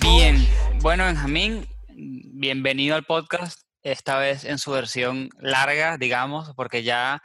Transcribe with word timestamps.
Bien, 0.00 0.48
bueno 0.80 1.06
Benjamín, 1.06 1.66
bienvenido 1.88 2.94
al 2.94 3.04
podcast, 3.04 3.62
esta 3.82 4.18
vez 4.18 4.44
en 4.44 4.58
su 4.58 4.70
versión 4.70 5.28
larga, 5.40 5.98
digamos, 5.98 6.52
porque 6.54 6.84
ya 6.84 7.20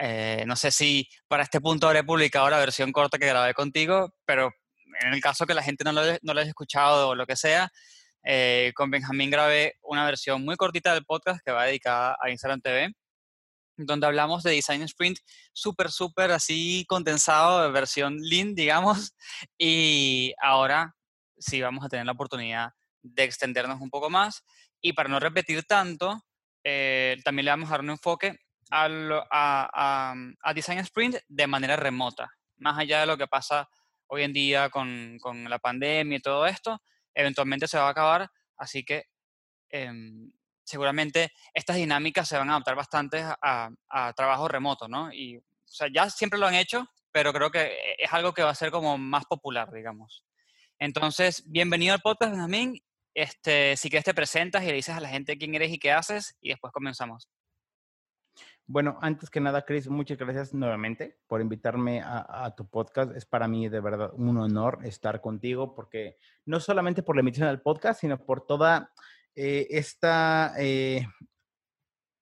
eh, 0.00 0.42
no 0.48 0.56
sé 0.56 0.72
si 0.72 1.08
para 1.28 1.44
este 1.44 1.60
punto 1.60 1.86
habré 1.86 2.02
publicado 2.02 2.50
la 2.50 2.58
versión 2.58 2.90
corta 2.90 3.18
que 3.18 3.26
grabé 3.26 3.54
contigo, 3.54 4.12
pero 4.24 4.50
en 5.00 5.12
el 5.12 5.20
caso 5.20 5.46
que 5.46 5.54
la 5.54 5.62
gente 5.62 5.84
no 5.84 5.92
lo 5.92 6.00
haya 6.40 6.48
escuchado 6.48 7.10
o 7.10 7.14
lo 7.14 7.24
que 7.26 7.36
sea, 7.36 7.70
eh, 8.22 8.72
con 8.74 8.90
Benjamín 8.90 9.30
grabé 9.30 9.76
una 9.82 10.04
versión 10.04 10.44
muy 10.44 10.56
cortita 10.56 10.92
del 10.94 11.04
podcast 11.04 11.40
que 11.44 11.52
va 11.52 11.64
dedicada 11.64 12.16
a 12.20 12.30
Instagram 12.30 12.60
TV, 12.60 12.92
donde 13.76 14.06
hablamos 14.06 14.42
de 14.42 14.52
Design 14.52 14.82
Sprint 14.82 15.18
súper, 15.52 15.90
súper 15.90 16.30
así 16.32 16.84
condensado, 16.88 17.62
de 17.62 17.70
versión 17.70 18.18
lean, 18.20 18.54
digamos, 18.54 19.14
y 19.58 20.34
ahora 20.42 20.94
sí 21.38 21.60
vamos 21.62 21.84
a 21.84 21.88
tener 21.88 22.04
la 22.06 22.12
oportunidad 22.12 22.72
de 23.02 23.24
extendernos 23.24 23.80
un 23.80 23.88
poco 23.90 24.10
más. 24.10 24.44
Y 24.82 24.92
para 24.92 25.08
no 25.08 25.18
repetir 25.20 25.62
tanto, 25.64 26.20
eh, 26.64 27.16
también 27.24 27.46
le 27.46 27.50
vamos 27.52 27.68
a 27.68 27.72
dar 27.72 27.80
un 27.80 27.90
enfoque 27.90 28.36
a, 28.70 28.86
a- 29.30 30.14
a 30.42 30.54
Design 30.54 30.78
Sprint 30.80 31.16
de 31.28 31.46
manera 31.46 31.76
remota, 31.76 32.30
más 32.58 32.78
allá 32.78 33.00
de 33.00 33.06
lo 33.06 33.16
que 33.16 33.26
pasa 33.26 33.68
hoy 34.06 34.22
en 34.22 34.32
día 34.32 34.68
con, 34.70 35.18
con 35.20 35.48
la 35.48 35.58
pandemia 35.58 36.18
y 36.18 36.22
todo 36.22 36.46
esto, 36.46 36.80
eventualmente 37.14 37.68
se 37.68 37.78
va 37.78 37.88
a 37.88 37.90
acabar, 37.90 38.30
así 38.56 38.84
que 38.84 39.06
em, 39.70 40.30
seguramente 40.64 41.32
estas 41.52 41.76
dinámicas 41.76 42.28
se 42.28 42.36
van 42.36 42.48
a 42.48 42.52
adaptar 42.54 42.76
bastante 42.76 43.22
a, 43.22 43.70
trabajo 44.16 44.48
remoto, 44.48 44.88
¿no? 44.88 45.12
Y, 45.12 45.42
ya 45.92 46.10
siempre 46.10 46.38
lo 46.38 46.46
han 46.46 46.54
hecho, 46.54 46.84
pero 47.12 47.32
creo 47.32 47.50
que 47.50 47.76
es 47.98 48.12
algo 48.12 48.32
que 48.34 48.42
va 48.42 48.50
a 48.50 48.54
ser 48.56 48.72
como 48.72 48.98
más 48.98 49.24
popular, 49.24 49.70
digamos. 49.72 50.24
Entonces, 50.80 51.44
bienvenido 51.46 51.94
al 51.94 52.00
podcast, 52.00 52.32
Benjamín. 52.32 52.82
Este, 53.14 53.76
si 53.76 53.88
quieres 53.88 54.04
te 54.04 54.14
presentas 54.14 54.62
y 54.62 54.66
le 54.66 54.74
dices 54.74 54.96
a 54.96 55.00
la 55.00 55.08
gente 55.08 55.36
quién 55.36 55.54
eres 55.54 55.70
y 55.70 55.78
qué 55.78 55.92
haces 55.92 56.36
y 56.40 56.50
después 56.50 56.72
comenzamos. 56.72 57.28
Bueno, 58.72 58.98
antes 59.00 59.30
que 59.30 59.40
nada, 59.40 59.64
Chris, 59.64 59.88
muchas 59.88 60.16
gracias 60.16 60.54
nuevamente 60.54 61.18
por 61.26 61.40
invitarme 61.40 62.02
a, 62.04 62.54
tu 62.56 62.68
podcast. 62.68 63.16
Es 63.16 63.26
para 63.26 63.48
mí 63.48 63.68
de 63.68 63.80
verdad 63.80 64.12
un 64.14 64.36
honor 64.36 64.78
estar 64.84 65.20
contigo 65.20 65.74
porque 65.74 66.18
no 66.46 66.60
solamente 66.60 67.02
por 67.02 67.16
la 67.16 67.22
emisión 67.22 67.48
del 67.48 67.60
podcast, 67.60 68.00
sino 68.00 68.24
por 68.24 68.46
toda 68.46 68.92
eh, 69.34 69.66
esta 69.70 70.54
eh, 70.56 71.04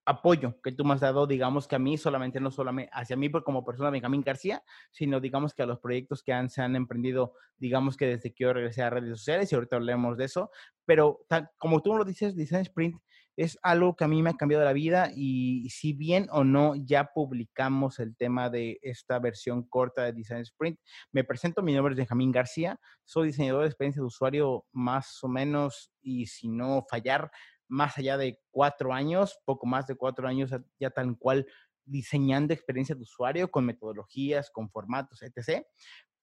apoyo 0.07 0.59
que 0.63 0.73
tú 0.73 0.87
me 0.87 0.95
has 0.95 1.01
dado, 1.01 1.27
digamos 1.27 1.69
que 1.69 1.77
a 1.77 1.79
mí, 1.79 1.99
solamente 1.99 2.41
no 2.41 2.51
solamente 2.51 2.91
hacia 2.95 3.15
mí 3.15 3.31
como 3.31 3.63
persona 3.63 3.91
Benjamín 3.91 4.23
García, 4.23 4.63
sino 4.91 5.21
digamos 5.21 5.53
que 5.53 5.65
a 5.65 5.67
los 5.67 5.81
proyectos 5.81 6.23
que 6.23 6.33
han, 6.33 6.49
se 6.49 6.63
han 6.63 6.77
emprendido, 6.77 7.35
digamos 7.59 7.95
que 7.99 8.07
desde 8.07 8.33
que 8.33 8.45
yo 8.45 8.55
regresé 8.55 8.83
a 8.83 8.89
redes 8.89 9.11
sociales 9.11 9.53
y 9.53 9.55
ahorita 9.55 9.77
hablemos 9.77 10.17
de 10.17 10.25
eso, 10.25 10.51
pero 10.87 11.27
como 11.59 11.83
tú 11.83 11.95
lo 11.95 12.07
dices, 12.07 12.35
Design 12.35 12.63
Sprint 12.63 13.03
es 13.39 13.57
algo 13.63 13.95
que 13.95 14.03
a 14.03 14.09
mí 14.09 14.21
me 14.21 14.31
ha 14.31 14.35
cambiado 14.35 14.65
la 14.65 14.73
vida 14.73 15.13
y 15.15 15.71
si 15.71 15.93
bien 15.93 16.27
o 16.33 16.43
no 16.43 16.75
ya 16.75 17.13
publicamos 17.15 18.01
el 18.01 18.17
tema 18.17 18.51
de 18.51 18.81
esta 18.83 19.21
versión 19.21 19.63
corta 19.69 20.03
de 20.03 20.13
Design 20.13 20.41
Sprint, 20.41 20.81
me 21.13 21.23
presento, 21.23 21.63
mi 21.63 21.73
nombre 21.73 21.93
es 21.93 21.99
Benjamín 21.99 22.33
García, 22.33 22.81
soy 23.05 23.29
diseñador 23.29 23.63
de 23.63 23.69
experiencia 23.69 24.03
de 24.03 24.07
usuario 24.07 24.67
más 24.73 25.23
o 25.23 25.29
menos 25.29 25.93
y 26.03 26.27
si 26.27 26.49
no 26.49 26.85
fallar, 26.91 27.31
más 27.69 27.97
allá 27.97 28.17
de 28.17 28.41
cuatro 28.51 28.93
años, 28.93 29.39
poco 29.45 29.67
más 29.67 29.87
de 29.87 29.95
cuatro 29.95 30.27
años 30.27 30.51
ya- 30.81 30.91
tal 30.91 31.17
cual 31.17 31.47
diseñando 31.85 32.53
experiencia 32.55 32.97
de 32.97 33.03
usuario 33.03 33.53
con 33.53 33.65
metodologías, 33.65 34.51
con 34.51 34.69
formatos, 34.69 35.23
etc. 35.23 35.65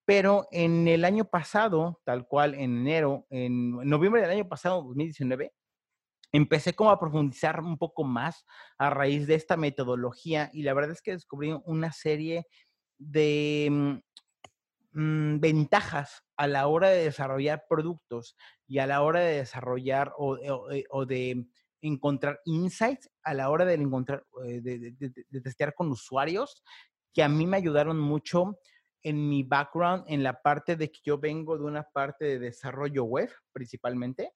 Pero 0.04 0.48
en 0.52 0.86
el 0.90 1.06
año 1.06 1.24
pasado, 1.24 2.02
tal 2.04 2.28
cual 2.28 2.56
en 2.56 2.78
enero, 2.80 3.26
en 3.30 3.72
noviembre 3.88 4.22
del 4.22 4.32
año 4.32 4.50
pasado, 4.50 4.84
2019, 4.84 5.54
empecé 6.36 6.74
como 6.74 6.92
a 6.92 7.00
profundizar 7.00 7.60
un 7.62 7.78
poco 7.78 8.04
más 8.04 8.46
a 8.78 8.90
raíz 8.90 9.28
de 9.28 9.36
esta 9.36 9.58
metodología 9.58 10.50
y 10.54 10.64
la 10.64 10.74
verdad 10.74 10.92
es 10.92 11.02
que 11.02 11.12
descubrí 11.12 11.54
una 11.66 11.92
serie 11.92 12.46
de 12.98 13.68
mm, 13.72 13.98
mm, 14.94 15.40
ventajas 15.40 16.24
a 16.38 16.48
la 16.48 16.68
hora 16.68 16.90
de 16.90 17.04
desarrollar 17.06 17.64
productos 17.70 18.36
y 18.68 18.80
a 18.80 18.88
la 18.88 19.02
hora 19.02 19.20
de 19.22 19.38
desarrollar 19.38 20.14
o, 20.18 20.36
o- 20.36 20.72
eh, 20.72 20.86
o 20.90 21.06
de 21.06 21.48
encontrar 21.82 22.40
insights 22.46 23.10
a 23.24 23.34
la 23.34 23.50
hora 23.50 23.66
de 23.66 23.76
encontrar, 23.76 24.26
eh, 24.46 24.62
de, 24.62 24.80
de- 24.80 24.92
de- 25.10 25.26
de 25.30 25.42
testear 25.42 25.74
con 25.76 25.90
usuarios 25.92 26.64
que 27.14 27.24
a 27.24 27.30
mí 27.30 27.46
me 27.46 27.58
ayudaron 27.58 28.00
mucho 28.00 28.60
en 29.04 29.30
mi 29.30 29.44
background, 29.44 30.04
en 30.08 30.24
la 30.24 30.42
parte 30.42 30.76
de 30.76 30.92
que 30.92 31.00
yo 31.04 31.20
vengo 31.20 31.58
de 31.58 31.64
una 31.66 31.84
parte 31.84 32.26
de 32.26 32.40
desarrollo 32.40 33.04
web 33.04 33.30
principalmente 33.54 34.32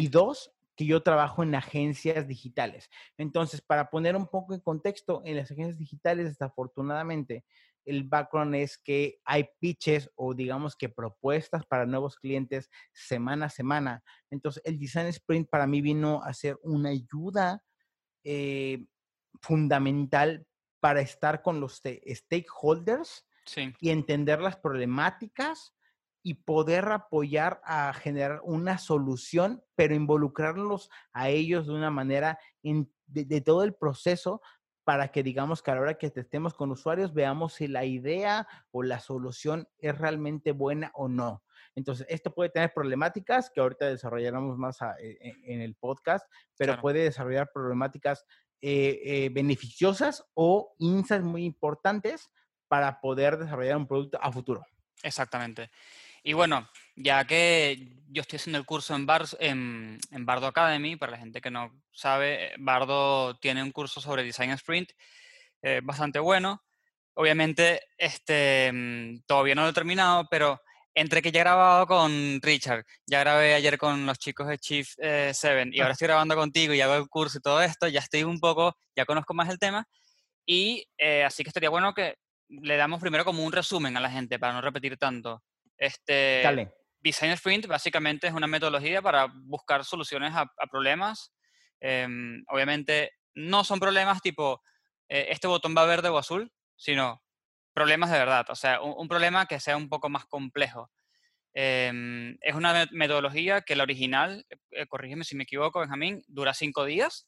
y 0.00 0.08
dos, 0.08 0.52
que 0.76 0.86
yo 0.86 1.02
trabajo 1.02 1.42
en 1.42 1.54
agencias 1.54 2.26
digitales. 2.26 2.88
Entonces, 3.18 3.60
para 3.60 3.90
poner 3.90 4.16
un 4.16 4.26
poco 4.26 4.54
en 4.54 4.60
contexto, 4.60 5.22
en 5.24 5.36
las 5.36 5.50
agencias 5.50 5.78
digitales, 5.78 6.26
desafortunadamente, 6.26 7.44
el 7.84 8.04
background 8.04 8.54
es 8.54 8.78
que 8.78 9.20
hay 9.24 9.48
pitches 9.60 10.10
o 10.14 10.34
digamos 10.34 10.76
que 10.76 10.88
propuestas 10.88 11.66
para 11.66 11.86
nuevos 11.86 12.16
clientes 12.16 12.70
semana 12.92 13.46
a 13.46 13.50
semana. 13.50 14.02
Entonces, 14.30 14.62
el 14.64 14.78
Design 14.78 15.06
Sprint 15.08 15.48
para 15.48 15.66
mí 15.66 15.80
vino 15.80 16.22
a 16.22 16.32
ser 16.32 16.58
una 16.62 16.90
ayuda 16.90 17.62
eh, 18.24 18.86
fundamental 19.40 20.46
para 20.80 21.00
estar 21.00 21.42
con 21.42 21.60
los 21.60 21.80
stakeholders 21.80 23.26
sí, 23.46 23.72
y 23.80 23.90
entender 23.90 24.40
las 24.40 24.56
problemáticas 24.56 25.74
y 26.22 26.34
poder 26.34 26.86
apoyar 26.88 27.60
a 27.64 27.92
generar 27.94 28.40
una 28.44 28.78
solución, 28.78 29.62
pero 29.74 29.94
involucrarlos 29.94 30.88
a 31.12 31.28
ellos 31.30 31.66
de 31.66 31.74
una 31.74 31.90
manera 31.90 32.38
en- 32.62 32.92
de, 33.06 33.24
de 33.24 33.40
todo 33.40 33.64
el 33.64 33.74
proceso 33.74 34.40
para 34.84 35.08
que 35.12 35.22
digamos 35.22 35.62
que 35.62 35.70
a 35.70 35.74
la 35.76 35.80
hora 35.80 35.98
que 35.98 36.10
testemos 36.10 36.54
con 36.54 36.70
usuarios 36.72 37.14
veamos 37.14 37.54
si 37.54 37.68
la 37.68 37.84
idea 37.84 38.48
o 38.72 38.82
la 38.82 38.98
solución 38.98 39.68
es 39.78 39.96
realmente 39.96 40.50
buena 40.52 40.90
o 40.94 41.06
no. 41.08 41.44
Entonces, 41.74 42.06
esto 42.10 42.34
puede 42.34 42.50
tener 42.50 42.72
problemáticas 42.74 43.48
que 43.50 43.60
ahorita 43.60 43.86
desarrollaremos 43.86 44.58
más 44.58 44.82
a- 44.82 44.96
e- 45.00 45.18
e- 45.20 45.54
en 45.54 45.60
el 45.60 45.74
podcast, 45.76 46.26
pero 46.56 46.72
Claro. 46.72 46.82
puede 46.82 47.04
desarrollar 47.04 47.50
problemáticas 47.52 48.24
eh, 48.64 49.00
eh, 49.04 49.28
beneficiosas 49.32 50.24
o 50.34 50.74
insights 50.78 51.24
muy 51.24 51.44
importantes 51.44 52.30
para 52.68 53.00
poder 53.00 53.36
desarrollar 53.38 53.76
un 53.76 53.86
producto 53.88 54.18
a 54.22 54.30
futuro. 54.30 54.64
exactamente. 55.02 55.68
Y 56.22 56.32
bueno, 56.34 56.68
ya 56.96 57.24
que 57.26 57.88
yo 58.08 58.22
estoy 58.22 58.36
haciendo 58.36 58.58
el 58.58 58.64
curso 58.66 58.94
en, 58.94 59.06
Bar- 59.06 59.26
en, 59.40 59.98
Bardo 60.20 60.46
Academy, 60.46 60.96
para 60.96 61.12
la 61.12 61.18
gente 61.18 61.40
que 61.40 61.50
no 61.50 61.72
sabe, 61.90 62.46
eh, 62.46 62.54
Bardo 62.58 63.36
tiene 63.38 63.62
un 63.62 63.72
curso 63.72 64.00
sobre 64.00 64.22
Design 64.22 64.50
Sprint 64.52 64.90
eh, 65.62 65.80
bastante 65.82 66.18
bueno. 66.18 66.62
Obviamente, 67.14 67.82
este, 67.98 68.70
mm, 68.72 69.22
todavía 69.26 69.54
no 69.54 69.62
lo 69.62 69.68
he 69.70 69.72
terminado, 69.72 70.26
pero 70.30 70.60
entre 70.94 71.22
que 71.22 71.32
ya 71.32 71.40
he 71.40 71.44
grabado 71.44 71.86
con 71.86 72.38
Richard, 72.42 72.84
ya 73.06 73.20
grabé 73.20 73.54
ayer 73.54 73.78
con 73.78 74.04
los 74.06 74.18
chicos 74.18 74.46
de 74.46 74.58
Chief 74.58 74.86
7 75.32 75.70
y 75.72 75.80
ahora 75.80 75.92
estoy 75.92 76.06
grabando 76.08 76.36
contigo 76.36 76.74
y 76.74 76.80
hago 76.82 76.94
el 76.96 77.08
curso 77.08 77.38
y 77.38 77.40
todo 77.40 77.62
esto, 77.62 77.88
ya 77.88 78.00
estoy 78.00 78.24
un 78.24 78.38
poco, 78.40 78.76
ya 78.94 79.06
conozco 79.06 79.32
más 79.34 79.48
el 79.48 79.58
tema. 79.58 79.86
Y 80.46 80.86
eh, 80.98 81.24
así 81.24 81.42
que 81.44 81.50
estaría 81.50 81.70
bueno 81.70 81.94
que 81.94 82.16
le 82.48 82.76
damos 82.76 83.00
primero 83.00 83.24
como 83.24 83.44
un 83.44 83.52
resumen 83.52 83.96
a 83.96 84.00
la 84.00 84.10
gente 84.10 84.38
para 84.38 84.52
no 84.52 84.60
repetir 84.60 84.98
tanto. 84.98 85.42
Este, 85.82 86.42
Dale. 86.44 86.72
Design 87.00 87.32
Sprint 87.32 87.66
básicamente 87.66 88.28
es 88.28 88.32
una 88.34 88.46
metodología 88.46 89.02
para 89.02 89.26
buscar 89.34 89.84
soluciones 89.84 90.32
a, 90.32 90.42
a 90.42 90.66
problemas. 90.70 91.32
Em, 91.80 92.44
obviamente 92.46 93.10
no 93.34 93.64
son 93.64 93.80
problemas 93.80 94.22
tipo 94.22 94.62
eh, 95.08 95.26
este 95.30 95.48
botón 95.48 95.74
va 95.76 95.84
verde 95.84 96.08
o 96.08 96.18
azul, 96.18 96.52
sino 96.76 97.20
problemas 97.74 98.12
de 98.12 98.18
verdad. 98.18 98.46
O 98.50 98.54
sea, 98.54 98.80
un, 98.80 98.94
un 98.96 99.08
problema 99.08 99.46
que 99.46 99.58
sea 99.58 99.76
un 99.76 99.88
poco 99.88 100.08
más 100.08 100.24
complejo. 100.26 100.88
Em, 101.52 102.38
es 102.40 102.54
una 102.54 102.72
me- 102.72 102.88
metodología 102.92 103.62
que 103.62 103.74
la 103.74 103.82
original 103.82 104.46
eh, 104.70 104.86
corrígeme 104.86 105.24
si 105.24 105.34
me 105.34 105.42
equivoco, 105.42 105.80
Benjamín, 105.80 106.22
dura 106.28 106.54
cinco 106.54 106.84
días. 106.84 107.26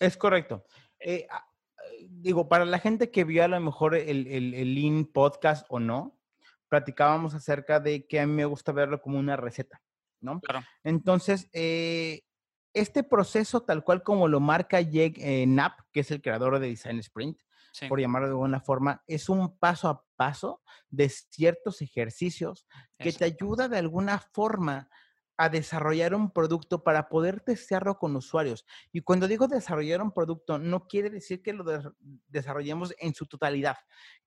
Es 0.00 0.16
correcto. 0.16 0.64
Eh, 0.98 1.26
ah, 1.30 1.46
eh, 1.92 2.06
digo, 2.10 2.48
para 2.48 2.64
la 2.64 2.80
gente 2.80 3.12
que 3.12 3.22
vio 3.22 3.44
a 3.44 3.48
lo 3.48 3.60
mejor 3.60 3.94
el, 3.94 4.26
el, 4.26 4.52
el 4.54 4.74
Lean 4.74 5.04
podcast 5.06 5.64
o 5.68 5.78
no, 5.78 6.15
platicábamos 6.68 7.34
acerca 7.34 7.80
de 7.80 8.06
que 8.06 8.20
a 8.20 8.26
mí 8.26 8.32
me 8.32 8.44
gusta 8.44 8.72
verlo 8.72 9.00
como 9.00 9.18
una 9.18 9.36
receta, 9.36 9.82
¿no? 10.20 10.40
Claro. 10.40 10.64
Entonces, 10.84 11.48
eh, 11.52 12.22
este 12.74 13.02
proceso, 13.04 13.62
tal 13.62 13.84
cual 13.84 14.02
como 14.02 14.28
lo 14.28 14.40
marca 14.40 14.80
Jeg 14.80 15.14
eh, 15.18 15.44
Knapp, 15.46 15.80
que 15.92 16.00
es 16.00 16.10
el 16.10 16.20
creador 16.22 16.58
de 16.58 16.68
Design 16.68 16.98
Sprint, 16.98 17.40
Sí. 17.72 17.88
por 17.88 18.00
llamarlo 18.00 18.28
de 18.28 18.32
alguna 18.32 18.60
forma, 18.60 19.02
es 19.06 19.28
un 19.28 19.58
paso 19.58 19.88
a 19.90 20.02
paso 20.16 20.62
de 20.88 21.10
ciertos 21.10 21.82
ejercicios 21.82 22.66
que 22.98 23.12
te 23.12 23.26
Exacto. 23.26 23.44
ayuda 23.44 23.68
de 23.68 23.76
alguna 23.76 24.18
forma 24.18 24.88
a 25.36 25.50
desarrollar 25.50 26.14
un 26.14 26.30
producto 26.30 26.82
para 26.82 27.10
poder 27.10 27.40
testearlo 27.42 27.98
con 27.98 28.16
usuarios. 28.16 28.64
Y 28.92 29.02
cuando 29.02 29.28
digo 29.28 29.46
desarrollar 29.46 30.00
un 30.00 30.12
producto, 30.12 30.56
no 30.58 30.86
quiere 30.88 31.10
decir 31.10 31.42
que 31.42 31.52
lo 31.52 31.64
des- 31.64 31.86
desarrollemos 32.28 32.94
en 32.98 33.12
su 33.12 33.26
totalidad. 33.26 33.76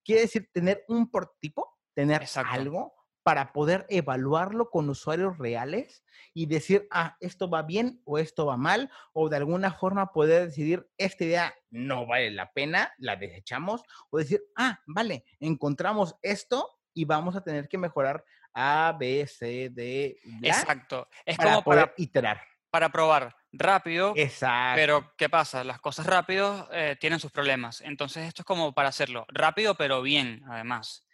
Quiere 0.03 0.21
decir 0.21 0.51
tener 0.53 0.85
un 0.87 1.09
prototipo, 1.09 1.78
tener 1.99 2.21
Exacto. 2.21 2.53
algo 2.53 2.93
para 3.23 3.51
poder 3.51 3.85
evaluarlo 3.89 4.69
con 4.69 4.89
usuarios 4.89 5.37
reales 5.37 6.01
y 6.33 6.45
decir, 6.45 6.87
ah, 6.91 7.17
esto 7.19 7.49
va 7.49 7.63
bien 7.63 8.01
o 8.05 8.17
esto 8.17 8.45
va 8.45 8.55
mal, 8.55 8.89
o 9.11 9.27
de 9.27 9.35
alguna 9.35 9.73
forma 9.73 10.13
poder 10.13 10.45
decidir, 10.45 10.89
esta 10.97 11.25
idea 11.25 11.55
no 11.71 12.07
vale 12.07 12.31
la 12.31 12.53
pena, 12.53 12.93
la 12.99 13.17
desechamos, 13.17 13.83
o 14.11 14.17
decir, 14.17 14.41
ah, 14.55 14.79
vale, 14.87 15.25
encontramos 15.41 16.15
esto 16.21 16.79
y 16.93 17.03
vamos 17.03 17.35
a 17.35 17.43
tener 17.43 17.67
que 17.67 17.77
mejorar 17.77 18.23
A, 18.53 18.95
B, 18.97 19.27
C, 19.27 19.69
D, 19.69 20.17
Exacto. 20.41 21.09
Es 21.25 21.35
para 21.35 21.49
como 21.49 21.63
poder 21.63 21.87
para, 21.87 21.93
iterar. 21.97 22.41
para 22.71 22.89
probar 22.89 23.35
rápido, 23.51 24.13
Exacto. 24.15 24.77
pero 24.77 25.13
¿qué 25.17 25.27
pasa? 25.27 25.65
Las 25.65 25.81
cosas 25.81 26.05
rápido 26.05 26.69
eh, 26.71 26.95
tienen 26.97 27.19
sus 27.19 27.33
problemas. 27.33 27.81
Entonces 27.81 28.25
esto 28.25 28.43
es 28.43 28.45
como 28.45 28.73
para 28.73 28.87
hacerlo 28.87 29.25
rápido, 29.27 29.75
pero 29.75 30.01
bien, 30.01 30.41
además. 30.47 31.05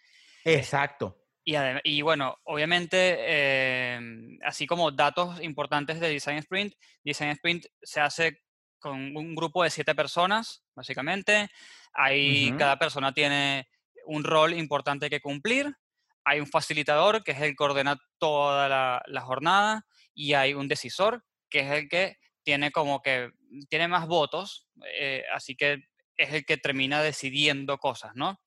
Exacto. 0.46 1.18
Y, 1.44 2.02
bueno, 2.02 2.40
obviamente, 2.46 3.94
em, 3.94 4.40
así 4.44 4.66
como 4.66 4.92
datos 4.92 5.42
importantes 5.44 6.00
de 6.00 6.10
Design 6.10 6.38
Sprint, 6.38 6.74
Design 7.04 7.32
Sprint 7.32 7.66
se 7.84 8.00
hace 8.00 8.42
con 8.80 9.16
un 9.16 9.36
grupo 9.36 9.64
de 9.64 9.70
siete 9.70 9.94
personas, 9.94 10.64
básicamente. 10.76 11.50
Ahí 11.94 12.52
cada 12.58 12.80
persona 12.80 13.14
tiene 13.14 13.68
un 14.06 14.24
rol 14.24 14.54
importante 14.54 15.10
que 15.10 15.22
cumplir. 15.22 15.76
Hay 16.24 16.40
un 16.40 16.48
facilitador, 16.48 17.24
que 17.24 17.32
es 17.32 17.42
el 17.42 17.56
que 17.56 17.64
ordena 17.64 17.98
toda 18.18 18.68
la, 18.68 19.04
la 19.06 19.22
jornada, 19.22 19.86
y 20.16 20.34
hay 20.34 20.54
un 20.54 20.68
decisor, 20.68 21.24
que 21.50 21.60
es 21.60 21.72
el 21.72 21.90
que 21.90 22.18
tiene 22.44 22.72
como 22.72 23.02
que, 23.02 23.32
tiene 23.70 23.88
más 23.88 24.08
votos, 24.08 24.68
eh, 24.94 25.24
así 25.34 25.56
que 25.56 25.84
es 26.18 26.34
el 26.34 26.46
que 26.46 26.58
termina 26.58 27.02
decidiendo 27.02 27.78
cosas, 27.78 28.16
¿no? 28.16 28.40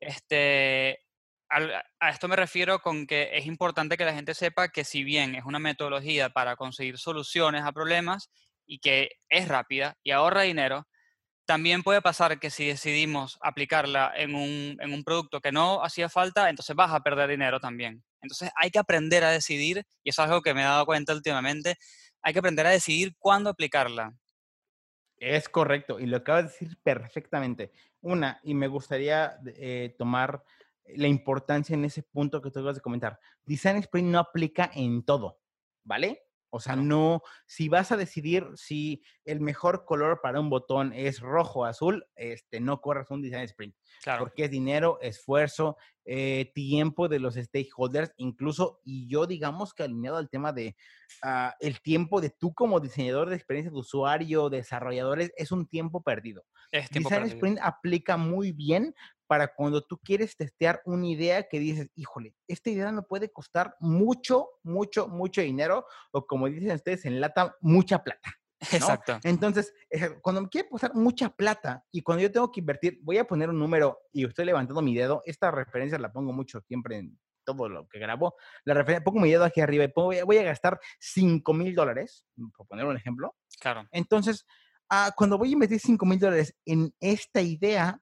Este, 0.00 1.00
a 2.00 2.10
esto 2.10 2.28
me 2.28 2.36
refiero 2.36 2.80
con 2.80 3.06
que 3.06 3.30
es 3.34 3.46
importante 3.46 3.96
que 3.96 4.04
la 4.04 4.14
gente 4.14 4.34
sepa 4.34 4.68
que 4.68 4.84
si 4.84 5.04
bien 5.04 5.34
es 5.34 5.44
una 5.44 5.58
metodología 5.58 6.30
para 6.30 6.56
conseguir 6.56 6.98
soluciones 6.98 7.62
a 7.64 7.72
problemas 7.72 8.30
y 8.66 8.78
que 8.78 9.10
es 9.28 9.48
rápida 9.48 9.96
y 10.02 10.12
ahorra 10.12 10.42
dinero, 10.42 10.86
también 11.44 11.82
puede 11.82 12.00
pasar 12.00 12.38
que 12.38 12.50
si 12.50 12.66
decidimos 12.66 13.38
aplicarla 13.42 14.12
en 14.16 14.34
un, 14.34 14.78
en 14.80 14.92
un 14.92 15.04
producto 15.04 15.40
que 15.40 15.52
no 15.52 15.84
hacía 15.84 16.08
falta, 16.08 16.48
entonces 16.48 16.74
vas 16.74 16.92
a 16.92 17.00
perder 17.00 17.28
dinero 17.30 17.60
también. 17.60 18.02
Entonces 18.22 18.50
hay 18.56 18.70
que 18.70 18.78
aprender 18.78 19.24
a 19.24 19.30
decidir, 19.30 19.84
y 20.02 20.10
es 20.10 20.18
algo 20.18 20.40
que 20.40 20.54
me 20.54 20.62
he 20.62 20.64
dado 20.64 20.86
cuenta 20.86 21.12
últimamente, 21.12 21.76
hay 22.22 22.32
que 22.32 22.38
aprender 22.38 22.66
a 22.66 22.70
decidir 22.70 23.14
cuándo 23.18 23.50
aplicarla. 23.50 24.12
Es 25.16 25.48
correcto, 25.48 26.00
y 26.00 26.06
lo 26.06 26.18
acabas 26.18 26.44
de 26.44 26.50
decir 26.50 26.78
perfectamente. 26.82 27.72
Una, 28.00 28.40
y 28.42 28.54
me 28.54 28.68
gustaría 28.68 29.38
eh, 29.56 29.94
tomar 29.98 30.42
la 30.86 31.08
importancia 31.08 31.74
en 31.74 31.84
ese 31.84 32.02
punto 32.02 32.40
que 32.40 32.50
tú 32.50 32.58
acabas 32.60 32.76
de 32.76 32.82
comentar. 32.82 33.18
Design 33.44 33.78
Sprint 33.78 34.08
no 34.08 34.18
aplica 34.18 34.70
en 34.74 35.04
todo, 35.04 35.40
¿vale? 35.84 36.22
O 36.54 36.60
sea, 36.60 36.76
no, 36.76 37.22
si 37.46 37.70
vas 37.70 37.92
a 37.92 37.96
decidir 37.96 38.46
si 38.56 39.02
el 39.24 39.40
mejor 39.40 39.86
color 39.86 40.20
para 40.22 40.38
un 40.38 40.50
botón 40.50 40.92
es 40.92 41.20
rojo 41.20 41.60
o 41.60 41.64
azul, 41.64 42.04
este, 42.14 42.60
no 42.60 42.82
corras 42.82 43.10
un 43.10 43.22
Design 43.22 43.44
Sprint, 43.44 43.74
Claro, 44.02 44.24
porque 44.24 44.44
es 44.44 44.50
dinero, 44.50 44.98
esfuerzo, 45.00 45.78
eh, 46.04 46.52
tiempo 46.54 47.08
de 47.08 47.20
los 47.20 47.36
stakeholders, 47.36 48.12
incluso, 48.18 48.80
y 48.84 49.08
yo 49.08 49.26
digamos 49.26 49.72
que 49.72 49.84
alineado 49.84 50.18
al 50.18 50.28
tema 50.28 50.52
de 50.52 50.76
ah, 51.22 51.54
el 51.58 51.80
tiempo 51.80 52.20
de 52.20 52.28
tú 52.28 52.52
como 52.52 52.80
diseñador 52.80 53.30
de 53.30 53.36
experiencia 53.36 53.70
de 53.70 53.78
usuario, 53.78 54.50
desarrolladores, 54.50 55.32
es 55.38 55.52
un 55.52 55.66
tiempo 55.66 56.02
perdido. 56.02 56.44
es 56.70 56.90
tiempo 56.90 57.08
Design 57.08 57.22
perdido. 57.22 57.36
Sprint 57.36 57.58
aplica 57.62 58.18
muy 58.18 58.52
bien 58.52 58.94
para 59.32 59.54
cuando 59.54 59.82
tú 59.82 59.96
quieres 59.96 60.36
testear 60.36 60.82
una 60.84 61.06
idea 61.06 61.48
que 61.48 61.58
dices, 61.58 61.88
híjole, 61.94 62.34
esta 62.46 62.68
idea 62.68 62.92
me 62.92 63.00
puede 63.00 63.32
costar 63.32 63.74
mucho, 63.80 64.50
mucho, 64.62 65.08
mucho 65.08 65.40
dinero, 65.40 65.86
o 66.10 66.26
como 66.26 66.50
dicen 66.50 66.72
ustedes 66.72 67.06
en 67.06 67.18
lata, 67.18 67.56
mucha 67.62 68.04
plata. 68.04 68.30
¿no? 68.72 68.76
Exacto. 68.76 69.18
Entonces, 69.24 69.72
eh, 69.88 70.18
cuando 70.20 70.42
me 70.42 70.50
quiere 70.50 70.68
costar 70.68 70.94
mucha 70.94 71.30
plata 71.30 71.82
y 71.90 72.02
cuando 72.02 72.20
yo 72.20 72.30
tengo 72.30 72.52
que 72.52 72.60
invertir, 72.60 72.98
voy 73.00 73.16
a 73.16 73.24
poner 73.24 73.48
un 73.48 73.58
número 73.58 74.00
y 74.12 74.26
estoy 74.26 74.44
levantando 74.44 74.82
mi 74.82 74.94
dedo, 74.94 75.22
esta 75.24 75.50
referencia 75.50 75.98
la 75.98 76.12
pongo 76.12 76.34
mucho 76.34 76.60
siempre 76.60 76.98
en 76.98 77.18
todo 77.42 77.70
lo 77.70 77.88
que 77.88 77.98
grabo, 77.98 78.34
la 78.66 78.74
referencia, 78.74 79.02
pongo 79.02 79.20
mi 79.20 79.30
dedo 79.30 79.44
aquí 79.44 79.62
arriba 79.62 79.84
y 79.84 79.88
pongo, 79.88 80.08
voy, 80.08 80.18
a, 80.18 80.24
voy 80.26 80.36
a 80.36 80.42
gastar 80.42 80.78
5 81.00 81.54
mil 81.54 81.74
dólares, 81.74 82.26
por 82.54 82.66
poner 82.66 82.84
un 82.84 82.98
ejemplo. 82.98 83.34
Claro. 83.58 83.88
Entonces, 83.92 84.44
ah, 84.90 85.10
cuando 85.16 85.38
voy 85.38 85.48
a 85.48 85.52
invertir 85.52 85.80
5 85.80 86.04
mil 86.04 86.18
dólares 86.18 86.54
en 86.66 86.94
esta 87.00 87.40
idea, 87.40 87.98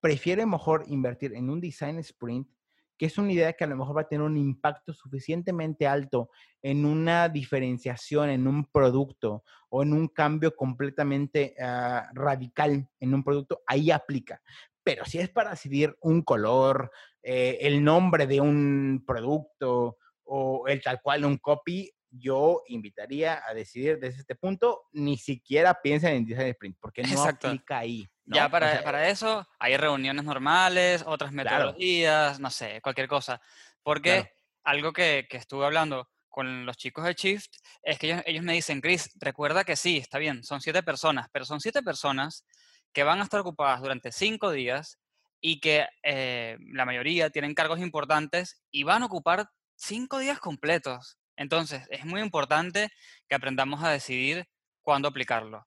prefiero 0.00 0.46
mejor 0.46 0.84
invertir 0.88 1.34
en 1.34 1.50
un 1.50 1.60
design 1.60 1.98
sprint, 1.98 2.48
que 2.96 3.06
es 3.06 3.16
una 3.16 3.32
idea 3.32 3.52
que 3.52 3.64
a 3.64 3.68
lo 3.68 3.76
mejor 3.76 3.96
va 3.96 4.00
a 4.02 4.08
tener 4.08 4.24
un 4.24 4.36
impacto 4.36 4.92
suficientemente 4.92 5.86
alto 5.86 6.30
en 6.60 6.84
una 6.84 7.28
diferenciación, 7.28 8.30
en 8.30 8.46
un 8.48 8.64
producto 8.64 9.44
o 9.68 9.82
en 9.82 9.92
un 9.92 10.08
cambio 10.08 10.56
completamente 10.56 11.54
ah, 11.60 12.10
radical 12.12 12.88
en 12.98 13.14
un 13.14 13.22
producto, 13.22 13.62
ahí 13.66 13.90
aplica. 13.90 14.42
Pero 14.82 15.04
si 15.04 15.18
es 15.18 15.28
para 15.28 15.50
decidir 15.50 15.96
un 16.00 16.22
color, 16.22 16.90
eh, 17.22 17.58
el 17.60 17.84
nombre 17.84 18.26
de 18.26 18.40
un 18.40 19.04
producto 19.06 19.98
o 20.24 20.66
el 20.66 20.82
tal 20.82 21.00
cual 21.02 21.24
un 21.24 21.36
copy, 21.38 21.90
yo 22.10 22.62
invitaría 22.68 23.42
a 23.46 23.54
decidir 23.54 23.98
desde 23.98 24.20
este 24.20 24.34
punto, 24.34 24.82
ni 24.92 25.16
siquiera 25.18 25.80
piensen 25.82 26.14
en 26.14 26.24
design 26.26 26.48
sprint, 26.48 26.76
porque 26.80 27.02
no 27.02 27.08
Exacto. 27.10 27.48
aplica 27.48 27.78
ahí. 27.78 28.08
¿no? 28.24 28.36
Ya 28.36 28.46
O 28.46 28.50
para, 28.50 28.70
sea, 28.72 28.82
para 28.84 29.08
eso 29.08 29.46
hay 29.58 29.76
reuniones 29.76 30.24
normales, 30.24 31.02
otras 31.06 31.30
Claro. 31.32 31.50
metodologías, 31.50 32.40
no 32.40 32.50
sé, 32.50 32.80
cualquier 32.82 33.08
cosa. 33.08 33.40
Porque 33.82 34.10
Claro. 34.22 34.28
algo 34.64 34.92
que, 34.92 35.26
que 35.30 35.36
estuve 35.38 35.64
hablando 35.64 36.08
con 36.28 36.66
los 36.66 36.76
chicos 36.76 37.04
de 37.04 37.14
Shift 37.14 37.50
es 37.82 37.98
que 37.98 38.06
ellos, 38.08 38.22
ellos 38.26 38.44
me 38.44 38.52
dicen, 38.52 38.80
Chris, 38.80 39.10
recuerda 39.18 39.64
que 39.64 39.76
sí, 39.76 39.96
está 39.96 40.18
bien, 40.18 40.44
son 40.44 40.60
siete 40.60 40.82
personas, 40.82 41.28
pero 41.32 41.44
son 41.44 41.60
siete 41.60 41.82
personas 41.82 42.44
que 42.92 43.02
van 43.02 43.20
a 43.20 43.24
estar 43.24 43.40
ocupadas 43.40 43.80
durante 43.80 44.12
cinco 44.12 44.50
días 44.50 44.98
y 45.40 45.60
que 45.60 45.86
eh, 46.02 46.56
la 46.72 46.84
mayoría 46.84 47.30
tienen 47.30 47.54
cargos 47.54 47.80
importantes 47.80 48.62
y 48.70 48.82
van 48.82 49.02
a 49.02 49.06
ocupar 49.06 49.48
cinco 49.76 50.18
días 50.18 50.38
completos. 50.38 51.18
Entonces, 51.38 51.86
es 51.90 52.04
muy 52.04 52.20
importante 52.22 52.90
que 53.28 53.34
aprendamos 53.36 53.82
a 53.84 53.90
decidir 53.90 54.46
cuándo 54.82 55.08
aplicarlo. 55.08 55.66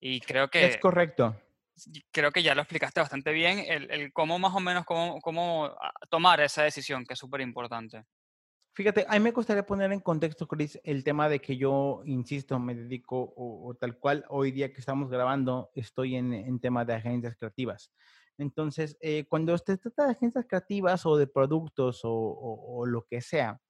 Y 0.00 0.20
creo 0.20 0.48
es 0.52 0.76
que 0.76 0.80
correcto. 0.80 1.34
y 1.92 2.02
creo 2.12 2.32
que 2.32 2.42
ya 2.42 2.54
lo 2.54 2.62
explicaste 2.62 3.00
bastante 3.00 3.32
bien, 3.32 3.60
el, 3.60 3.90
el 3.90 4.12
cómo 4.12 4.38
más 4.38 4.54
o 4.54 4.60
menos, 4.60 4.84
cómo, 4.84 5.20
cómo 5.20 5.66
ah, 5.66 5.92
tomar 6.10 6.40
esa 6.40 6.62
decisión, 6.64 7.04
que 7.06 7.14
es 7.14 7.18
súper 7.20 7.40
importante. 7.40 8.04
Fíjate, 8.74 9.04
a 9.08 9.12
mí 9.14 9.20
me 9.20 9.32
gustaría 9.32 9.66
poner 9.66 9.92
en 9.92 10.00
contexto, 10.00 10.46
Chris, 10.46 10.78
el 10.84 11.02
tema 11.02 11.28
de 11.28 11.40
que 11.40 11.56
yo, 11.56 12.02
insisto, 12.04 12.60
me 12.60 12.76
dedico 12.76 13.18
o, 13.36 13.68
o 13.68 13.74
tal 13.74 13.98
cual 13.98 14.24
hoy 14.28 14.52
día 14.52 14.72
que 14.72 14.78
estamos 14.80 15.10
grabando, 15.10 15.70
estoy 15.74 16.14
en, 16.14 16.32
en 16.32 16.60
tema 16.60 16.84
de 16.84 16.94
agencias 16.94 17.34
creativas. 17.36 17.92
Entonces, 18.36 18.96
eh, 19.00 19.26
cuando 19.28 19.52
usted 19.54 19.80
trata 19.80 20.04
de 20.06 20.12
agencias 20.12 20.46
creativas 20.48 21.04
o 21.06 21.16
de 21.16 21.26
productos 21.26 22.04
o, 22.04 22.10
o- 22.12 22.78
o 22.82 22.86
lo 22.86 23.04
que 23.04 23.20
sea, 23.20 23.60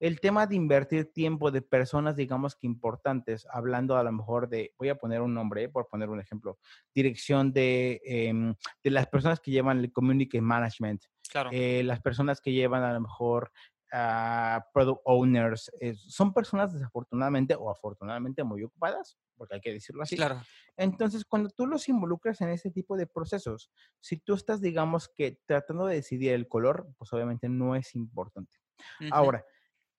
el 0.00 0.20
tema 0.20 0.46
de 0.46 0.56
invertir 0.56 1.12
tiempo 1.12 1.50
de 1.50 1.62
personas, 1.62 2.16
digamos 2.16 2.56
que 2.56 2.66
importantes, 2.66 3.46
hablando 3.52 3.96
a 3.96 4.02
lo 4.02 4.12
mejor 4.12 4.48
de, 4.48 4.74
voy 4.78 4.88
a 4.88 4.96
poner 4.96 5.20
un 5.20 5.34
nombre, 5.34 5.64
eh, 5.64 5.68
por 5.68 5.88
poner 5.88 6.08
un 6.08 6.20
ejemplo, 6.20 6.58
dirección 6.94 7.52
de, 7.52 8.00
em, 8.04 8.54
de 8.82 8.90
las 8.90 9.06
personas 9.08 9.40
que 9.40 9.50
llevan 9.52 9.78
el 9.80 9.92
community 9.92 10.40
management, 10.40 11.04
Claro, 11.30 11.50
eh, 11.50 11.82
las 11.84 12.00
personas 12.00 12.40
que 12.40 12.52
llevan 12.52 12.82
a 12.82 12.92
lo 12.92 13.00
mejor 13.00 13.52
a 13.92 14.66
product 14.72 15.00
owners, 15.04 15.70
eh, 15.80 15.94
son 15.96 16.32
personas 16.32 16.72
desafortunadamente 16.72 17.54
o 17.56 17.70
afortunadamente 17.70 18.44
muy 18.44 18.62
ocupadas, 18.62 19.18
porque 19.36 19.56
hay 19.56 19.60
que 19.60 19.72
decirlo 19.72 20.02
así. 20.02 20.16
claro, 20.16 20.46
Entonces, 20.76 21.24
cuando 21.24 21.50
tú 21.50 21.66
los 21.66 21.88
involucras 21.88 22.40
en 22.40 22.50
ese 22.50 22.70
tipo 22.70 22.96
de 22.96 23.06
procesos, 23.06 23.70
si 24.00 24.16
tú 24.18 24.34
estás, 24.34 24.60
digamos 24.60 25.08
que 25.08 25.40
tratando 25.46 25.86
de 25.86 25.96
decidir 25.96 26.32
el 26.32 26.48
color, 26.48 26.88
pues 26.98 27.12
obviamente 27.12 27.48
no 27.48 27.74
es 27.74 27.94
importante. 27.96 28.58
ujú, 29.00 29.10
Ahora, 29.10 29.44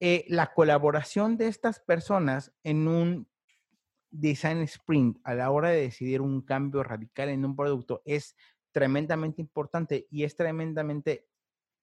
eh, 0.02 0.26
la 0.28 0.52
colaboración 0.54 1.38
de 1.38 1.48
estas 1.48 1.80
personas 1.80 2.52
en 2.64 2.88
un 2.88 3.30
design 4.10 4.58
sprint 4.64 5.20
a 5.24 5.36
la 5.36 5.52
hora 5.52 5.70
de 5.70 5.82
decidir 5.82 6.20
un 6.22 6.42
cambio 6.42 6.84
radical 6.84 7.30
en 7.30 7.46
un 7.46 7.56
producto 7.56 8.02
es 8.04 8.36
tremendamente 8.72 9.42
importante 9.42 10.08
y 10.10 10.24
es 10.24 10.36
tremendamente 10.36 11.30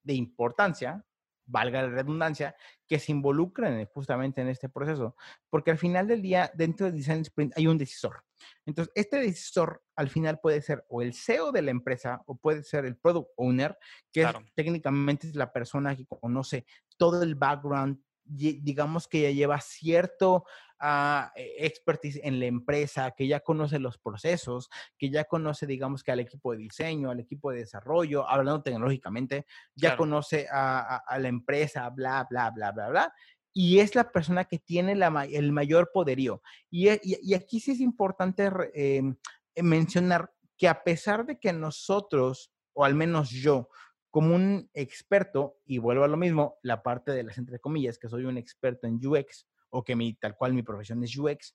de 0.02 0.14
importancia, 0.14 1.06
valga 1.46 1.80
la 1.82 1.88
redundancia, 1.90 2.54
que 2.87 2.98
se 2.98 3.12
involucren 3.12 3.87
justamente 3.87 4.40
en 4.42 4.48
este 4.48 4.68
proceso, 4.68 5.16
porque 5.48 5.70
al 5.70 5.78
final 5.78 6.06
del 6.08 6.20
día, 6.20 6.50
dentro 6.54 6.87
del 6.87 6.96
design 6.96 7.20
sprint 7.22 7.52
hay 7.56 7.66
un 7.66 7.78
decisor. 7.78 8.25
Entonces, 8.66 8.92
este 8.94 9.18
decisor 9.18 9.82
al 9.96 10.08
final 10.10 10.40
puede 10.40 10.60
ser 10.60 10.84
o 10.88 11.00
el 11.02 11.14
CEO 11.14 11.52
de 11.52 11.62
la 11.62 11.70
empresa 11.70 12.22
o 12.26 12.37
puede 12.37 12.62
ser 12.64 12.84
el 12.84 12.96
product 12.96 13.30
owner, 13.37 13.78
que 14.12 14.22
es- 14.22 14.30
Claro. 14.30 14.44
técnicamente 14.54 15.28
es 15.28 15.34
la 15.37 15.52
persona 15.52 15.94
que 15.96 16.04
conoce 16.06 16.66
todo 16.98 17.22
el 17.22 17.34
background, 17.34 18.02
digamos 18.28 19.08
que 19.08 19.23
ya 19.23 19.30
lleva 19.30 19.61
cierto 19.61 20.44
ah, 20.80 21.32
eh, 21.35 21.54
expertise 21.61 22.20
en 22.23 22.38
la 22.38 22.47
empresa, 22.47 23.11
que 23.16 23.26
ya 23.26 23.40
conoce 23.40 23.78
los 23.78 23.99
procesos, 23.99 24.70
que 24.97 25.11
ya 25.11 25.25
conoce, 25.25 25.66
digamos 25.66 26.02
que 26.04 26.12
al 26.12 26.20
equipo 26.20 26.52
de 26.52 26.58
diseño, 26.58 27.11
al 27.11 27.20
equipo 27.20 27.50
de 27.50 27.58
desarrollo, 27.61 28.28
hablando 28.28 28.62
tecnológicamente, 28.62 29.47
ya 29.75 29.90
Claro. 29.90 29.99
conoce 29.99 30.47
a, 30.50 30.78
a- 30.78 30.97
a 31.06 31.18
la 31.18 31.28
empresa, 31.28 31.88
bla, 31.90 32.26
bla, 32.30 32.50
bla, 32.50 32.70
bla, 32.73 32.88
bla. 32.90 33.12
Y 33.52 33.80
es 33.80 33.94
la 33.97 34.12
persona 34.12 34.44
que 34.44 34.58
tiene 34.58 34.94
la 34.94 35.08
el 35.25 35.50
mayor 35.50 35.90
poderío. 35.92 36.42
Y, 36.70 36.88
e- 36.88 37.00
y- 37.02 37.18
y 37.23 37.35
aquí 37.35 37.58
sí 37.58 37.73
es 37.73 37.80
importante 37.80 38.49
em, 38.75 39.16
eh, 39.56 39.62
mencionar 39.64 40.32
que 40.56 40.68
a 40.68 40.85
pesar 40.85 41.26
de 41.26 41.40
que 41.40 41.52
nosotros, 41.52 42.52
o 42.73 42.85
al 42.85 42.94
menos 42.94 43.30
yo, 43.30 43.68
como 44.10 44.34
un 44.34 44.70
experto, 44.74 45.58
y 45.66 45.78
vuelvo 45.78 46.04
a 46.04 46.08
lo 46.08 46.16
mismo, 46.16 46.58
la 46.62 46.82
parte 46.82 47.12
de 47.12 47.22
las 47.24 47.38
entre 47.38 47.58
comillas, 47.60 47.98
que 47.98 48.08
soy 48.08 48.24
un 48.24 48.38
experto 48.38 48.86
en 48.86 49.04
UX, 49.04 49.46
o 49.70 49.84
que 49.84 49.96
mi, 49.96 50.14
tal 50.14 50.34
cual 50.36 50.54
mi 50.54 50.62
profesión 50.62 51.02
es 51.04 51.16
UX, 51.16 51.54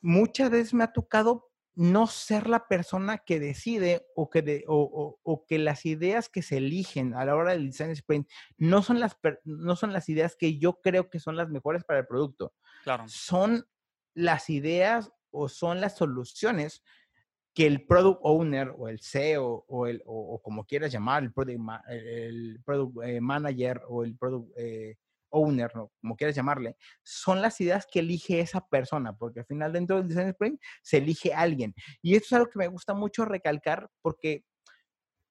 muchas 0.00 0.50
veces 0.50 0.74
me 0.74 0.84
ha 0.84 0.92
tocado 0.92 1.50
no 1.76 2.06
ser 2.06 2.48
la 2.48 2.68
persona 2.68 3.18
que 3.18 3.40
decide 3.40 4.06
o 4.14 4.30
que, 4.30 4.42
de- 4.42 4.64
o, 4.68 4.76
o- 4.82 5.18
o 5.24 5.44
que 5.44 5.58
las 5.58 5.84
ideas 5.86 6.28
que 6.28 6.42
se 6.42 6.58
eligen 6.58 7.14
a 7.14 7.24
la 7.24 7.34
hora 7.34 7.50
del 7.52 7.66
design 7.66 7.90
sprint 7.90 8.28
no 8.56 8.80
son, 8.82 9.00
las, 9.00 9.16
no 9.44 9.74
son 9.74 9.92
las 9.92 10.08
ideas 10.08 10.36
que 10.36 10.56
yo 10.58 10.80
creo 10.80 11.10
que 11.10 11.18
son 11.18 11.36
las 11.36 11.48
mejores 11.48 11.82
para 11.82 11.98
el 12.00 12.06
producto 12.06 12.54
Claro. 12.84 13.04
son 13.08 13.66
las 14.14 14.50
ideas 14.50 15.10
o 15.32 15.48
son 15.48 15.80
las 15.80 15.96
soluciones 15.96 16.84
que 17.54 17.66
el 17.66 17.86
product 17.86 18.20
owner 18.22 18.74
o 18.76 18.88
el 18.88 18.98
CEO 19.00 19.64
o, 19.68 19.86
el, 19.86 20.02
o, 20.06 20.40
como 20.42 20.64
quieras 20.66 20.92
llamar, 20.92 21.22
el 21.22 21.32
product, 21.32 21.60
el- 21.88 22.60
product 22.64 22.96
eh, 23.04 23.20
manager 23.20 23.80
o 23.88 24.02
el 24.04 24.16
product 24.16 24.52
eh, 24.58 24.96
owner, 25.30 25.74
¿no? 25.74 25.92
como 26.00 26.16
quieras 26.16 26.34
llamarle, 26.36 26.76
son 27.02 27.40
las 27.42 27.60
ideas 27.60 27.86
que 27.90 28.00
elige 28.00 28.40
esa 28.40 28.66
persona, 28.66 29.16
porque 29.16 29.40
al 29.40 29.46
final 29.46 29.72
dentro 29.72 29.96
del 29.96 30.08
design 30.08 30.28
sprint 30.28 30.60
se 30.82 30.98
elige 30.98 31.32
alguien. 31.32 31.74
Y 32.02 32.14
esto 32.14 32.26
es 32.26 32.32
algo 32.34 32.50
que 32.50 32.58
me 32.58 32.68
gusta 32.68 32.94
mucho 32.94 33.24
recalcar 33.24 33.90
porque 34.02 34.44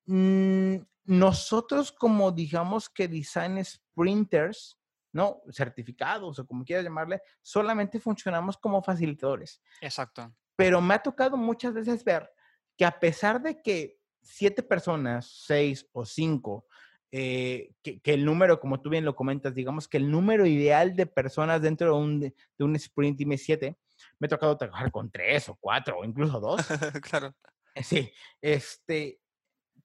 mm, 0.06 0.76
nosotros 1.06 1.92
como 1.92 2.32
digamos 2.32 2.90
que 2.90 3.08
design 3.08 3.64
sprinters, 3.64 4.78
¿no? 5.14 5.42
Certificados 5.52 6.40
o 6.40 6.46
como 6.48 6.64
quieras 6.64 6.86
llamarle, 6.86 7.22
solamente 7.42 8.00
funcionamos 8.00 8.58
como 8.58 8.82
facilitadores. 8.82 9.62
Exacto. 9.82 10.34
Pero 10.64 10.80
me 10.80 10.94
ha 10.94 11.04
tocado 11.04 11.36
muchas 11.36 11.74
veces 11.74 12.06
ver 12.06 12.32
que 12.78 12.86
a 12.86 12.98
pesar 12.98 13.42
de 13.42 13.62
que 13.62 14.00
siete 14.22 14.64
personas, 14.64 15.44
seis 15.46 15.86
o 15.92 16.06
cinco, 16.06 16.66
eh, 17.12 17.74
que, 17.84 18.00
que 18.00 18.14
el 18.14 18.24
número, 18.24 18.62
como 18.62 18.80
tú 18.80 18.90
bien 18.90 19.04
lo 19.04 19.14
comentas, 19.14 19.54
digamos 19.54 19.90
que 19.90 19.98
el 19.98 20.10
número 20.10 20.46
ideal 20.46 20.96
de 20.96 21.06
personas 21.06 21.62
dentro 21.62 21.88
de 21.88 22.02
un, 22.02 22.20
de 22.22 22.34
un 22.60 22.76
sprint 22.78 23.18
dime 23.18 23.38
siete, 23.38 23.78
me 24.20 24.28
ha 24.28 24.30
tocado 24.30 24.58
trabajar 24.58 24.90
con 24.90 25.12
tres 25.12 25.50
o 25.50 25.56
cuatro 25.60 26.00
o 26.00 26.06
incluso 26.06 26.40
dos. 26.40 26.62
claro. 27.12 27.36
Sí, 27.84 28.10
este, 28.42 29.20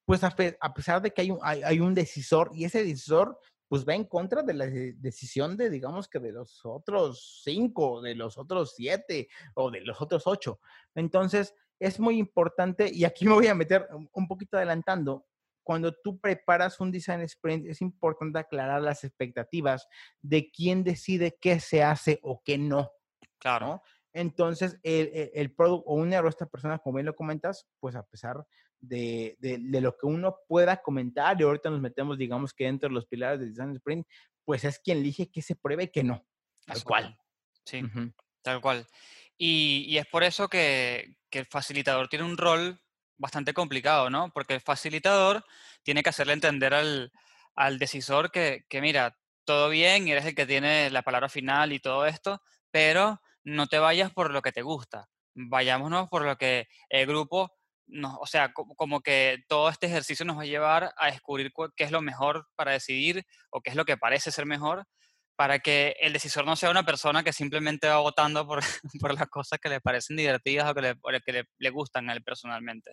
pues 0.04 0.22
a, 0.22 0.32
a 0.60 0.74
pesar 0.74 1.02
de 1.02 1.12
que 1.12 1.22
hay 1.22 1.32
un, 1.32 1.40
hay, 1.42 1.60
hay 1.64 1.80
un 1.80 1.92
decisor 1.92 2.52
y 2.54 2.66
ese 2.66 2.84
decisor 2.84 3.36
pues 3.68 3.86
va 3.86 3.94
en 3.94 4.04
contra 4.04 4.42
de 4.42 4.54
la 4.54 4.66
de- 4.66 4.94
decisión 4.94 5.56
de, 5.56 5.70
digamos 5.70 6.08
que 6.08 6.18
de 6.18 6.32
los 6.32 6.60
otros 6.64 7.42
cinco, 7.44 8.00
de 8.00 8.14
los 8.14 8.38
otros 8.38 8.74
siete 8.74 9.28
o 9.54 9.70
de 9.70 9.82
los 9.82 10.00
otros 10.00 10.26
ocho. 10.26 10.60
Entonces, 10.94 11.54
es 11.78 12.00
muy 12.00 12.18
importante, 12.18 12.90
y 12.92 13.04
aquí 13.04 13.26
me 13.26 13.34
voy 13.34 13.46
a 13.46 13.54
meter 13.54 13.86
un- 13.92 14.08
un 14.12 14.26
poquito 14.26 14.56
adelantando, 14.56 15.26
cuando 15.62 15.92
tú 15.92 16.18
preparas 16.18 16.80
un 16.80 16.90
design 16.90 17.20
sprint, 17.20 17.66
es 17.66 17.82
importante 17.82 18.38
aclarar 18.38 18.80
las 18.80 19.04
expectativas 19.04 19.86
de 20.22 20.50
quién 20.50 20.82
decide 20.82 21.36
qué 21.38 21.60
se 21.60 21.82
hace 21.82 22.18
o 22.22 22.42
qué 22.42 22.56
no. 22.56 22.90
Claro. 23.38 23.66
¿no? 23.66 23.82
Entonces, 24.14 24.80
el, 24.82 25.10
el, 25.12 25.30
el 25.34 25.54
product 25.54 25.84
owner 25.86 26.24
o 26.24 26.28
esta 26.28 26.46
persona, 26.46 26.78
como 26.78 26.96
bien 26.96 27.06
lo 27.06 27.14
comentas, 27.14 27.68
pues 27.80 27.94
a 27.96 28.02
pesar 28.02 28.38
de, 28.38 28.44
de, 28.80 29.36
de, 29.40 29.80
lo 29.80 29.96
que 29.96 30.06
uno 30.06 30.36
pueda 30.46 30.80
comentar, 30.82 31.40
y 31.40 31.44
ahorita 31.44 31.70
nos 31.70 31.80
metemos, 31.80 32.18
digamos 32.18 32.54
que 32.54 32.64
dentro 32.64 32.88
de 32.88 32.94
los 32.94 33.06
pilares 33.06 33.40
del 33.40 33.50
design 33.50 33.76
sprint, 33.76 34.06
pues 34.44 34.64
es 34.64 34.78
quien 34.78 34.98
elige 34.98 35.30
qué 35.30 35.42
se 35.42 35.56
pruebe 35.56 35.84
y 35.84 35.88
qué 35.88 36.04
no. 36.04 36.24
Tal 36.66 36.82
cual. 36.84 37.18
Sí, 37.64 37.82
Uh 37.82 37.86
-huh. 37.86 38.14
tal 38.42 38.60
cual. 38.60 38.86
Y, 39.36 39.84
y, 39.88 39.98
es 39.98 40.06
por 40.06 40.22
eso 40.24 40.48
que, 40.48 41.16
que 41.30 41.40
el 41.40 41.46
facilitador 41.46 42.08
tiene 42.08 42.24
un 42.24 42.36
rol 42.36 42.80
bastante 43.16 43.52
complicado, 43.52 44.10
¿no? 44.10 44.30
Porque 44.32 44.54
el 44.54 44.60
facilitador 44.60 45.44
tiene 45.82 46.02
que 46.02 46.10
hacerle 46.10 46.32
entender 46.32 46.72
al, 46.74 47.12
al 47.54 47.78
decisor 47.78 48.30
que, 48.30 48.64
que, 48.68 48.80
mira, 48.80 49.18
todo 49.44 49.68
bien, 49.68 50.08
eres 50.08 50.24
el 50.26 50.34
que 50.34 50.46
tiene 50.46 50.90
la 50.90 51.02
palabra 51.02 51.28
final 51.28 51.72
y 51.72 51.80
todo 51.80 52.06
esto, 52.06 52.40
pero 52.70 53.20
no 53.44 53.66
te 53.66 53.78
vayas 53.78 54.12
por 54.12 54.30
lo 54.30 54.42
que 54.42 54.52
te 54.52 54.62
gusta, 54.62 55.08
vayámonos 55.34 56.08
por 56.08 56.22
lo 56.24 56.36
que 56.36 56.68
el 56.88 57.06
grupo, 57.06 57.50
nos, 57.88 58.16
o 58.20 58.26
sea, 58.26 58.52
como, 58.52 59.00
que 59.00 59.42
todo 59.48 59.68
este 59.68 59.86
ejercicio 59.86 60.24
nos 60.24 60.38
va 60.38 60.42
a 60.42 60.46
llevar 60.46 60.92
a 60.96 61.10
descubrir 61.10 61.52
qué 61.76 61.84
es 61.84 61.90
lo 61.90 62.00
mejor 62.00 62.46
para 62.56 62.72
decidir 62.72 63.24
o 63.50 63.60
qué 63.60 63.70
es 63.70 63.76
lo 63.76 63.84
que 63.84 63.96
parece 63.96 64.30
ser 64.30 64.46
mejor, 64.46 64.84
para 65.36 65.58
que 65.60 65.96
el 66.00 66.12
decisor 66.12 66.44
no 66.44 66.56
sea 66.56 66.70
una 66.70 66.84
persona 66.84 67.22
que 67.22 67.32
simplemente 67.32 67.88
va 67.88 67.98
votando 67.98 68.46
por, 68.46 68.60
por 69.00 69.14
las 69.14 69.28
cosas 69.28 69.58
que 69.58 69.68
le 69.68 69.80
parecen 69.80 70.16
divertidas 70.16 70.70
o 70.70 70.74
que 70.74 70.82
le, 70.82 70.94
que 71.24 71.32
le, 71.32 71.44
le 71.58 71.70
gustan 71.70 72.10
a 72.10 72.12
él 72.12 72.22
personalmente. 72.22 72.92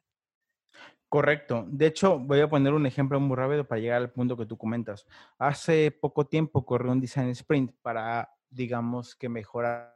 Correcto. 1.09 1.65
De 1.69 1.87
hecho, 1.87 2.19
voy 2.19 2.41
a 2.41 2.49
poner 2.49 2.73
un 2.73 2.85
ejemplo 2.85 3.19
muy 3.19 3.37
rápido 3.37 3.65
para 3.65 3.79
llegar 3.79 4.01
al 4.01 4.11
punto 4.11 4.35
que 4.35 4.45
tú 4.45 4.57
comentas. 4.57 5.05
Hace 5.37 5.91
poco 5.91 6.25
tiempo 6.25 6.65
corrió 6.65 6.91
un 6.91 6.99
design 6.99 7.29
sprint 7.29 7.71
para, 7.81 8.29
digamos, 8.49 9.15
que 9.15 9.29
mejorar 9.29 9.95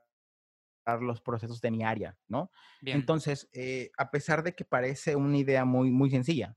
los 0.98 1.22
procesos 1.22 1.62
de 1.62 1.72
mi 1.72 1.84
área, 1.84 2.17
¿no? 2.27 2.51
Bien. 2.81 2.98
Entonces, 2.98 3.50
eh, 3.53 3.91
a 3.98 4.12
pesar 4.12 4.43
de 4.43 4.53
que 4.53 4.65
parece 4.65 5.15
una 5.15 5.38
idea 5.38 5.65
muy, 5.65 5.91
muy 5.91 6.10
sencilla, 6.10 6.55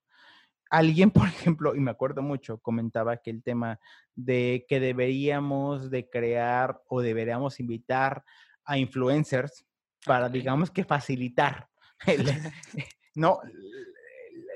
alguien, 0.70 1.10
por 1.26 1.28
ejemplo, 1.28 1.74
y 1.74 1.80
me 1.80 1.90
acuerdo 1.90 2.22
mucho, 2.22 2.58
comentaba 2.58 3.16
que 3.18 3.30
el 3.30 3.42
tema 3.42 3.78
de 4.14 4.64
que 4.68 4.80
deberíamos 4.80 5.90
de 5.90 6.08
crear 6.08 6.80
o 6.88 7.00
deberíamos 7.00 7.60
invitar 7.60 8.24
a 8.64 8.78
influencers 8.78 9.64
para, 10.04 10.26
okay. 10.26 10.40
digamos 10.40 10.70
que 10.70 10.84
facilitar 10.84 11.68
el, 12.06 12.26
no, 13.14 13.40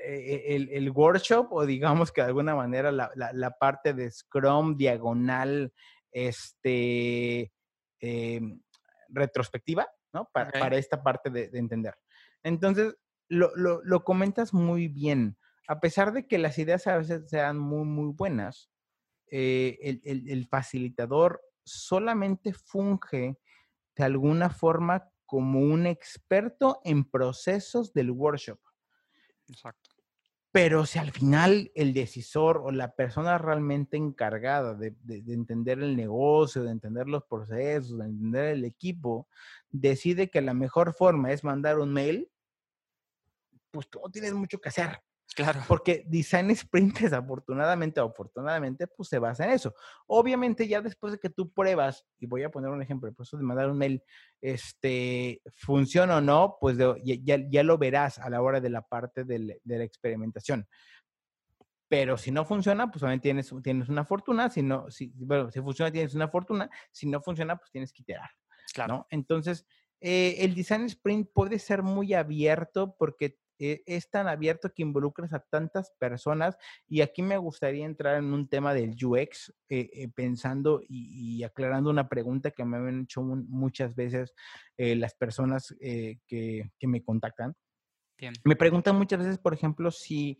el, 0.05 0.69
el, 0.69 0.89
workshop 0.91 1.51
o 1.51 1.65
digamos 1.65 2.11
que 2.11 2.21
de 2.21 2.27
alguna 2.27 2.55
manera 2.55 2.91
la, 2.91 3.11
la, 3.15 3.33
la 3.33 3.51
parte 3.51 3.93
de 3.93 4.09
Scrum 4.09 4.77
diagonal, 4.77 5.73
este, 6.11 7.51
eh, 7.99 8.41
retrospectiva, 9.09 9.87
¿no? 10.13 10.29
Para, 10.33 10.49
okay. 10.49 10.61
para 10.61 10.77
esta 10.77 11.03
parte 11.03 11.29
de, 11.29 11.49
de, 11.49 11.59
entender. 11.59 11.95
Entonces, 12.43 12.95
lo, 13.29 13.55
lo, 13.55 13.81
lo, 13.83 14.03
comentas 14.03 14.53
muy 14.53 14.87
bien. 14.87 15.37
A 15.67 15.79
pesar 15.79 16.13
de 16.13 16.27
que 16.27 16.37
las 16.37 16.57
ideas 16.59 16.87
a 16.87 16.97
veces 16.97 17.29
sean 17.29 17.57
muy, 17.57 17.85
muy 17.85 18.13
buenas, 18.13 18.69
eh, 19.29 19.77
el, 19.81 20.01
el, 20.05 20.29
el, 20.29 20.47
facilitador 20.47 21.41
solamente 21.65 22.53
funge 22.53 23.37
de 23.95 24.03
alguna 24.03 24.49
forma 24.49 25.09
como 25.25 25.59
un 25.59 25.85
experto 25.85 26.79
en 26.85 27.03
procesos 27.03 27.91
del 27.93 28.11
workshop. 28.11 28.59
Exacto. 29.49 29.96
Pero 30.51 30.85
si 30.85 30.97
al 30.97 31.11
final 31.11 31.71
el 31.75 31.93
decisor 31.93 32.61
o 32.63 32.71
la 32.71 32.93
persona 32.95 33.37
realmente 33.37 33.97
encargada 33.97 34.73
de, 34.73 34.95
de, 35.03 35.21
de, 35.21 35.33
entender 35.33 35.79
el 35.79 35.95
negocio, 35.95 36.63
de 36.63 36.71
entender 36.71 37.07
los 37.07 37.23
procesos, 37.25 37.97
de 37.97 38.05
entender 38.05 38.45
el 38.45 38.65
equipo, 38.65 39.27
decide 39.69 40.29
que 40.29 40.41
la 40.41 40.53
mejor 40.53 40.93
forma 40.93 41.31
es 41.31 41.43
mandar 41.43 41.79
un 41.79 41.93
mail, 41.93 42.29
pues 43.71 43.89
tú 43.89 43.99
no 44.03 44.09
tienes 44.09 44.33
mucho 44.33 44.59
que 44.59 44.69
hacer. 44.69 45.01
Claro. 45.37 45.61
Porque 45.67 46.03
design 46.07 46.49
sprint, 46.49 46.97
desafortunadamente 47.11 48.01
o 48.01 48.07
afortunadamente, 48.07 48.87
pues 48.87 49.07
se 49.07 49.19
basa 49.19 49.45
en 49.45 49.51
eso. 49.51 49.75
Obviamente, 50.07 50.67
ya 50.67 50.81
después 50.81 51.13
de 51.13 51.19
que 51.19 51.29
tú 51.29 51.53
pruebas, 51.53 52.07
y 52.17 52.25
voy 52.25 52.41
a 52.41 52.49
poner 52.49 52.71
un 52.71 52.81
ejemplo, 52.81 53.13
por 53.13 53.23
eso 53.23 53.37
de 53.37 53.43
mandar 53.43 53.69
un 53.69 53.77
mail, 53.77 54.01
este, 54.41 55.43
funciona 55.53 56.17
o 56.17 56.21
no, 56.21 56.57
pues 56.59 56.77
de, 56.77 56.99
ya, 57.23 57.37
ya, 57.51 57.61
lo 57.61 57.77
verás 57.77 58.17
a 58.17 58.31
la 58.31 58.41
hora 58.41 58.59
de 58.59 58.71
la 58.71 58.81
parte 58.81 59.25
de, 59.25 59.59
de 59.63 59.77
la 59.77 59.83
experimentación. 59.83 60.67
Pero 61.87 62.17
si 62.17 62.31
no 62.31 62.43
funciona, 62.43 62.89
pues 62.89 63.03
obviamente 63.03 63.27
tienes, 63.27 63.53
tienes 63.61 63.89
una 63.89 64.05
fortuna. 64.05 64.49
Si 64.49 64.63
no, 64.63 64.89
si, 64.89 65.13
bueno, 65.17 65.51
si 65.51 65.61
funciona, 65.61 65.91
tienes 65.91 66.15
una 66.15 66.29
fortuna. 66.29 66.67
Si 66.91 67.07
no 67.07 67.21
funciona, 67.21 67.55
pues 67.57 67.69
tienes 67.69 67.93
que 67.93 68.01
iterar. 68.01 68.31
Claro. 68.73 68.95
¿no? 68.95 69.07
Entonces, 69.11 69.67
eh, 70.01 70.37
el 70.39 70.55
design 70.55 70.85
sprint 70.85 71.29
puede 71.31 71.59
ser 71.59 71.83
muy 71.83 72.15
abierto 72.15 72.95
porque 72.97 73.37
eh, 73.59 73.83
es 73.85 74.09
tan 74.09 74.27
abierto 74.27 74.71
que 74.73 74.81
involucras 74.83 75.33
a 75.33 75.39
tantas 75.39 75.91
personas 75.99 76.57
y 76.87 77.01
aquí 77.01 77.21
me 77.21 77.37
gustaría 77.37 77.85
entrar 77.85 78.17
en 78.17 78.33
un 78.33 78.47
tema 78.47 78.73
del 78.73 78.95
UX, 79.03 79.53
eh, 79.69 79.89
eh, 79.93 80.07
pensando 80.09 80.81
y, 80.87 81.37
y 81.39 81.43
aclarando 81.43 81.89
una 81.89 82.07
pregunta 82.09 82.51
que 82.51 82.63
me 82.65 82.77
han 82.77 83.01
hecho 83.03 83.21
un- 83.21 83.49
muchas 83.49 83.95
veces 83.95 84.33
eh, 84.77 84.95
las 84.95 85.13
personas 85.15 85.75
eh, 85.79 86.19
que, 86.27 86.71
que 86.79 86.87
me 86.87 87.03
contactan. 87.03 87.55
Bien. 88.17 88.33
Me 88.43 88.55
preguntan 88.55 88.95
muchas 88.95 89.19
veces, 89.19 89.37
por 89.37 89.53
ejemplo, 89.53 89.91
si, 89.91 90.39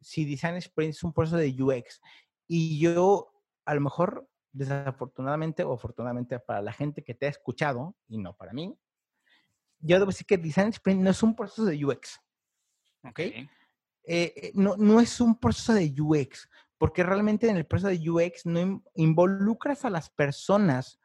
si 0.00 0.24
Design 0.24 0.56
Sprint 0.56 0.94
es 0.94 1.02
un 1.02 1.12
proceso 1.12 1.36
de 1.36 1.54
UX. 1.60 2.00
Y 2.46 2.78
yo, 2.78 3.32
a 3.64 3.74
lo 3.74 3.80
mejor, 3.80 4.28
desafortunadamente 4.52 5.64
o 5.64 5.72
afortunadamente 5.72 6.38
para 6.38 6.62
la 6.62 6.72
gente 6.72 7.02
que 7.02 7.14
te 7.14 7.26
ha 7.26 7.30
escuchado, 7.30 7.96
y 8.08 8.18
no 8.18 8.36
para 8.36 8.52
mí, 8.52 8.76
yo 9.80 9.98
debo 9.98 10.10
decir 10.10 10.26
que 10.26 10.38
Design 10.38 10.68
Sprint 10.68 11.00
no 11.02 11.10
es 11.10 11.22
un 11.22 11.34
proceso 11.34 11.64
de 11.64 11.84
UX. 11.84 12.20
Ok. 13.04 13.18
eh, 13.18 13.46
eh, 14.04 14.52
no, 14.54 14.76
no 14.76 15.00
es 15.00 15.20
un 15.20 15.38
proceso 15.38 15.74
de 15.74 15.92
UX, 16.00 16.48
porque 16.78 17.02
realmente 17.02 17.48
en 17.48 17.56
el 17.56 17.66
proceso 17.66 17.88
de 17.88 18.10
UX 18.10 18.46
no 18.46 18.60
in- 18.60 18.84
involucras 18.94 19.84
a 19.84 19.90
las 19.90 20.10
personas 20.10 20.98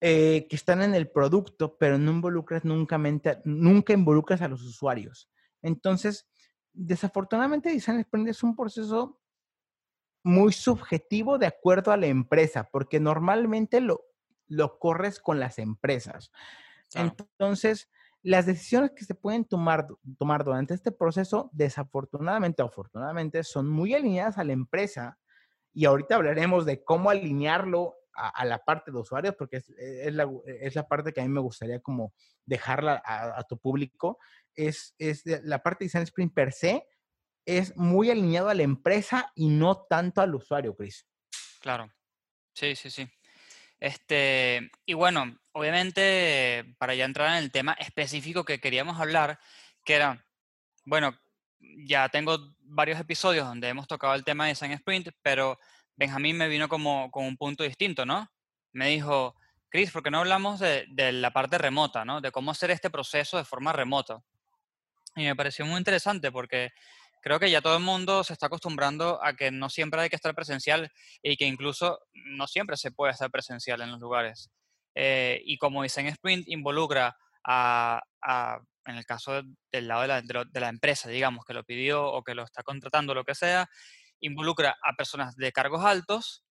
eh, 0.00 0.46
que 0.48 0.56
están 0.56 0.82
en 0.82 0.94
el 0.94 1.10
producto, 1.10 1.76
pero 1.76 1.98
no 1.98 2.12
involucras 2.12 2.64
nunca, 2.64 2.98
nunca 3.44 3.92
involucras 3.92 4.42
a 4.42 4.48
los 4.48 4.62
usuarios. 4.62 5.28
Entonces, 5.60 6.28
desafortunadamente, 6.72 7.70
Design 7.70 7.98
Sprint 8.00 8.28
es 8.28 8.42
un 8.42 8.54
proceso 8.54 9.20
muy 10.22 10.52
subjetivo 10.52 11.38
de 11.38 11.46
acuerdo 11.46 11.90
a 11.90 11.96
la 11.96 12.06
empresa, 12.06 12.68
porque 12.70 13.00
normalmente 13.00 13.80
lo, 13.80 14.04
lo 14.46 14.78
corres 14.78 15.20
con 15.20 15.40
las 15.40 15.58
empresas. 15.58 16.30
Claro. 16.90 17.14
Entonces, 17.18 17.90
las 18.22 18.46
decisiones 18.46 18.92
que 18.92 19.04
se 19.04 19.14
pueden 19.14 19.44
tomar, 19.44 19.86
tomar 20.18 20.44
durante 20.44 20.74
este 20.74 20.92
proceso, 20.92 21.50
desafortunadamente 21.52 22.62
o 22.62 22.66
afortunadamente, 22.66 23.44
son 23.44 23.68
muy 23.68 23.94
alineadas 23.94 24.38
a 24.38 24.44
la 24.44 24.52
empresa. 24.52 25.18
Y 25.72 25.84
ahorita 25.84 26.16
hablaremos 26.16 26.66
de 26.66 26.82
cómo 26.82 27.10
alinearlo 27.10 27.94
a, 28.12 28.44
la 28.44 28.58
parte 28.58 28.90
de 28.90 28.98
usuarios, 28.98 29.36
porque 29.36 29.58
es, 29.58 29.70
es 29.78 30.12
la, 30.12 30.28
es 30.44 30.74
la 30.74 30.88
parte 30.88 31.12
que 31.12 31.20
a 31.20 31.24
mí 31.24 31.28
me 31.28 31.40
gustaría 31.40 31.80
como 31.80 32.12
dejarla 32.44 33.00
a, 33.04 33.42
tu 33.44 33.58
público. 33.58 34.18
Es, 34.56 34.94
es 34.98 35.22
la 35.24 35.62
parte 35.62 35.84
de 35.84 35.86
Design 35.86 36.02
Sprint 36.02 36.34
per 36.34 36.52
se, 36.52 36.84
es 37.46 37.76
muy 37.76 38.10
alineado 38.10 38.48
a 38.48 38.54
la 38.54 38.62
empresa 38.62 39.32
y 39.34 39.48
no 39.48 39.86
tanto 39.88 40.20
al 40.20 40.34
usuario, 40.34 40.74
Chris. 40.76 41.06
Claro. 41.60 41.90
Sí, 42.52 42.74
sí, 42.74 42.90
sí. 42.90 43.08
Este, 43.80 44.70
y 44.84 44.94
bueno, 44.94 45.38
obviamente, 45.52 46.74
para 46.78 46.94
ya 46.94 47.04
entrar 47.04 47.30
en 47.30 47.44
el 47.44 47.52
tema 47.52 47.74
específico 47.74 48.44
que 48.44 48.60
queríamos 48.60 49.00
hablar, 49.00 49.38
que 49.84 49.94
era, 49.94 50.24
bueno, 50.84 51.16
ya 51.60 52.08
tengo 52.08 52.54
varios 52.60 53.00
episodios 53.00 53.46
donde 53.46 53.68
hemos 53.68 53.86
tocado 53.86 54.14
el 54.14 54.24
tema 54.24 54.44
de 54.44 54.50
Design 54.50 54.72
Sprint, 54.72 55.08
pero 55.22 55.58
Benjamín 55.96 56.36
me 56.36 56.48
vino 56.48 56.68
como 56.68 57.10
con 57.10 57.24
un 57.24 57.36
punto 57.36 57.64
distinto, 57.64 58.04
¿no? 58.04 58.30
Me 58.72 58.88
dijo, 58.88 59.36
Chris, 59.68 59.90
¿por 59.90 60.02
qué 60.02 60.10
no 60.10 60.18
hablamos 60.18 60.60
de, 60.60 60.86
de 60.90 61.12
la 61.12 61.32
parte 61.32 61.58
remota, 61.58 62.04
¿no? 62.04 62.20
De 62.20 62.30
cómo 62.30 62.50
hacer 62.50 62.70
este 62.70 62.90
proceso 62.90 63.36
de 63.36 63.44
forma 63.44 63.72
remota. 63.72 64.22
Y 65.16 65.24
me 65.24 65.36
pareció 65.36 65.66
muy 65.66 65.78
interesante 65.78 66.30
porque 66.30 66.70
creo 67.28 67.38
que 67.40 67.50
ya 67.50 67.60
todo 67.62 67.76
el 67.76 67.82
mundo 67.82 68.24
se 68.24 68.32
está 68.32 68.46
acostumbrando 68.46 69.22
a 69.22 69.34
que 69.34 69.50
no 69.50 69.68
siempre 69.70 70.00
hay 70.00 70.08
que 70.10 70.16
estar 70.16 70.34
presencial 70.34 70.90
y 71.22 71.36
que 71.36 71.44
incluso 71.46 72.00
no 72.14 72.46
siempre 72.46 72.76
se 72.78 72.90
puede 72.90 73.12
estar 73.12 73.30
presencial 73.30 73.80
en 73.82 73.90
los 73.92 74.00
lugares. 74.00 74.50
Eh, 74.94 75.40
y 75.44 75.58
como 75.58 75.82
Design 75.82 76.06
Sprint 76.08 76.48
involucra 76.48 77.16
a, 77.44 78.00
a- 78.22 78.58
en 78.86 78.96
el 78.96 79.04
caso 79.04 79.34
de- 79.34 79.44
del 79.72 79.88
lado 79.88 80.02
de 80.02 80.08
la, 80.08 80.22
de 80.22 80.34
lo- 80.34 80.44
de 80.46 80.60
la 80.60 80.68
empresa, 80.70 81.08
digamos, 81.10 81.44
que 81.44 81.52
lo 81.54 81.64
pidió 81.64 82.04
o 82.06 82.22
que 82.24 82.34
lo 82.34 82.44
está 82.44 82.62
contratando, 82.62 83.14
lo 83.14 83.24
que 83.24 83.34
sea, 83.34 83.68
involucra 84.20 84.76
a 84.82 84.94
personas 84.96 85.36
de 85.36 85.52
cargos 85.52 85.84
altos, 85.84 86.44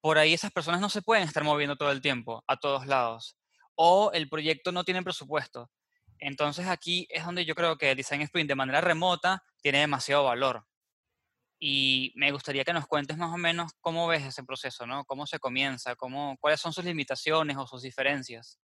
por 0.00 0.18
ahí 0.18 0.34
esas 0.34 0.52
personas 0.52 0.80
no 0.80 0.88
se 0.90 1.02
pueden 1.02 1.24
estar 1.24 1.44
moviendo 1.44 1.76
todo 1.76 1.90
el 1.92 2.00
tiempo, 2.02 2.42
a 2.48 2.56
todos 2.58 2.86
lados. 2.86 3.36
O 3.76 4.10
el 4.12 4.28
proyecto 4.28 4.72
no 4.72 4.84
tiene 4.84 5.02
presupuesto. 5.02 5.70
Entonces 6.18 6.66
aquí 6.66 7.06
es 7.10 7.24
donde 7.24 7.44
yo 7.44 7.54
creo 7.54 7.76
que 7.78 7.90
el 7.90 7.96
Design 7.96 8.22
Sprint 8.22 8.48
de 8.48 8.54
manera 8.54 8.80
remota 8.80 9.42
tiene 9.60 9.80
demasiado 9.80 10.24
valor. 10.24 10.66
Y 11.60 12.12
me 12.14 12.30
gustaría 12.30 12.64
que 12.64 12.72
nos 12.72 12.86
cuentes 12.86 13.16
más 13.16 13.32
o 13.32 13.36
menos 13.36 13.72
cómo 13.80 14.06
ves 14.06 14.24
ese 14.24 14.44
proceso, 14.44 14.86
¿no? 14.86 15.04
Cómo 15.04 15.26
se 15.26 15.38
comienza, 15.40 15.96
cómo, 15.96 16.36
cuáles 16.40 16.60
son 16.60 16.72
sus 16.72 16.84
limitaciones 16.84 17.56
o 17.56 17.66
sus 17.66 17.82
diferencias. 17.82 18.60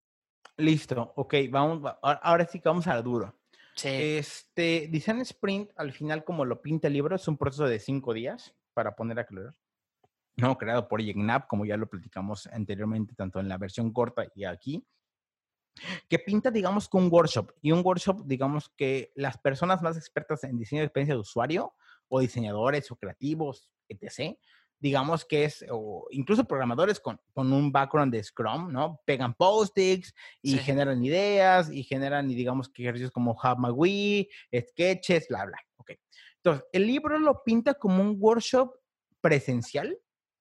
Listo, 0.57 1.13
ok, 1.17 1.35
vamos, 1.51 1.85
va- 1.85 1.99
ahora- 2.03 2.47
sí 2.47 2.61
que 2.61 2.69
vamos 2.69 2.87
a 2.87 2.95
lo 2.95 3.03
duro. 3.03 3.41
Sí, 3.75 3.89
Este, 3.91 4.87
Design 4.89 5.21
Sprint, 5.23 5.71
al 5.75 5.93
final, 5.93 6.23
como 6.23 6.45
lo 6.45 6.63
pinta 6.63 6.87
el 6.87 6.93
libro, 6.93 7.17
es 7.17 7.27
un 7.27 7.37
proceso 7.37 7.67
de 7.67 7.81
cinco 7.81 8.15
días, 8.15 8.55
para 8.73 8.95
poner 8.95 9.19
a 9.19 9.27
claro. 9.27 9.55
No, 10.37 10.57
creado 10.57 10.87
por 10.87 11.01
Ignap, 11.01 11.49
como 11.49 11.65
ya 11.65 11.77
lo 11.77 11.89
platicamos 11.89 12.47
anteriormente, 12.49 13.15
tanto 13.17 13.41
en 13.41 13.49
la 13.49 13.59
versión 13.59 13.93
corta 13.93 14.27
y 14.37 14.45
aquí, 14.45 14.87
que 16.09 16.19
pinta, 16.19 16.51
digamos, 16.51 16.89
que 16.89 16.97
un 16.97 17.09
workshop. 17.11 17.53
Y 17.61 17.73
un 17.73 17.83
workshop, 17.85 18.23
digamos, 18.25 18.69
que 18.77 19.13
las 19.15 19.39
personas 19.39 19.83
más 19.83 19.97
expertas 19.97 20.45
en 20.45 20.59
diseño 20.59 20.81
de 20.81 20.87
experiencia 20.87 21.15
de 21.15 21.21
usuario, 21.21 21.75
o 22.09 22.21
diseñadores, 22.21 22.91
o 22.91 22.97
creativos, 22.97 23.71
etc., 23.89 24.37
digamos 24.81 25.25
que 25.25 25.45
es, 25.45 25.65
o 25.71 26.07
incluso 26.11 26.45
programadores 26.45 27.01
con, 27.01 27.19
con 27.33 27.51
un 27.53 27.73
background 27.73 28.13
de 28.13 28.23
Scrum, 28.23 28.71
¿no? 28.71 29.01
Pegan 29.07 29.33
post-its 29.35 30.15
y 30.43 30.53
Sí. 30.53 30.59
generan 30.59 31.03
ideas 31.03 31.71
y 31.73 31.85
generan, 31.85 32.31
y 32.31 32.35
digamos 32.35 32.69
que 32.69 32.83
ejercicios 32.83 33.11
como 33.11 33.33
Hub 33.33 33.59
McWee, 33.59 34.29
sketches, 34.55 35.29
bla, 35.29 35.47
bla. 35.47 35.59
Ok. 35.77 35.93
Entonces, 36.37 36.67
el 36.73 36.87
libro 36.87 37.19
lo 37.19 37.43
pinta 37.43 37.73
como 37.75 38.03
un 38.03 38.17
workshop 38.19 38.75
presencial, 39.23 39.99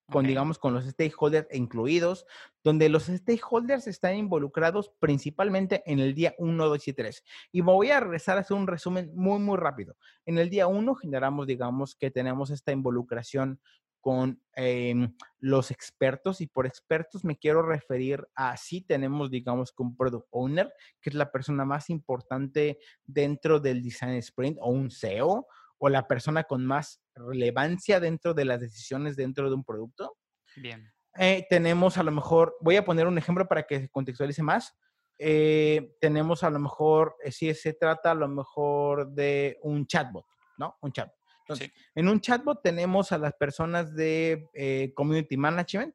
con, 0.10 0.26
digamos, 0.28 0.60
con 0.60 0.74
los 0.74 0.86
stakeholders 0.86 1.48
incluidos, 1.52 2.26
donde 2.64 2.90
los 2.90 3.06
stakeholders 3.06 3.88
están 3.88 4.16
involucrados 4.16 4.92
principalmente 5.00 5.82
en 5.86 6.00
el 6.00 6.14
día 6.14 6.36
1, 6.38 6.68
2 6.68 6.88
y 6.88 6.94
3. 6.94 7.24
Y 7.52 7.62
me 7.62 7.72
voy 7.72 7.92
a 7.92 8.00
regresar 8.00 8.38
a 8.38 8.42
hacer 8.42 8.58
un 8.58 8.68
resumen 8.68 9.12
muy, 9.16 9.40
muy 9.40 9.58
rápido. 9.58 9.96
En 10.26 10.38
el 10.38 10.50
día 10.50 10.68
1 10.68 10.96
generamos, 10.96 11.48
digamos, 11.48 11.96
que 11.96 12.12
tenemos 12.12 12.50
esta 12.50 12.72
involucración 12.72 13.60
con 14.04 14.42
em, 14.58 15.16
los 15.40 15.72
expertos 15.72 16.42
y 16.42 16.48
por 16.48 16.66
expertos 16.66 17.24
me 17.24 17.38
quiero 17.38 17.62
referir 17.62 18.28
a 18.36 18.58
sí 18.58 18.82
tenemos, 18.82 19.32
digamos, 19.32 19.72
que 19.72 19.82
un 19.82 19.96
product 19.96 20.28
owner, 20.30 20.74
que 21.00 21.10
es 21.10 21.16
la 21.16 21.32
persona 21.32 21.64
más 21.64 21.90
importante 21.90 22.80
dentro 23.06 23.62
del 23.62 23.82
design 23.82 24.16
sprint 24.16 24.58
o 24.60 24.72
un 24.72 24.92
CEO 24.92 25.48
o 25.86 25.90
la 25.90 26.08
persona 26.08 26.46
con 26.46 26.66
más 26.66 27.02
relevancia 27.14 28.00
dentro 28.00 28.34
de 28.34 28.46
las 28.46 28.62
decisiones 28.62 29.18
dentro 29.18 29.50
de 29.50 29.56
un 29.56 29.66
producto. 29.66 30.16
bien, 30.56 30.90
Eh, 31.20 31.46
tenemos 31.50 31.98
a 31.98 32.04
lo 32.04 32.12
mejor, 32.12 32.56
voy 32.62 32.78
a 32.78 32.86
poner 32.86 33.06
un 33.06 33.18
ejemplo 33.18 33.46
para 33.50 33.64
que 33.68 33.82
se 33.82 33.90
contextualice 33.90 34.42
más. 34.44 34.74
Eh, 35.20 35.94
tenemos 36.00 36.42
a 36.46 36.50
lo 36.50 36.58
mejor, 36.60 37.18
eh, 37.22 37.34
si 37.34 37.54
se 37.54 37.74
trata 37.74 38.12
a 38.12 38.16
lo 38.16 38.30
mejor 38.30 39.12
de 39.12 39.60
un 39.62 39.86
chatbot, 39.86 40.26
¿no? 40.58 40.78
Un 40.82 40.94
chatbot. 40.94 41.16
Entonces, 41.42 41.68
Sí. 41.68 41.74
en 41.96 42.08
un 42.08 42.22
chatbot 42.22 42.64
tenemos 42.64 43.12
a 43.12 43.18
las 43.18 43.34
personas 43.34 43.94
de 43.94 44.48
Community 44.96 45.36
Management 45.36 45.94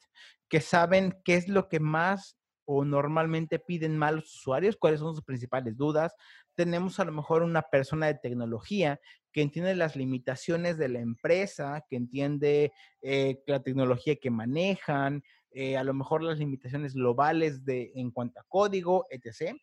que 0.51 0.61
saben 0.61 1.18
qué 1.24 1.35
es 1.37 1.48
lo 1.48 1.66
que 1.70 1.81
más 1.81 2.37
o 2.66 2.85
normalmente 2.85 3.59
piden 3.59 3.96
más 3.96 4.12
los 4.12 4.35
usuarios, 4.37 4.77
cuáles 4.77 5.01
son 5.01 5.14
sus 5.14 5.24
principales 5.24 5.74
dudas. 5.79 6.12
Tenemos 6.59 6.99
a 6.99 7.05
lo 7.05 7.12
mejor 7.12 7.44
una 7.44 7.62
persona 7.62 8.07
de 8.07 8.16
tecnología 8.16 9.01
que 9.31 9.42
entiende 9.42 9.77
las 9.77 9.94
limitaciones 9.94 10.77
de 10.77 10.88
la 10.88 10.99
empresa, 10.99 11.85
que 11.88 11.94
entiende 11.94 12.73
eh, 13.01 13.40
la 13.47 13.62
tecnología 13.62 14.16
que 14.16 14.33
manejan, 14.33 15.23
eh, 15.53 15.77
a 15.77 15.85
lo 15.85 15.94
mejor 15.94 16.25
las 16.25 16.40
limitaciones 16.40 16.94
globales 16.94 17.64
de, 17.64 17.92
en 17.94 18.11
cuanto 18.11 18.40
a 18.40 18.44
código, 18.49 19.07
etc. 19.09 19.57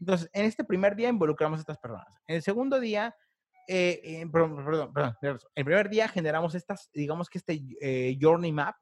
Entonces, 0.00 0.28
en 0.32 0.44
este 0.44 0.64
primer 0.64 0.96
día 0.96 1.08
involucramos 1.08 1.58
a 1.58 1.62
estas 1.62 1.78
personas. 1.78 2.08
En 2.26 2.34
el 2.34 2.42
segundo 2.42 2.80
día, 2.80 3.14
eh, 3.68 4.00
eh, 4.02 4.26
perdón, 4.32 4.56
perdón, 4.64 4.92
perdón, 4.92 5.38
el 5.54 5.64
primer 5.64 5.88
día 5.88 6.08
generamos 6.08 6.56
estas, 6.56 6.90
digamos 6.92 7.30
que 7.30 7.38
este 7.38 7.62
Journey 8.20 8.50
Map, 8.50 8.74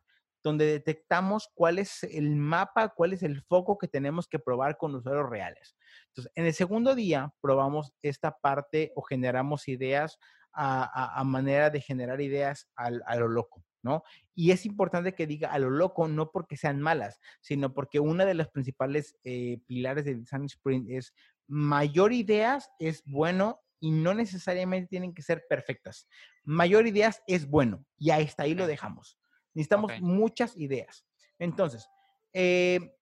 donde 0.43 0.67
detectamos 0.67 1.51
cuál 1.55 1.79
es 1.79 2.03
el 2.05 2.37
mapa, 2.37 2.89
cuál 2.91 3.13
es 3.13 3.23
el 3.23 3.43
foco 3.43 3.77
que 3.79 3.89
tenemos 3.89 4.29
que 4.29 4.39
probar 4.39 4.77
con 4.77 4.95
usuarios 4.95 5.29
reales. 5.29 5.77
Entonces, 6.09 6.33
en 6.37 6.47
el 6.47 6.55
segundo 6.55 6.95
día 6.95 7.33
probamos 7.41 7.93
esta 8.03 8.39
parte 8.39 8.93
o 8.95 9.03
generamos 9.03 9.69
ideas 9.69 10.19
a, 10.53 10.83
a- 10.85 11.21
a 11.21 11.25
manera 11.25 11.71
de 11.71 11.81
generar 11.81 12.21
ideas 12.21 12.69
al- 12.77 13.03
a 13.07 13.17
lo 13.17 13.29
loco, 13.29 13.65
¿no? 13.83 14.03
Y 14.35 14.51
es 14.51 14.65
importante 14.67 15.15
que 15.15 15.27
diga 15.27 15.53
a 15.53 15.59
lo 15.59 15.71
loco, 15.71 16.09
no 16.09 16.31
porque 16.31 16.57
sean 16.57 16.81
malas, 16.81 17.19
sino 17.41 17.75
porque 17.75 18.01
una 18.01 18.25
de 18.25 18.35
las 18.35 18.49
principales 18.49 19.17
eh, 19.25 19.59
pilares 19.67 20.05
del 20.05 20.21
Design 20.21 20.45
Sprint 20.47 20.91
es 20.91 21.13
mayor 21.47 22.13
ideas 22.13 22.71
es 22.79 23.03
bueno 23.07 23.61
y 23.81 23.91
no 23.93 24.13
necesariamente 24.15 24.89
tienen 24.89 25.15
que 25.15 25.23
ser 25.23 25.45
perfectas. 25.49 26.09
Mayor 26.45 26.87
ideas 26.87 27.23
es 27.27 27.47
bueno 27.49 27.85
y 27.97 28.11
hasta 28.11 28.43
ahí 28.45 28.55
lo 28.55 28.67
dejamos. 28.67 29.19
Necesitamos 29.59 29.91
Ok. 29.93 30.01
muchas 30.01 30.57
ideas. 30.57 31.05
Entonces, 31.37 31.89
eh, 32.33 32.95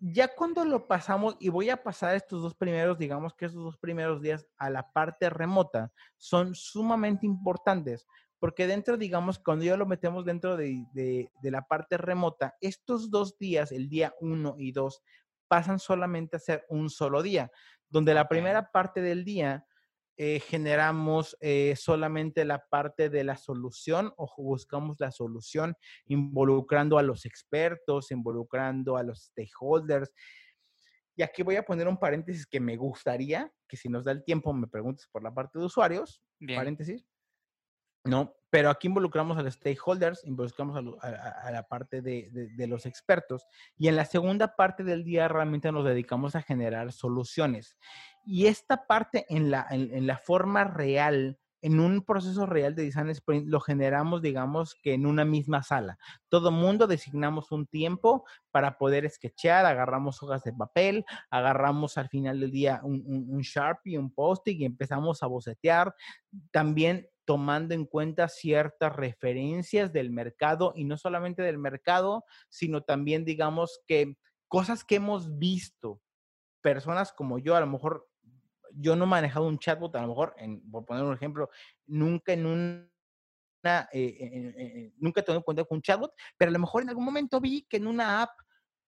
ya 0.00 0.34
cuando 0.34 0.64
lo 0.64 0.88
pasamos, 0.88 1.36
y 1.38 1.48
voy 1.48 1.70
a 1.70 1.80
pasar 1.80 2.16
estos 2.16 2.42
dos 2.42 2.56
primeros, 2.56 2.98
digamos 2.98 3.34
que 3.34 3.46
estos 3.46 3.62
dos 3.62 3.78
primeros 3.78 4.20
días 4.20 4.48
a 4.58 4.68
la 4.68 4.90
parte 4.90 5.30
remota, 5.30 5.92
son 6.16 6.56
sumamente 6.56 7.24
importantes, 7.24 8.04
porque 8.40 8.66
dentro, 8.66 8.96
digamos, 8.96 9.38
cuando 9.38 9.64
ya 9.64 9.76
lo 9.76 9.86
metemos 9.86 10.24
dentro 10.24 10.56
de, 10.56 10.84
de- 10.92 11.30
de 11.40 11.50
la 11.52 11.62
parte 11.62 11.96
remota, 11.98 12.56
estos 12.60 13.08
dos 13.12 13.38
días, 13.38 13.70
el 13.70 13.88
día 13.88 14.12
1 14.20 14.56
y 14.58 14.72
2, 14.72 15.02
pasan 15.46 15.78
solamente 15.78 16.36
a 16.36 16.40
ser 16.40 16.66
un 16.68 16.90
solo 16.90 17.22
día, 17.22 17.52
donde 17.88 18.12
la 18.12 18.26
primera 18.26 18.72
parte 18.72 19.00
del 19.02 19.24
día 19.24 19.64
eh, 20.16 20.40
generamos 20.40 21.36
eh, 21.40 21.74
solamente 21.76 22.44
la 22.44 22.64
parte 22.68 23.08
de 23.08 23.24
la 23.24 23.36
solución 23.36 24.12
o 24.16 24.30
buscamos 24.36 24.96
la 25.00 25.10
solución 25.10 25.74
involucrando 26.06 26.98
a 26.98 27.02
los 27.02 27.24
expertos, 27.24 28.10
involucrando 28.10 28.96
a 28.96 29.02
los 29.02 29.24
stakeholders. 29.24 30.12
Y 31.16 31.22
aquí 31.22 31.42
voy 31.42 31.56
a 31.56 31.64
poner 31.64 31.88
un 31.88 31.98
paréntesis 31.98 32.46
que 32.46 32.60
me 32.60 32.76
gustaría 32.76 33.52
que 33.68 33.76
si 33.76 33.88
nos 33.88 34.04
da 34.04 34.12
el 34.12 34.24
tiempo 34.24 34.52
me 34.52 34.66
preguntes 34.66 35.06
por 35.10 35.22
la 35.22 35.32
parte 35.32 35.58
de 35.58 35.64
usuarios, 35.66 36.22
Bien. 36.38 36.58
paréntesis. 36.58 37.06
No, 38.04 38.34
pero 38.50 38.68
aquí 38.68 38.88
involucramos 38.88 39.38
a 39.38 39.42
los 39.42 39.54
stakeholders, 39.54 40.24
involucramos 40.24 40.76
a, 40.76 40.80
lo- 40.80 40.98
a- 41.02 41.50
la 41.52 41.62
parte 41.68 42.02
de, 42.02 42.28
de- 42.32 42.48
de 42.48 42.66
los 42.66 42.84
expertos 42.84 43.46
y 43.78 43.86
en 43.86 43.94
la 43.94 44.04
segunda 44.04 44.56
parte 44.56 44.82
del 44.82 45.04
día 45.04 45.28
realmente 45.28 45.70
nos 45.70 45.84
dedicamos 45.84 46.34
a 46.34 46.42
generar 46.42 46.90
soluciones. 46.92 47.76
Y 48.24 48.46
esta 48.46 48.86
parte 48.86 49.26
en 49.28 49.50
la, 49.50 49.66
en, 49.70 50.06
la 50.06 50.18
forma 50.18 50.64
real, 50.64 51.38
en 51.60 51.80
un 51.80 52.02
proceso 52.04 52.46
real 52.46 52.74
de 52.74 52.84
design 52.84 53.10
sprint, 53.10 53.48
lo 53.48 53.60
generamos, 53.60 54.22
digamos, 54.22 54.74
que 54.82 54.94
en 54.94 55.06
una 55.06 55.24
misma 55.24 55.62
sala. 55.62 55.98
Todo 56.28 56.50
mundo 56.50 56.86
designamos 56.86 57.52
un 57.52 57.66
tiempo 57.66 58.24
para 58.50 58.78
poder 58.78 59.08
sketchear, 59.10 59.66
agarramos 59.66 60.22
hojas 60.22 60.42
de 60.44 60.52
papel, 60.52 61.04
agarramos 61.30 61.98
al 61.98 62.08
final 62.08 62.40
del 62.40 62.50
día 62.50 62.80
un, 62.82 63.02
un, 63.06 63.26
un 63.28 63.40
Sharpie, 63.42 63.98
un 63.98 64.12
post-it 64.12 64.60
y 64.60 64.64
empezamos 64.64 65.22
a 65.22 65.26
bocetear. 65.26 65.94
También 66.50 67.08
tomando 67.24 67.74
en 67.74 67.86
cuenta 67.86 68.28
ciertas 68.28 68.94
referencias 68.94 69.92
del 69.92 70.10
mercado 70.10 70.72
y 70.74 70.84
no 70.84 70.96
solamente 70.96 71.42
del 71.42 71.58
mercado, 71.58 72.24
sino 72.48 72.82
también, 72.82 73.24
digamos, 73.24 73.80
que 73.86 74.16
cosas 74.48 74.84
que 74.84 74.96
hemos 74.96 75.38
visto, 75.38 76.00
personas 76.60 77.12
como 77.12 77.38
yo, 77.38 77.56
a 77.56 77.60
lo 77.60 77.66
mejor 77.66 78.08
yo 78.74 78.96
no 78.96 79.04
he 79.04 79.08
manejado 79.08 79.46
un 79.46 79.58
chatbot, 79.58 79.94
a 79.96 80.02
lo 80.02 80.08
mejor, 80.08 80.34
en, 80.38 80.60
por 80.70 80.84
poner 80.84 81.04
un 81.04 81.14
ejemplo, 81.14 81.50
nunca 81.86 82.32
en 82.32 82.46
un 82.46 82.92
una, 83.64 83.88
eh, 83.92 84.16
eh, 84.18 84.54
eh, 84.56 84.92
nunca 84.96 85.20
he 85.20 85.22
tenido 85.22 85.38
en 85.38 85.44
cuenta 85.44 85.64
con 85.64 85.76
un 85.76 85.82
chatbot, 85.82 86.12
pero 86.36 86.48
a 86.48 86.52
lo 86.52 86.58
mejor 86.58 86.82
en 86.82 86.88
algún 86.88 87.04
momento 87.04 87.40
vi 87.40 87.62
que 87.62 87.76
en 87.76 87.86
una 87.86 88.22
app 88.22 88.30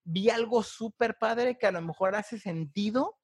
vi 0.04 0.28
algo 0.30 0.62
súper 0.62 1.16
padre 1.16 1.56
que 1.56 1.66
a 1.66 1.72
lo 1.72 1.80
mejor 1.80 2.14
hace 2.14 2.38
sentido 2.38 3.18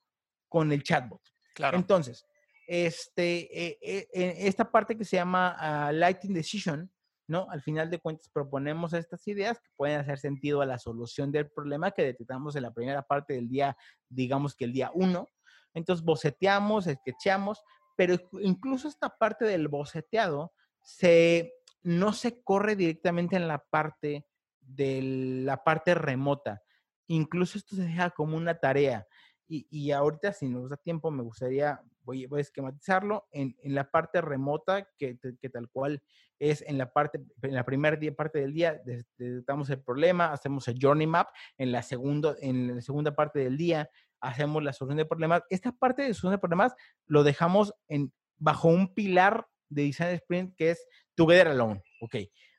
con 0.48 0.72
el 0.72 0.82
chatbot. 0.82 1.20
Claro. 1.54 1.76
Entonces, 1.76 2.24
este, 2.66 3.68
eh, 3.68 3.78
eh, 3.82 4.34
esta 4.38 4.70
parte 4.70 4.96
que 4.96 5.04
se 5.04 5.16
llama 5.16 5.56
ah, 5.58 5.92
Lighting 5.92 6.32
Decision, 6.32 6.90
¿no? 7.26 7.48
Al 7.50 7.62
final 7.62 7.90
de 7.90 7.98
cuentas 7.98 8.28
proponemos 8.32 8.92
estas 8.92 9.26
ideas 9.28 9.60
que 9.60 9.70
pueden 9.76 10.00
hacer 10.00 10.18
sentido 10.18 10.60
a 10.60 10.66
la 10.66 10.78
solución 10.78 11.30
del 11.30 11.50
problema 11.50 11.90
que 11.90 12.04
detectamos 12.04 12.56
en 12.56 12.62
la 12.62 12.72
primera 12.72 13.02
parte 13.02 13.34
del 13.34 13.48
día, 13.48 13.76
digamos 14.08 14.54
que 14.54 14.64
el 14.64 14.72
día 14.72 14.90
uno. 14.94 15.28
Entonces, 15.74 16.04
boceteamos, 16.04 16.84
sketchamos, 16.84 17.62
pero 17.96 18.16
incluso 18.40 18.88
esta 18.88 19.10
parte 19.10 19.44
del 19.44 19.68
boceteado 19.68 20.52
se, 20.82 21.52
no 21.82 22.12
se 22.12 22.42
corre 22.42 22.76
directamente 22.76 23.36
en 23.36 23.46
la 23.46 23.58
parte 23.58 24.26
de 24.60 25.00
la 25.44 25.62
parte 25.62 25.94
remota. 25.94 26.62
Incluso 27.08 27.58
esto 27.58 27.76
se 27.76 27.82
deja 27.82 28.10
como 28.10 28.36
una 28.36 28.58
tarea. 28.58 29.06
Y, 29.48 29.66
y 29.68 29.90
ahorita, 29.90 30.32
si 30.32 30.48
nos 30.48 30.70
da 30.70 30.76
tiempo, 30.76 31.10
me 31.10 31.24
gustaría, 31.24 31.82
voy, 32.02 32.26
voy 32.26 32.38
a 32.38 32.42
esquematizarlo 32.42 33.26
en, 33.32 33.56
en 33.62 33.74
la 33.74 33.90
parte 33.90 34.20
remota, 34.20 34.88
que, 34.96 35.18
que, 35.18 35.50
tal 35.50 35.68
cual 35.68 36.00
es 36.38 36.62
en 36.62 36.78
la 36.78 36.92
parte, 36.92 37.20
en 37.42 37.54
la 37.54 37.64
primera 37.64 37.98
parte 38.16 38.38
del 38.38 38.54
día, 38.54 38.80
detectamos 38.84 39.68
el 39.70 39.82
problema, 39.82 40.32
hacemos 40.32 40.68
el 40.68 40.78
journey 40.80 41.08
map, 41.08 41.28
en 41.58 41.72
la, 41.72 41.82
segundo, 41.82 42.36
en 42.40 42.76
la 42.76 42.80
segunda 42.80 43.14
parte 43.14 43.40
del 43.40 43.56
día 43.56 43.90
hacemos 44.20 44.62
la 44.62 44.72
solución 44.72 44.98
de 44.98 45.06
problemas. 45.06 45.42
Esta 45.50 45.72
parte 45.72 46.02
de 46.02 46.14
solución 46.14 46.32
de 46.32 46.38
problemas 46.38 46.74
lo 47.06 47.22
dejamos 47.22 47.74
en, 47.88 48.12
bajo 48.38 48.68
un 48.68 48.94
pilar 48.94 49.46
de 49.68 49.84
Design 49.84 50.14
Sprint 50.14 50.54
que 50.56 50.70
es 50.70 50.86
Together 51.14 51.48
Alone. 51.48 51.82
Ok, 52.00 52.16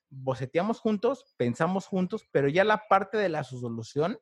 boceteamos 0.10 0.80
juntos, 0.80 1.34
pensamos 1.38 1.88
juntos, 1.88 2.28
pero 2.32 2.48
ya 2.48 2.64
la 2.64 2.84
parte 2.90 3.18
de 3.18 3.30
la 3.30 3.44
solución 3.44 4.20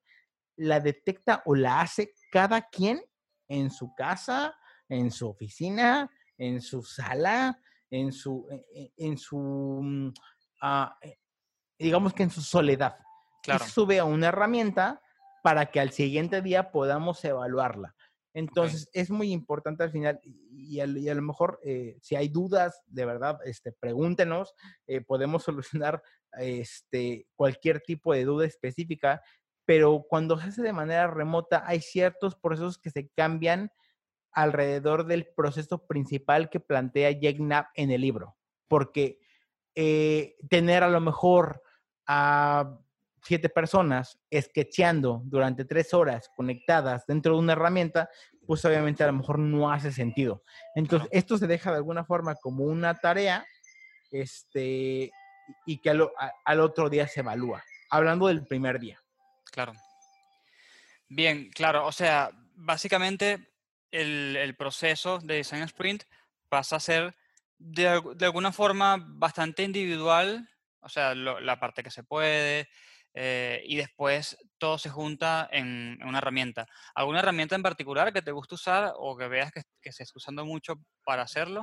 la 0.56 0.80
detecta 0.80 1.42
o 1.46 1.56
la 1.56 1.82
hace 1.82 2.14
cada 2.32 2.68
quien 2.70 3.02
en 3.48 3.72
su 3.72 3.94
casa, 3.96 4.56
en 4.90 5.12
su 5.12 5.30
oficina, 5.30 6.10
en 6.38 6.62
su 6.62 6.84
sala, 6.84 7.60
en 7.90 8.12
su, 8.12 8.48
en, 8.50 8.92
en 8.98 9.18
su 9.18 10.14
uh, 10.62 11.10
digamos 11.78 12.14
que 12.14 12.24
en 12.24 12.30
su 12.30 12.42
soledad. 12.42 12.98
Claro. 13.42 13.64
Y 13.66 13.70
sube 13.70 14.00
a 14.00 14.04
una 14.04 14.28
herramienta 14.28 15.02
para 15.44 15.68
que 15.68 15.80
al 15.80 15.92
siguiente 15.92 16.42
día 16.42 16.72
podamos 16.72 17.24
evaluarla. 17.24 17.96
Entonces, 18.34 18.88
okay. 18.90 19.02
es 19.02 19.10
muy 19.10 19.32
importante 19.32 19.84
al 19.84 19.92
final, 19.92 20.20
y 20.24 20.80
a, 20.80 20.86
y 20.86 21.10
a 21.10 21.16
lo 21.16 21.22
mejor, 21.22 21.60
eh, 21.64 21.98
si 22.02 22.16
hay 22.16 22.30
dudas, 22.30 22.82
de 22.86 23.06
verdad, 23.06 23.40
este, 23.44 23.72
pregúntenos, 23.72 24.54
eh, 24.88 25.02
podemos 25.02 25.44
solucionar 25.84 26.02
este, 26.34 27.28
cualquier 27.36 27.82
tipo 27.82 28.14
de 28.14 28.26
duda 28.26 28.46
específica, 28.46 29.22
pero 29.66 30.06
cuando 30.08 30.40
se 30.40 30.50
hace 30.50 30.62
de 30.62 30.74
manera 30.74 31.08
remota, 31.08 31.64
hay 31.66 31.82
ciertos 31.82 32.36
procesos 32.36 32.78
que 32.78 32.92
se 32.92 33.10
cambian 33.10 33.72
alrededor 34.32 35.06
del 35.06 35.28
proceso 35.36 35.86
principal 35.86 36.50
que 36.50 36.60
plantea 36.60 37.12
Jack 37.12 37.38
Knapp 37.38 37.68
en 37.76 37.92
el 37.92 38.02
libro, 38.02 38.38
porque 38.68 39.20
eh, 39.76 40.36
tener 40.50 40.84
a 40.84 40.90
lo 40.90 41.02
mejor 41.02 41.62
a 42.08 42.80
siete 43.24 43.50
personas 43.50 44.20
sketcheando 44.34 45.22
durante 45.26 45.66
tres 45.66 45.94
horas 45.94 46.30
conectadas 46.36 47.06
dentro 47.08 47.34
de 47.34 47.40
una 47.40 47.54
herramienta, 47.54 48.10
pues 48.46 48.64
obviamente 48.66 49.04
a 49.04 49.08
lo 49.08 49.14
mejor 49.14 49.40
no 49.40 49.72
hace 49.72 49.92
sentido. 49.92 50.44
Entonces, 50.76 51.10
esto 51.12 51.38
se 51.38 51.48
deja 51.48 51.72
de 51.72 51.78
alguna 51.78 52.04
forma 52.04 52.36
como 52.36 52.64
una 52.64 52.96
tarea 52.96 53.46
este, 54.12 55.12
y 55.66 55.82
que 55.82 55.90
al, 55.90 56.10
al, 56.46 56.60
otro 56.60 56.90
día 56.90 57.08
se 57.08 57.20
evalúa, 57.20 57.64
hablando 57.90 58.28
del 58.28 58.46
primer 58.46 58.80
día. 58.80 59.00
Claro. 59.52 59.74
Bien, 61.08 61.50
claro, 61.52 61.86
o 61.86 61.92
sea, 61.92 62.32
básicamente 62.56 63.52
el, 63.92 64.36
el 64.36 64.56
proceso 64.56 65.20
de 65.20 65.36
Design 65.36 65.64
Sprint 65.64 66.04
pasa 66.50 66.78
a 66.78 66.80
ser 66.80 67.16
de, 67.58 68.02
de 68.16 68.26
alguna 68.26 68.52
forma 68.52 68.98
bastante 69.00 69.64
individual, 69.64 70.50
o 70.82 70.90
sea, 70.90 71.14
lo, 71.14 71.40
la 71.40 71.60
parte 71.60 71.84
que 71.84 71.92
se 71.92 72.04
puede, 72.04 72.70
eh, 73.14 73.62
y 73.66 73.76
después 73.78 74.38
todo 74.58 74.78
se 74.78 74.90
junta 74.90 75.48
en, 75.52 75.98
en, 76.00 76.08
una 76.08 76.20
herramienta. 76.20 76.66
¿Alguna 76.94 77.20
herramienta 77.20 77.56
en 77.56 77.64
particular 77.64 78.14
que 78.14 78.22
te 78.22 78.32
guste 78.32 78.56
usar 78.56 78.94
o 78.98 79.18
que 79.18 79.28
veas 79.28 79.52
que, 79.52 79.62
que 79.82 79.92
se 79.92 80.04
está 80.04 80.18
usando 80.18 80.46
mucho 80.46 80.76
para 81.04 81.24
hacerlo? 81.24 81.62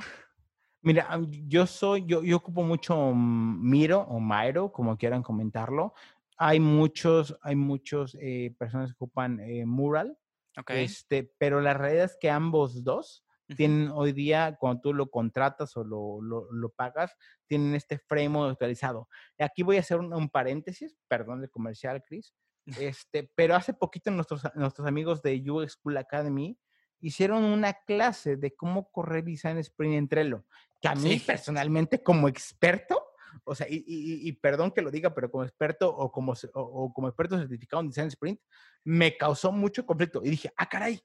Mira, 0.81 1.19
yo 1.47 1.65
soy, 1.67 2.05
yo, 2.05 2.23
yo 2.23 2.37
ocupo 2.37 2.63
mucho 2.63 3.13
Miro 3.13 4.01
o 4.01 4.19
Miro, 4.19 4.71
como 4.71 4.97
quieran 4.97 5.23
comentarlo. 5.23 5.93
Hay 6.37 6.59
muchos, 6.59 7.35
hay 7.41 7.55
muchos 7.55 8.15
eh, 8.21 8.55
personas 8.57 8.91
que 8.91 8.95
ocupan 8.95 9.39
eh, 9.39 9.65
Mural, 9.65 10.17
okay. 10.57 10.85
este, 10.85 11.33
pero 11.37 11.61
la 11.61 11.73
realidad 11.73 12.05
es 12.05 12.17
que 12.19 12.29
ambos 12.29 12.83
dos 12.83 13.25
tienen 13.55 13.89
hoy 13.89 14.11
día, 14.11 14.57
cuando 14.59 14.81
tú 14.81 14.93
lo 14.93 15.09
contratas 15.09 15.75
o 15.77 15.83
lo, 15.83 16.21
lo, 16.21 16.51
lo 16.51 16.69
pagas, 16.69 17.15
tienen 17.47 17.75
este 17.75 17.97
framework 17.97 18.51
actualizado. 18.51 19.07
Aquí 19.39 19.63
voy 19.63 19.77
a 19.77 19.81
hacer 19.81 19.99
un, 19.99 20.13
un 20.13 20.29
paréntesis, 20.29 20.97
perdón 21.07 21.41
de 21.41 21.49
comercial, 21.49 22.03
Chris, 22.05 22.33
este, 22.79 23.31
pero 23.35 23.55
hace 23.55 23.73
poquito 23.73 24.11
nuestros, 24.11 24.41
nuestros 24.55 24.85
amigos 24.87 25.21
de 25.21 25.41
UX 25.49 25.73
School 25.73 25.97
Academy 25.97 26.59
hicieron 26.99 27.43
una 27.43 27.73
clase 27.73 28.35
de 28.35 28.55
cómo 28.55 28.91
correr 28.91 29.23
Design 29.23 29.57
Sprint 29.59 29.95
en 29.95 30.07
Trello, 30.09 30.45
que 30.81 30.89
a 30.89 30.95
mí 30.95 31.19
sí. 31.19 31.25
personalmente 31.25 32.03
como 32.03 32.27
experto, 32.27 33.01
o 33.45 33.55
sea, 33.55 33.67
y, 33.69 33.77
y, 33.87 34.27
y, 34.27 34.31
perdón 34.33 34.71
que 34.71 34.81
lo 34.81 34.91
diga, 34.91 35.13
pero 35.13 35.29
como 35.31 35.43
experto 35.43 35.95
o 35.95 36.11
como, 36.11 36.33
o, 36.33 36.61
o 36.61 36.93
como 36.93 37.07
experto 37.07 37.37
certificado 37.37 37.81
en 37.81 37.89
Design 37.89 38.07
Sprint, 38.07 38.41
me 38.83 39.15
causó 39.15 39.51
mucho 39.51 39.85
conflicto. 39.85 40.21
Y 40.23 40.31
dije, 40.31 40.51
ah, 40.57 40.67
caray, 40.67 40.99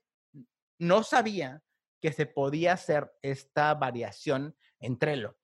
no 0.79 1.03
sabía 1.03 1.63
que 2.03 2.13
se 2.13 2.27
podía 2.27 2.73
hacer 2.75 3.11
esta 3.23 3.73
variación 3.75 4.55
en 4.81 4.99
Trello. 4.99 5.37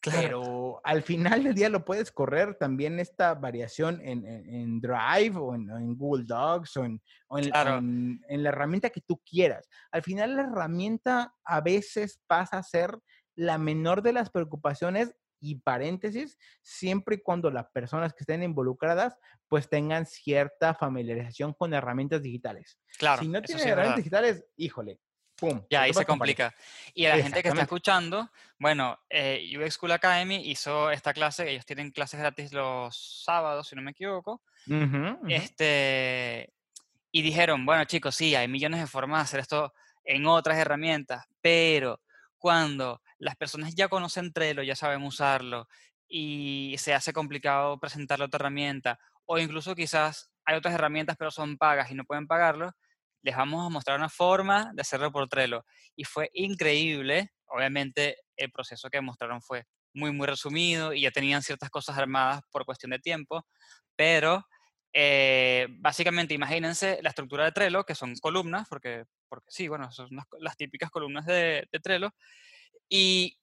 Claro. 0.00 0.20
Pero 0.20 0.80
al 0.84 1.02
final 1.02 1.44
del 1.44 1.54
día 1.54 1.68
lo 1.68 1.84
puedes 1.84 2.12
correr 2.12 2.54
también 2.54 2.98
esta 3.00 3.34
variación 3.34 4.00
en, 4.02 4.24
en- 4.26 4.48
en 4.48 4.80
Drive 4.80 5.36
o 5.36 5.54
en, 5.54 5.68
en 5.70 5.96
Google 5.96 6.24
Docs 6.26 6.76
o, 6.78 6.84
en, 6.84 7.02
o 7.28 7.38
Claro. 7.38 7.78
en- 7.78 8.20
la 8.28 8.48
herramienta 8.50 8.90
que 8.90 9.00
tú 9.00 9.20
quieras. 9.28 9.68
Al 9.90 10.02
final 10.02 10.36
la 10.36 10.42
herramienta 10.42 11.34
a 11.44 11.60
veces 11.60 12.20
pasa 12.26 12.58
a 12.58 12.62
ser 12.62 12.98
la 13.34 13.58
menor 13.58 14.00
de 14.02 14.12
las 14.12 14.30
preocupaciones 14.30 15.14
y 15.40 15.56
paréntesis, 15.56 16.38
siempre 16.62 17.16
y 17.16 17.20
cuando 17.22 17.50
las 17.50 17.68
personas 17.70 18.14
que 18.14 18.22
estén 18.22 18.42
involucradas 18.42 19.16
pues 19.48 19.68
tengan 19.68 20.06
cierta 20.06 20.74
familiarización 20.74 21.52
con 21.52 21.74
herramientas 21.74 22.22
digitales. 22.22 22.78
Claro, 22.98 23.22
si 23.22 23.28
no 23.28 23.42
tienen 23.42 23.62
sí 23.62 23.68
herramientas 23.70 23.98
digitales, 23.98 24.44
híjole, 24.56 24.98
pum. 25.36 25.60
Ya, 25.68 25.82
ahí 25.82 25.92
se 25.92 26.06
complica. 26.06 26.54
Y 26.94 27.06
a 27.06 27.10
la 27.10 27.18
gente 27.18 27.42
que 27.42 27.48
está 27.48 27.62
escuchando, 27.62 28.30
bueno, 28.58 28.98
eh, 29.10 29.44
UX 29.58 29.74
School 29.74 29.92
Academy 29.92 30.36
hizo 30.48 30.90
esta 30.90 31.12
clase, 31.12 31.50
ellos 31.50 31.66
tienen 31.66 31.90
clases 31.90 32.20
gratis 32.20 32.52
los 32.52 33.22
sábados, 33.24 33.68
si 33.68 33.76
no 33.76 33.82
me 33.82 33.90
equivoco, 33.90 34.42
Ujú, 34.68 35.18
ujú. 35.22 35.26
este, 35.28 36.52
y 37.12 37.22
dijeron, 37.22 37.66
bueno 37.66 37.84
chicos, 37.84 38.14
sí, 38.16 38.34
hay 38.34 38.48
millones 38.48 38.80
de 38.80 38.86
formas 38.86 39.20
de 39.20 39.24
hacer 39.24 39.40
esto 39.40 39.74
en 40.04 40.26
otras 40.26 40.58
herramientas, 40.58 41.24
pero 41.40 42.00
cuando 42.38 43.02
las 43.18 43.36
personas 43.36 43.74
ya 43.74 43.88
conocen 43.88 44.32
Trello, 44.32 44.62
ya 44.62 44.76
saben 44.76 45.02
usarlo, 45.04 45.68
y 46.08 46.76
se 46.78 46.94
hace 46.94 47.12
complicado 47.12 47.80
presentarle 47.80 48.26
otra 48.26 48.38
herramienta, 48.38 48.98
o 49.26 49.38
incluso 49.38 49.74
quizás 49.74 50.30
hay 50.44 50.56
otras 50.56 50.74
herramientas 50.74 51.16
pero 51.18 51.30
son 51.32 51.58
pagas 51.58 51.90
y 51.90 51.94
no 51.94 52.04
pueden 52.04 52.26
pagarlo, 52.28 52.72
les 53.26 53.36
vamos 53.36 53.66
a 53.66 53.68
mostrar 53.68 53.98
una 53.98 54.08
forma 54.08 54.70
de 54.72 54.82
hacerlo 54.82 55.10
por 55.10 55.28
Trello. 55.28 55.64
Y 55.96 56.04
fue 56.04 56.30
increíble, 56.32 57.32
obviamente 57.46 58.18
el 58.36 58.52
proceso 58.52 58.88
que 58.88 59.00
mostraron 59.00 59.42
fue 59.42 59.64
muy, 59.92 60.12
muy 60.12 60.28
resumido 60.28 60.92
y 60.92 61.00
ya 61.00 61.10
tenían 61.10 61.42
ciertas 61.42 61.68
cosas 61.70 61.98
armadas 61.98 62.42
por 62.52 62.64
cuestión 62.64 62.90
de 62.90 63.00
tiempo, 63.00 63.44
pero 63.96 64.46
eh, 64.92 65.66
básicamente 65.70 66.34
imagínense 66.34 67.00
la 67.02 67.08
estructura 67.08 67.44
de 67.44 67.50
Trello, 67.50 67.82
que 67.82 67.96
son 67.96 68.14
columnas, 68.14 68.68
porque, 68.68 69.06
porque 69.28 69.46
sí, 69.48 69.66
bueno, 69.66 69.90
son 69.90 70.08
las, 70.38 70.56
típicas 70.56 70.90
columnas 70.90 71.26
de, 71.26 71.66
de 71.72 71.80
Trello, 71.80 72.10
y 72.88 73.38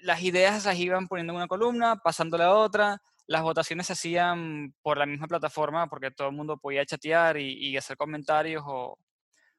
las 0.00 0.22
ideas 0.22 0.64
las 0.64 0.78
iban 0.78 1.08
poniendo 1.08 1.34
en 1.34 1.36
una 1.36 1.46
columna, 1.46 1.96
pasando 1.96 2.36
a 2.36 2.38
la 2.38 2.54
otra, 2.54 3.02
las 3.26 3.42
votaciones 3.42 3.88
se 3.88 3.92
hacían 3.92 4.74
por 4.80 4.96
la 4.96 5.04
misma 5.04 5.26
plataforma, 5.26 5.88
porque 5.88 6.10
todo 6.10 6.28
el 6.28 6.34
mundo 6.34 6.56
podía 6.56 6.86
chatear 6.86 7.36
y, 7.36 7.52
y 7.52 7.76
hacer 7.76 7.98
comentarios, 7.98 8.62
o, 8.66 8.96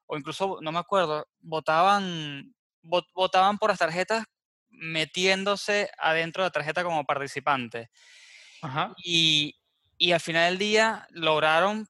o 0.07 0.17
incluso, 0.17 0.57
no 0.61 0.71
me 0.71 0.79
acuerdo, 0.79 1.27
votaban, 1.39 2.55
vot- 2.81 3.07
votaban 3.13 3.57
por 3.57 3.69
las 3.69 3.79
tarjetas 3.79 4.25
metiéndose 4.69 5.89
adentro 5.97 6.43
de 6.43 6.47
la 6.47 6.51
tarjeta 6.51 6.83
como 6.83 7.05
participante. 7.05 7.89
Ajá. 8.61 8.93
Y, 9.03 9.55
y 9.97 10.11
al 10.13 10.19
final 10.19 10.51
del 10.51 10.59
día 10.59 11.07
lograron 11.11 11.87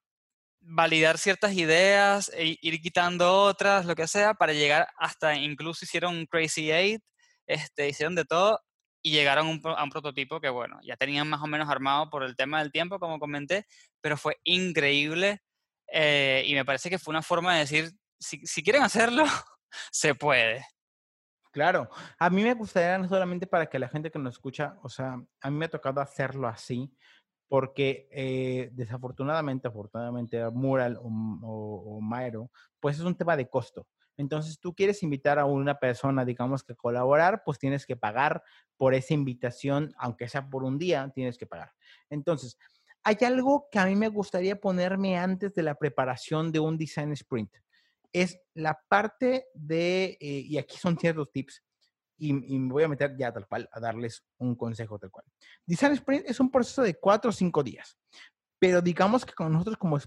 validar 0.60 1.18
ciertas 1.18 1.54
ideas, 1.54 2.30
e 2.34 2.58
ir 2.62 2.82
quitando 2.82 3.44
otras, 3.44 3.86
lo 3.86 3.96
que 3.96 4.08
sea, 4.08 4.34
para 4.34 4.52
llegar 4.52 4.90
hasta, 4.98 5.36
incluso 5.36 5.86
hicieron 5.86 6.18
un 6.18 6.26
Crazy 6.26 6.72
Eight, 6.72 7.02
este, 7.46 7.88
hicieron 7.88 8.16
de 8.16 8.26
todo 8.26 8.60
y 9.02 9.12
llegaron 9.12 9.48
a 9.48 9.50
un, 9.50 9.62
a 9.64 9.84
un 9.84 9.90
prototipo 9.90 10.42
que, 10.42 10.50
bueno, 10.50 10.80
ya 10.84 10.98
tenían 10.98 11.30
más 11.30 11.42
o 11.42 11.48
menos 11.48 11.70
armado 11.70 12.10
por 12.10 12.24
el 12.24 12.36
tema 12.36 12.60
del 12.60 12.74
tiempo, 12.74 13.00
como 13.00 13.20
comenté, 13.20 13.66
pero 14.02 14.18
fue 14.18 14.36
increíble 14.44 15.40
eh, 15.90 16.44
y 16.46 16.54
me 16.54 16.66
parece 16.66 16.90
que 16.90 17.00
fue 17.00 17.14
una 17.14 17.22
forma 17.22 17.54
de 17.54 17.60
decir, 17.60 17.92
si, 18.20 18.46
si 18.46 18.64
quieren 18.64 18.84
hacerlo, 18.84 19.24
se 19.92 20.16
puede. 20.16 20.66
Claro, 21.52 21.90
a 22.20 22.30
mí 22.30 22.44
me 22.44 22.54
gustaría 22.54 22.98
no 23.00 23.10
solamente 23.10 23.48
para 23.48 23.68
que 23.68 23.80
la 23.80 23.90
gente 23.90 24.12
que 24.12 24.20
nos 24.20 24.36
escucha, 24.36 24.78
o 24.84 24.90
sea, 24.90 25.20
a 25.42 25.50
mí 25.50 25.58
me 25.58 25.66
ha 25.66 25.70
tocado 25.70 26.02
hacerlo 26.02 26.48
así, 26.48 26.92
porque 27.48 28.08
eh, 28.12 28.70
desafortunadamente, 28.74 29.68
afortunadamente, 29.68 30.48
Mural 30.52 31.00
o, 31.02 32.00
Maero, 32.02 32.52
pues 32.80 32.98
es 32.98 33.04
un 33.04 33.16
tema 33.16 33.36
de 33.38 33.50
costo. 33.50 33.88
Entonces, 34.18 34.60
tú 34.60 34.74
quieres 34.74 35.04
invitar 35.04 35.40
a 35.40 35.46
una 35.46 35.80
persona, 35.80 36.26
digamos, 36.26 36.64
que 36.64 36.76
colaborar, 36.76 37.44
pues 37.46 37.60
tienes 37.60 37.86
que 37.86 37.96
pagar 37.96 38.44
por 38.76 38.94
esa 38.94 39.14
invitación, 39.14 39.94
aunque 39.98 40.28
sea 40.28 40.50
por 40.50 40.64
un 40.64 40.78
día, 40.78 41.12
tienes 41.14 41.38
que 41.38 41.46
pagar. 41.46 41.72
Entonces, 42.10 42.58
hay 43.04 43.18
algo 43.26 43.68
que 43.72 43.80
a 43.80 43.86
mí 43.86 43.96
me 43.96 44.10
gustaría 44.10 44.60
ponerme 44.60 45.18
antes 45.18 45.54
de 45.54 45.64
la 45.64 45.76
preparación 45.76 46.52
de 46.52 46.60
un 46.60 46.78
design 46.78 47.14
sprint. 47.14 47.52
Es 48.14 48.40
la 48.54 48.80
parte 48.88 49.46
de, 49.54 50.18
eh, 50.20 50.44
y 50.46 50.58
aquí 50.58 50.78
son 50.78 50.98
ciertos 50.98 51.32
tips, 51.32 51.64
y, 52.20 52.34
me 52.34 52.74
voy 52.74 52.84
a 52.84 52.88
meter 52.88 53.16
ya 53.18 53.32
tal 53.32 53.48
cual 53.48 53.70
a 53.72 53.80
darles 53.80 54.24
un 54.38 54.56
consejo 54.56 54.98
tal 54.98 55.12
cual. 55.12 55.26
Design 55.66 55.94
Sprint 55.94 56.26
es 56.28 56.40
un 56.40 56.50
proceso 56.50 56.82
de 56.82 56.96
cuatro 56.96 57.30
o 57.30 57.34
cinco 57.34 57.64
días, 57.64 57.98
pero 58.60 58.82
digamos 58.82 59.26
que 59.26 59.34
con 59.34 59.52
nosotros 59.52 59.78
como 59.78 60.00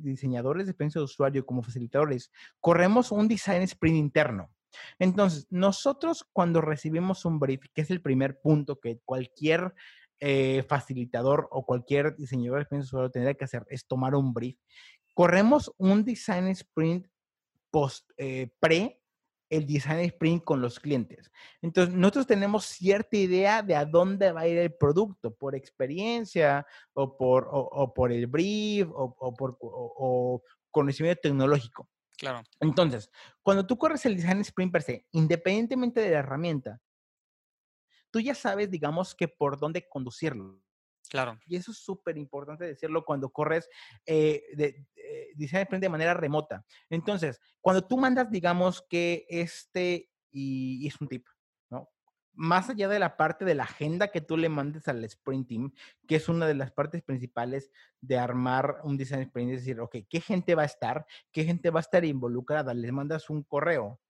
diseñadores 0.00 0.66
de 0.66 0.72
experiencia 0.72 1.00
de 1.00 1.04
usuario, 1.04 1.46
como 1.46 1.62
facilitadores, 1.62 2.30
corremos 2.60 3.12
un 3.12 3.28
Design 3.28 3.62
Sprint 3.62 3.96
interno. 3.96 4.50
Entonces, 4.98 5.46
nosotros 5.50 6.26
cuando 6.32 6.60
recibimos 6.60 7.24
un 7.24 7.38
brief, 7.38 7.66
que 7.74 7.82
es 7.82 7.90
el 7.90 8.00
primer 8.00 8.40
punto 8.40 8.80
que 8.80 9.00
cualquier 9.04 9.74
eh, 10.18 10.64
facilitador 10.66 11.48
o 11.50 11.64
cualquier 11.64 12.16
diseñador 12.16 12.58
de 12.58 12.62
experiencia 12.62 12.86
de 12.86 12.96
usuario 12.96 13.10
tendría 13.10 13.34
que 13.34 13.44
hacer, 13.44 13.66
es 13.68 13.86
tomar 13.86 14.14
un 14.14 14.32
brief. 14.32 14.56
Corremos 15.14 15.70
un 15.76 16.04
Design 16.04 16.46
Sprint 16.48 17.06
post, 17.72 18.08
eh, 18.16 18.54
pre 18.60 19.00
el 19.50 19.66
design 19.66 20.00
sprint 20.06 20.44
con 20.44 20.62
los 20.62 20.78
clientes. 20.80 21.30
Entonces, 21.60 21.94
nosotros 21.94 22.26
tenemos 22.26 22.64
cierta 22.64 23.16
idea 23.16 23.62
de 23.62 23.74
a 23.74 23.84
dónde 23.84 24.32
va 24.32 24.42
a 24.42 24.48
ir 24.48 24.56
el 24.58 24.74
producto, 24.74 25.34
por 25.34 25.54
experiencia 25.54 26.64
o 26.94 27.16
por, 27.16 27.48
o, 27.50 27.58
o 27.60 27.92
por 27.92 28.12
el 28.12 28.28
brief 28.28 28.88
o, 28.90 29.14
o 29.18 29.34
por 29.34 29.58
conocimiento 30.70 31.20
tecnológico. 31.22 31.88
Claro, 32.16 32.42
Entonces, 32.60 33.10
cuando 33.42 33.66
tú 33.66 33.76
corres 33.76 34.06
el 34.06 34.16
design 34.16 34.40
sprint 34.40 34.72
per 34.72 34.82
se, 34.82 35.06
independientemente 35.10 36.00
de 36.00 36.10
la 36.10 36.20
herramienta, 36.20 36.80
tú 38.12 38.20
ya 38.20 38.34
sabes, 38.34 38.70
digamos, 38.70 39.14
que 39.14 39.26
por 39.26 39.58
dónde 39.58 39.88
conducirlo. 39.88 40.62
claro, 41.08 41.38
Y 41.46 41.56
eso 41.56 41.72
es 41.72 41.78
súper 41.78 42.16
importante 42.16 42.64
decirlo 42.64 43.04
cuando 43.04 43.30
corres 43.30 43.68
eh, 44.06 44.44
de, 44.54 44.86
eh, 45.32 45.34
design 45.36 45.62
sprint 45.62 45.82
de 45.82 45.88
manera 45.88 46.14
remota. 46.14 46.64
Entonces, 46.90 47.40
cuando 47.60 47.86
tú 47.86 47.96
mandas, 47.96 48.30
digamos 48.30 48.82
que 48.88 49.26
este, 49.28 50.10
y, 50.30 50.84
y 50.84 50.86
es 50.86 51.00
un 51.00 51.08
tip, 51.08 51.26
¿no? 51.70 51.88
Más 52.34 52.70
allá 52.70 52.88
de 52.88 52.98
la 52.98 53.16
parte 53.16 53.44
de 53.44 53.54
la 53.54 53.64
agenda 53.64 54.08
que 54.08 54.20
tú 54.20 54.36
le 54.36 54.48
mandes 54.48 54.88
al 54.88 55.04
sprint 55.04 55.48
team, 55.48 55.72
que 56.06 56.16
es 56.16 56.28
una 56.28 56.46
de 56.46 56.54
las 56.54 56.70
partes 56.70 57.02
principales 57.02 57.70
de 58.00 58.18
armar 58.18 58.80
un 58.84 58.96
design 58.96 59.22
sprint, 59.22 59.52
es 59.52 59.60
decir, 59.60 59.80
ok, 59.80 59.96
¿qué 60.08 60.20
gente 60.20 60.54
va 60.54 60.62
a 60.62 60.66
estar? 60.66 61.06
¿Qué 61.30 61.44
gente 61.44 61.70
va 61.70 61.80
a 61.80 61.82
estar 61.82 62.04
involucrada? 62.04 62.72
Les 62.74 62.92
mandas 62.92 63.28
un 63.28 63.42
correo 63.42 64.00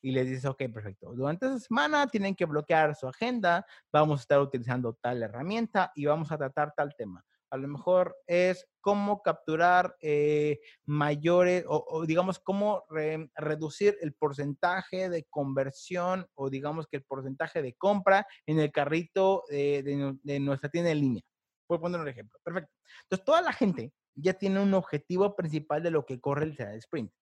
y 0.00 0.12
les 0.12 0.28
dices, 0.28 0.44
ok, 0.44 0.62
perfecto. 0.72 1.12
Durante 1.14 1.46
esa 1.46 1.58
semana 1.58 2.06
tienen 2.06 2.34
que 2.34 2.44
bloquear 2.44 2.94
su 2.94 3.08
agenda, 3.08 3.66
vamos 3.92 4.20
a 4.20 4.22
estar 4.22 4.40
utilizando 4.40 4.94
tal 4.94 5.22
herramienta 5.22 5.92
y 5.94 6.06
vamos 6.06 6.30
a 6.32 6.38
tratar 6.38 6.72
tal 6.74 6.94
tema. 6.96 7.24
A 7.50 7.56
lo 7.56 7.68
mejor 7.68 8.16
es 8.26 8.66
cómo 8.80 9.22
capturar 9.22 9.96
eh, 10.00 10.60
mayores 10.86 11.64
o, 11.66 11.84
o 11.88 12.06
digamos 12.06 12.38
cómo 12.38 12.84
re- 12.90 13.30
reducir 13.36 13.96
el 14.00 14.12
porcentaje 14.14 15.08
de 15.08 15.24
conversión 15.24 16.26
o 16.34 16.50
digamos 16.50 16.86
que 16.86 16.98
el 16.98 17.04
porcentaje 17.04 17.62
de 17.62 17.74
compra 17.74 18.26
en 18.46 18.60
el 18.60 18.70
carrito 18.70 19.44
eh, 19.50 19.82
de, 19.82 20.16
de 20.22 20.40
nuestra 20.40 20.68
tienda 20.68 20.90
en 20.90 21.00
línea. 21.00 21.22
Voy 21.68 21.78
a 21.78 21.80
poner 21.80 22.00
un 22.00 22.08
ejemplo. 22.08 22.38
Perfecto. 22.42 22.72
Entonces, 23.02 23.24
toda 23.24 23.42
la 23.42 23.52
gente 23.52 23.92
ya 24.14 24.34
tiene 24.34 24.60
un 24.60 24.74
objetivo 24.74 25.36
principal 25.36 25.82
de 25.82 25.90
lo 25.90 26.04
que 26.04 26.20
corre 26.20 26.44
el 26.44 26.56
sprint. 26.78 27.12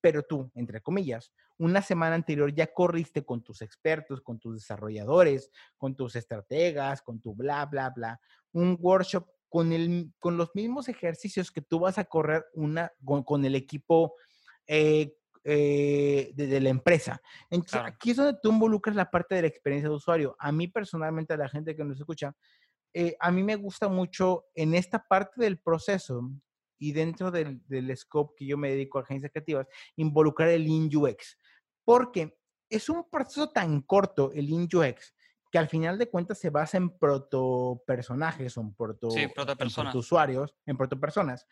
Pero 0.00 0.22
tú, 0.22 0.50
entre 0.54 0.82
comillas, 0.82 1.32
una 1.56 1.80
semana 1.80 2.14
anterior 2.14 2.52
ya 2.54 2.66
corriste 2.72 3.24
con 3.24 3.42
tus 3.42 3.62
expertos, 3.62 4.20
con 4.20 4.38
tus 4.38 4.56
desarrolladores, 4.56 5.50
con 5.78 5.96
tus 5.96 6.14
estrategas, 6.16 7.00
con 7.00 7.20
tu 7.20 7.34
bla, 7.34 7.64
bla, 7.64 7.90
bla, 7.90 8.20
un 8.52 8.76
workshop 8.78 9.26
con, 9.54 9.72
el, 9.72 10.12
con 10.18 10.36
los 10.36 10.52
mismos 10.56 10.88
ejercicios 10.88 11.52
que 11.52 11.60
tú 11.60 11.78
vas 11.78 11.96
a 11.96 12.04
correr 12.06 12.44
una, 12.54 12.90
con, 13.04 13.22
con 13.22 13.44
el 13.44 13.54
equipo 13.54 14.16
eh, 14.66 15.14
eh, 15.44 16.32
de, 16.34 16.46
de 16.48 16.60
la 16.60 16.70
empresa. 16.70 17.22
Entonces, 17.50 17.78
Claro. 17.78 17.86
aquí 17.94 18.10
es 18.10 18.16
donde 18.16 18.36
tú 18.42 18.50
involucras 18.50 18.96
la 18.96 19.08
parte 19.08 19.36
de 19.36 19.42
la 19.42 19.46
experiencia 19.46 19.88
de 19.88 19.94
usuario. 19.94 20.34
A 20.40 20.50
mí 20.50 20.66
personalmente, 20.66 21.34
a 21.34 21.36
la 21.36 21.48
gente 21.48 21.76
que 21.76 21.84
nos 21.84 21.96
escucha, 22.00 22.34
eh, 22.92 23.14
a 23.20 23.30
mí 23.30 23.44
me 23.44 23.54
gusta 23.54 23.86
mucho 23.86 24.46
en 24.56 24.74
esta 24.74 24.98
parte 25.06 25.40
del 25.40 25.60
proceso 25.60 26.32
y 26.76 26.90
dentro 26.90 27.30
del, 27.30 27.62
del 27.68 27.96
scope 27.96 28.34
que 28.36 28.46
yo 28.46 28.58
me 28.58 28.70
dedico 28.70 28.98
a 28.98 29.02
agencias 29.02 29.30
creativas, 29.30 29.68
involucrar 29.94 30.48
el 30.48 30.64
Lean 30.64 30.90
UX. 30.92 31.38
Porque 31.84 32.36
es 32.68 32.88
un 32.88 33.08
proceso 33.08 33.50
tan 33.50 33.82
corto, 33.82 34.32
el 34.32 34.46
Lean 34.46 34.64
UX, 34.64 35.13
que 35.54 35.58
al 35.60 35.68
final 35.68 35.98
de 35.98 36.10
cuentas 36.10 36.38
se 36.40 36.50
basa 36.50 36.78
en 36.78 36.90
protopersonajes, 36.98 38.56
en 38.56 38.74
proto, 38.74 39.08
Sí, 39.12 39.20
en 39.20 39.30
protousuarios, 39.92 40.52
en 40.66 40.76
protopersonas, 40.76 41.46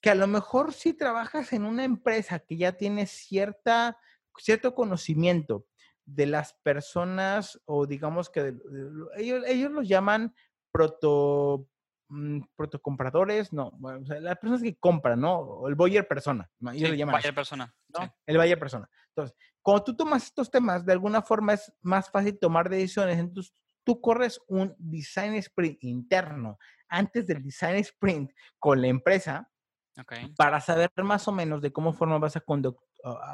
que 0.00 0.10
a 0.10 0.14
lo 0.14 0.28
mejor 0.28 0.72
si 0.72 0.94
trabajas 0.94 1.52
en 1.52 1.64
una 1.64 1.82
empresa 1.82 2.38
que 2.38 2.56
ya 2.56 2.70
tiene 2.76 3.06
cierta, 3.06 3.98
cierto 4.38 4.76
conocimiento 4.76 5.66
de 6.04 6.26
las 6.26 6.52
personas, 6.62 7.60
o 7.64 7.84
digamos 7.84 8.30
que 8.30 8.44
de- 8.44 8.52
de- 8.52 9.06
ellos, 9.16 9.42
ellos 9.48 9.72
los 9.72 9.88
llaman 9.88 10.32
proto, 10.70 11.66
mm, 12.10 12.40
protocompradores, 12.56 13.52
no, 13.52 13.70
bueno, 13.78 14.00
o 14.02 14.04
sea, 14.04 14.20
las 14.20 14.36
personas 14.38 14.62
que 14.62 14.76
compran, 14.76 15.20
¿no? 15.20 15.38
O 15.38 15.68
el 15.68 15.74
buyer 15.74 16.06
persona, 16.06 16.50
¿no? 16.58 16.70
ellos 16.72 16.84
Sí, 16.88 16.90
le 16.92 16.96
llaman 16.98 17.12
cualquier 17.14 17.30
así, 17.32 17.36
persona. 17.36 17.74
¿no? 17.88 18.04
sí. 18.04 18.10
El 18.26 18.36
buyer 18.36 18.58
persona. 18.58 18.88
Entonces, 19.08 19.36
cuando 19.62 19.84
tú 19.84 19.96
tomas 19.96 20.24
estos 20.24 20.50
temas, 20.50 20.84
de 20.84 20.92
alguna 20.92 21.22
forma 21.22 21.54
es 21.54 21.72
más 21.80 22.10
fácil 22.10 22.38
tomar 22.38 22.68
decisiones, 22.68 23.18
entonces 23.18 23.54
tú 23.84 24.00
corres 24.00 24.40
un 24.48 24.74
design 24.78 25.34
sprint 25.34 25.82
interno 25.84 26.58
antes 26.88 27.26
del 27.26 27.42
design 27.42 27.76
sprint 27.76 28.30
con 28.58 28.80
la 28.80 28.88
empresa 28.88 29.50
para 30.36 30.60
saber 30.60 30.90
más 31.02 31.26
o 31.28 31.32
menos 31.32 31.60
de 31.62 31.72
cómo 31.72 31.92
forma 31.92 32.18
vas 32.18 32.36
a, 32.36 32.44
condu- 32.44 32.76
ah, 32.78 32.84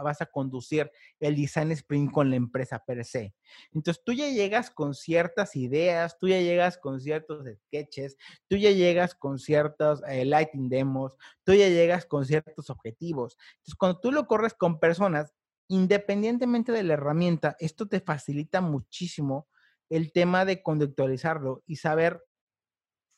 vas 0.03 0.21
a 0.21 0.27
conducir 0.27 0.91
el 1.21 1.37
design 1.37 1.73
sprint 1.73 2.13
con 2.13 2.31
la 2.31 2.37
empresa 2.37 2.79
per 2.79 3.05
se. 3.05 3.35
Entonces 3.73 4.03
tú 4.05 4.13
ya 4.13 4.29
llegas 4.29 4.71
con 4.71 4.95
ciertas 4.95 5.57
ideas, 5.57 6.19
tú 6.19 6.29
ya 6.29 6.41
llegas 6.41 6.79
con 6.79 7.01
ciertos 7.01 7.47
sketches, 7.67 8.17
tú 8.49 8.57
ya 8.57 8.71
llegas 8.71 9.15
con 9.15 9.39
ciertos 9.39 10.03
eh, 10.09 10.25
lighting 10.25 10.69
demos, 10.69 11.17
tú 11.45 11.55
ya 11.55 11.69
llegas 11.69 12.07
con 12.07 12.25
ciertos 12.25 12.71
objetivos. 12.71 13.37
Entonces 13.59 13.75
cuando 13.75 14.01
tú 14.01 14.13
lo 14.13 14.27
corres 14.27 14.55
con 14.55 14.79
personas, 14.79 15.35
independientemente 15.69 16.73
de 16.73 16.83
la 16.83 16.95
herramienta, 16.95 17.57
esto 17.59 17.87
te 17.87 18.01
facilita 18.01 18.61
muchísimo 18.61 19.49
el 19.89 20.13
tema 20.13 20.45
de 20.45 20.63
conductualizarlo 20.63 21.63
y 21.67 21.77
saber 21.77 22.23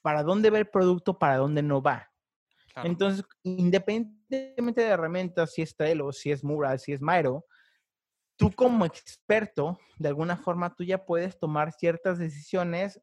para 0.02 0.22
dónde 0.22 0.50
va 0.50 0.58
el 0.58 0.68
producto, 0.68 1.18
para 1.18 1.36
dónde 1.36 1.62
no 1.62 1.82
va. 1.82 2.10
Claro. 2.72 2.88
Entonces, 2.88 3.24
independientemente 3.42 4.17
de 4.28 4.82
herramientas, 4.82 5.52
si 5.52 5.62
es 5.62 5.74
Trello, 5.76 6.12
si 6.12 6.30
es 6.30 6.44
Mural, 6.44 6.78
si 6.78 6.92
es 6.92 7.00
Miro, 7.00 7.46
tú 8.36 8.52
como 8.52 8.84
experto, 8.84 9.78
de 9.98 10.08
alguna 10.08 10.36
forma, 10.36 10.74
tú 10.74 10.84
ya 10.84 11.04
puedes 11.04 11.38
tomar 11.38 11.72
ciertas 11.72 12.18
decisiones 12.18 13.00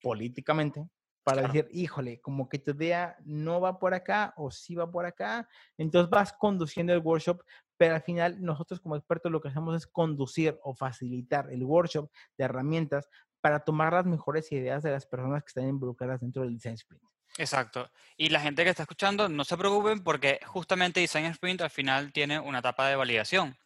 políticamente 0.00 0.88
para 1.22 1.40
Claro. 1.42 1.52
decir, 1.54 1.68
híjole, 1.70 2.20
como 2.20 2.48
que 2.48 2.58
tu 2.58 2.72
idea 2.72 3.16
no 3.24 3.60
va 3.60 3.78
por 3.78 3.94
acá 3.94 4.34
o 4.36 4.50
sí 4.50 4.74
va 4.74 4.90
por 4.90 5.06
acá. 5.06 5.48
Entonces 5.78 6.10
vas 6.10 6.32
conduciendo 6.34 6.92
el 6.92 7.00
workshop, 7.00 7.42
pero 7.78 7.94
al 7.94 8.02
final 8.02 8.42
nosotros 8.42 8.78
como 8.80 8.96
expertos 8.96 9.32
lo 9.32 9.40
que 9.40 9.48
hacemos 9.48 9.74
es 9.74 9.86
conducir 9.86 10.58
o 10.62 10.74
facilitar 10.74 11.50
el 11.50 11.64
workshop 11.64 12.10
de 12.36 12.44
herramientas 12.44 13.08
para 13.40 13.60
tomar 13.64 13.92
las 13.94 14.06
mejores 14.06 14.52
ideas 14.52 14.82
de 14.82 14.90
las 14.90 15.06
personas 15.06 15.42
que 15.42 15.48
están 15.48 15.68
involucradas 15.68 16.20
dentro 16.20 16.42
del 16.42 16.54
design 16.54 16.74
sprint. 16.74 17.02
Exacto. 17.38 17.90
Y 18.16 18.28
la 18.28 18.40
gente 18.40 18.64
que 18.64 18.70
está 18.70 18.84
escuchando, 18.84 19.28
no 19.28 19.44
se 19.44 19.56
preocupen 19.56 20.02
porque 20.02 20.40
justamente 20.46 21.00
Design 21.00 21.26
Sprint 21.26 21.62
al 21.62 21.70
final 21.70 22.12
tiene 22.12 22.38
una 22.38 22.60
etapa 22.60 22.88
de 22.88 22.96
validación. 22.96 23.56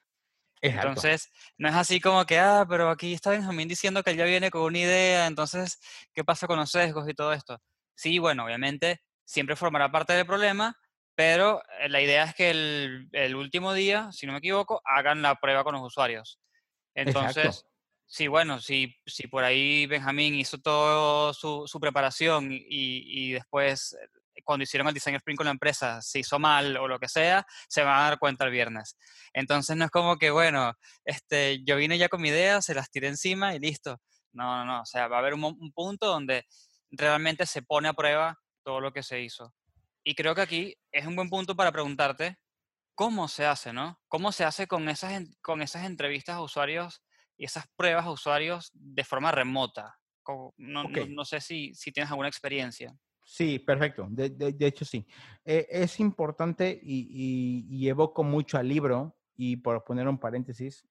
Entonces, 0.60 1.30
no 1.56 1.68
es 1.68 1.74
así 1.74 2.00
como 2.00 2.24
que, 2.26 2.38
ah, 2.38 2.66
pero 2.68 2.90
aquí 2.90 3.14
está 3.14 3.30
Benjamín 3.30 3.68
diciendo 3.68 4.02
que 4.02 4.10
él 4.10 4.16
ya 4.16 4.24
viene 4.24 4.50
con 4.50 4.62
una 4.62 4.78
idea, 4.78 5.26
entonces, 5.26 5.78
¿qué 6.12 6.24
pasa 6.24 6.46
con 6.46 6.58
los 6.58 6.70
sesgos 6.70 7.08
y 7.08 7.14
todo 7.14 7.32
esto? 7.32 7.60
Sí, 7.94 8.18
bueno, 8.18 8.44
obviamente 8.44 9.02
siempre 9.24 9.56
formará 9.56 9.90
parte 9.90 10.14
del 10.14 10.26
problema, 10.26 10.76
pero 11.14 11.62
eh, 11.78 11.88
la 11.88 12.00
idea 12.00 12.24
es 12.24 12.34
que 12.34 12.50
el, 12.50 13.08
el 13.12 13.36
último 13.36 13.72
día, 13.72 14.10
si 14.10 14.26
no 14.26 14.32
me 14.32 14.38
equivoco, 14.38 14.80
hagan 14.84 15.22
la 15.22 15.36
prueba 15.36 15.62
con 15.62 15.74
los 15.74 15.82
usuarios. 15.82 16.40
Entonces, 16.94 17.64
sí, 18.08 18.26
bueno, 18.26 18.58
si, 18.60 18.96
si 19.06 19.28
por 19.28 19.44
ahí 19.44 19.86
Benjamín 19.86 20.34
hizo 20.34 20.58
toda 20.58 21.32
su, 21.34 21.78
preparación 21.80 22.48
y, 22.50 23.32
después, 23.32 23.92
eh, 23.92 24.42
cuando 24.44 24.64
hicieron 24.64 24.88
el 24.88 24.94
design 24.94 25.16
sprint 25.16 25.36
con 25.36 25.44
la 25.44 25.52
empresa, 25.52 26.00
se 26.00 26.20
hizo 26.20 26.38
mal 26.38 26.76
o 26.78 26.88
lo 26.88 26.98
que 26.98 27.08
sea, 27.08 27.46
se 27.68 27.82
van 27.82 27.98
a 27.98 28.08
dar 28.08 28.18
cuenta 28.18 28.44
el 28.46 28.50
viernes. 28.50 28.96
Entonces 29.32 29.76
no 29.76 29.84
es 29.84 29.90
como 29.90 30.16
que, 30.16 30.30
bueno, 30.30 30.72
este, 31.04 31.62
yo 31.64 31.76
vine 31.76 31.98
ya 31.98 32.08
con 32.08 32.22
mi 32.22 32.30
idea, 32.30 32.62
se 32.62 32.74
las 32.74 32.90
tiré 32.90 33.08
encima 33.08 33.54
y 33.54 33.60
listo. 33.60 34.00
No, 34.32 34.56
no, 34.58 34.64
no. 34.64 34.82
O 34.82 34.86
sea, 34.86 35.08
va 35.08 35.16
a 35.16 35.20
haber 35.20 35.34
un, 35.34 35.44
un 35.44 35.72
punto 35.72 36.06
donde 36.06 36.46
realmente 36.90 37.46
se 37.46 37.62
pone 37.62 37.88
a 37.88 37.92
prueba 37.92 38.38
todo 38.64 38.80
lo 38.80 38.92
que 38.92 39.02
se 39.02 39.20
hizo. 39.20 39.54
Y 40.02 40.14
creo 40.14 40.34
que 40.34 40.40
aquí 40.42 40.74
es 40.92 41.06
un 41.06 41.16
buen 41.16 41.28
punto 41.28 41.54
para 41.54 41.72
preguntarte 41.72 42.38
cómo 42.94 43.28
se 43.28 43.44
hace, 43.44 43.72
¿no? 43.72 44.00
¿Cómo 44.08 44.32
se 44.32 44.44
hace 44.44 44.66
con 44.66 44.88
esas, 44.88 45.22
con 45.42 45.60
esas 45.62 45.84
entrevistas 45.84 46.36
a 46.36 46.42
usuarios 46.42 47.02
esas 47.44 47.66
pruebas 47.76 48.04
a 48.06 48.10
usuarios 48.10 48.70
de 48.74 49.04
forma 49.04 49.30
remota? 49.32 49.96
No, 50.26 50.52
no- 50.58 50.82
Ok. 50.82 51.08
no 51.08 51.24
sé 51.24 51.40
si, 51.40 51.74
si 51.74 51.90
tienes 51.92 52.10
alguna 52.10 52.28
experiencia. 52.28 52.94
Sí, 53.24 53.58
perfecto. 53.58 54.06
De, 54.10 54.30
de- 54.30 54.52
de 54.52 54.66
hecho, 54.66 54.84
sí. 54.84 55.06
Eh, 55.44 55.66
es 55.70 56.00
importante 56.00 56.78
y, 56.82 57.08
y- 57.70 57.76
y 57.76 57.88
evoco 57.88 58.22
mucho 58.24 58.58
al 58.58 58.68
libro 58.68 59.16
y 59.36 59.56
por 59.56 59.84
poner 59.84 60.06
un 60.08 60.18
paréntesis, 60.18 60.86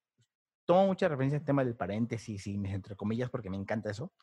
tomo 0.66 0.88
mucha 0.88 1.08
referencia 1.08 1.40
al 1.40 1.46
tema 1.46 1.64
del 1.64 1.76
paréntesis 1.76 2.46
y 2.48 2.58
mis 2.58 2.74
entre 2.74 2.96
comillas 2.96 3.30
porque 3.30 3.50
me 3.50 3.58
encanta 3.58 3.90
eso, 3.92 4.14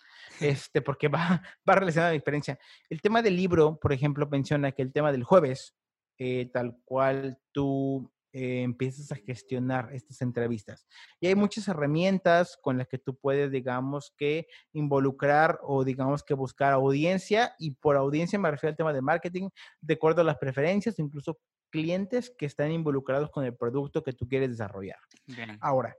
este, 0.69 0.83
porque 0.83 1.09
va, 1.09 1.43
va 1.69 1.75
relacionado 1.75 2.11
a 2.11 2.13
mi 2.13 2.19
experiencia. 2.19 2.59
El 2.89 3.01
tema 3.01 3.23
del 3.23 3.37
libro, 3.37 3.79
por 3.81 3.93
ejemplo, 3.93 4.29
menciona 4.29 4.73
que 4.73 4.83
el 4.83 4.93
tema 4.93 5.11
del 5.11 5.25
jueves, 5.25 5.75
eh, 6.19 6.51
tal 6.53 6.79
cual 6.85 7.39
tú 7.53 8.13
eh, 8.37 8.63
empiezas 8.63 9.13
a 9.13 9.15
gestionar 9.15 9.91
estas 9.93 10.21
entrevistas. 10.21 10.89
Y 11.21 11.29
hay 11.29 11.37
muchas 11.37 11.69
herramientas 11.69 12.59
con 12.61 12.77
las 12.77 12.89
que 12.89 12.99
tú 12.99 13.17
puedes, 13.17 13.53
digamos, 13.53 14.13
que 14.17 14.49
involucrar 14.73 15.61
o 15.63 15.85
digamos 15.85 16.25
que 16.25 16.35
buscar 16.35 16.73
audiencia 16.73 17.55
y 17.61 17.77
por 17.77 17.97
audiencia 17.97 18.37
me 18.41 18.51
refiero 18.51 18.73
al 18.73 18.77
tema 18.77 18.93
de 18.93 19.03
marketing 19.03 19.51
de 19.81 19.95
acuerdo 19.95 20.23
a 20.23 20.25
las 20.25 20.39
preferencias, 20.39 20.99
incluso 20.99 21.39
clientes 21.71 22.35
que 22.37 22.47
están 22.47 22.73
involucrados 22.73 23.31
con 23.31 23.45
el 23.45 23.55
producto 23.55 24.03
que 24.03 24.13
tú 24.13 24.27
quieres 24.27 24.51
desarrollar. 24.51 24.99
Bien. 25.27 25.57
Ahora, 25.61 25.95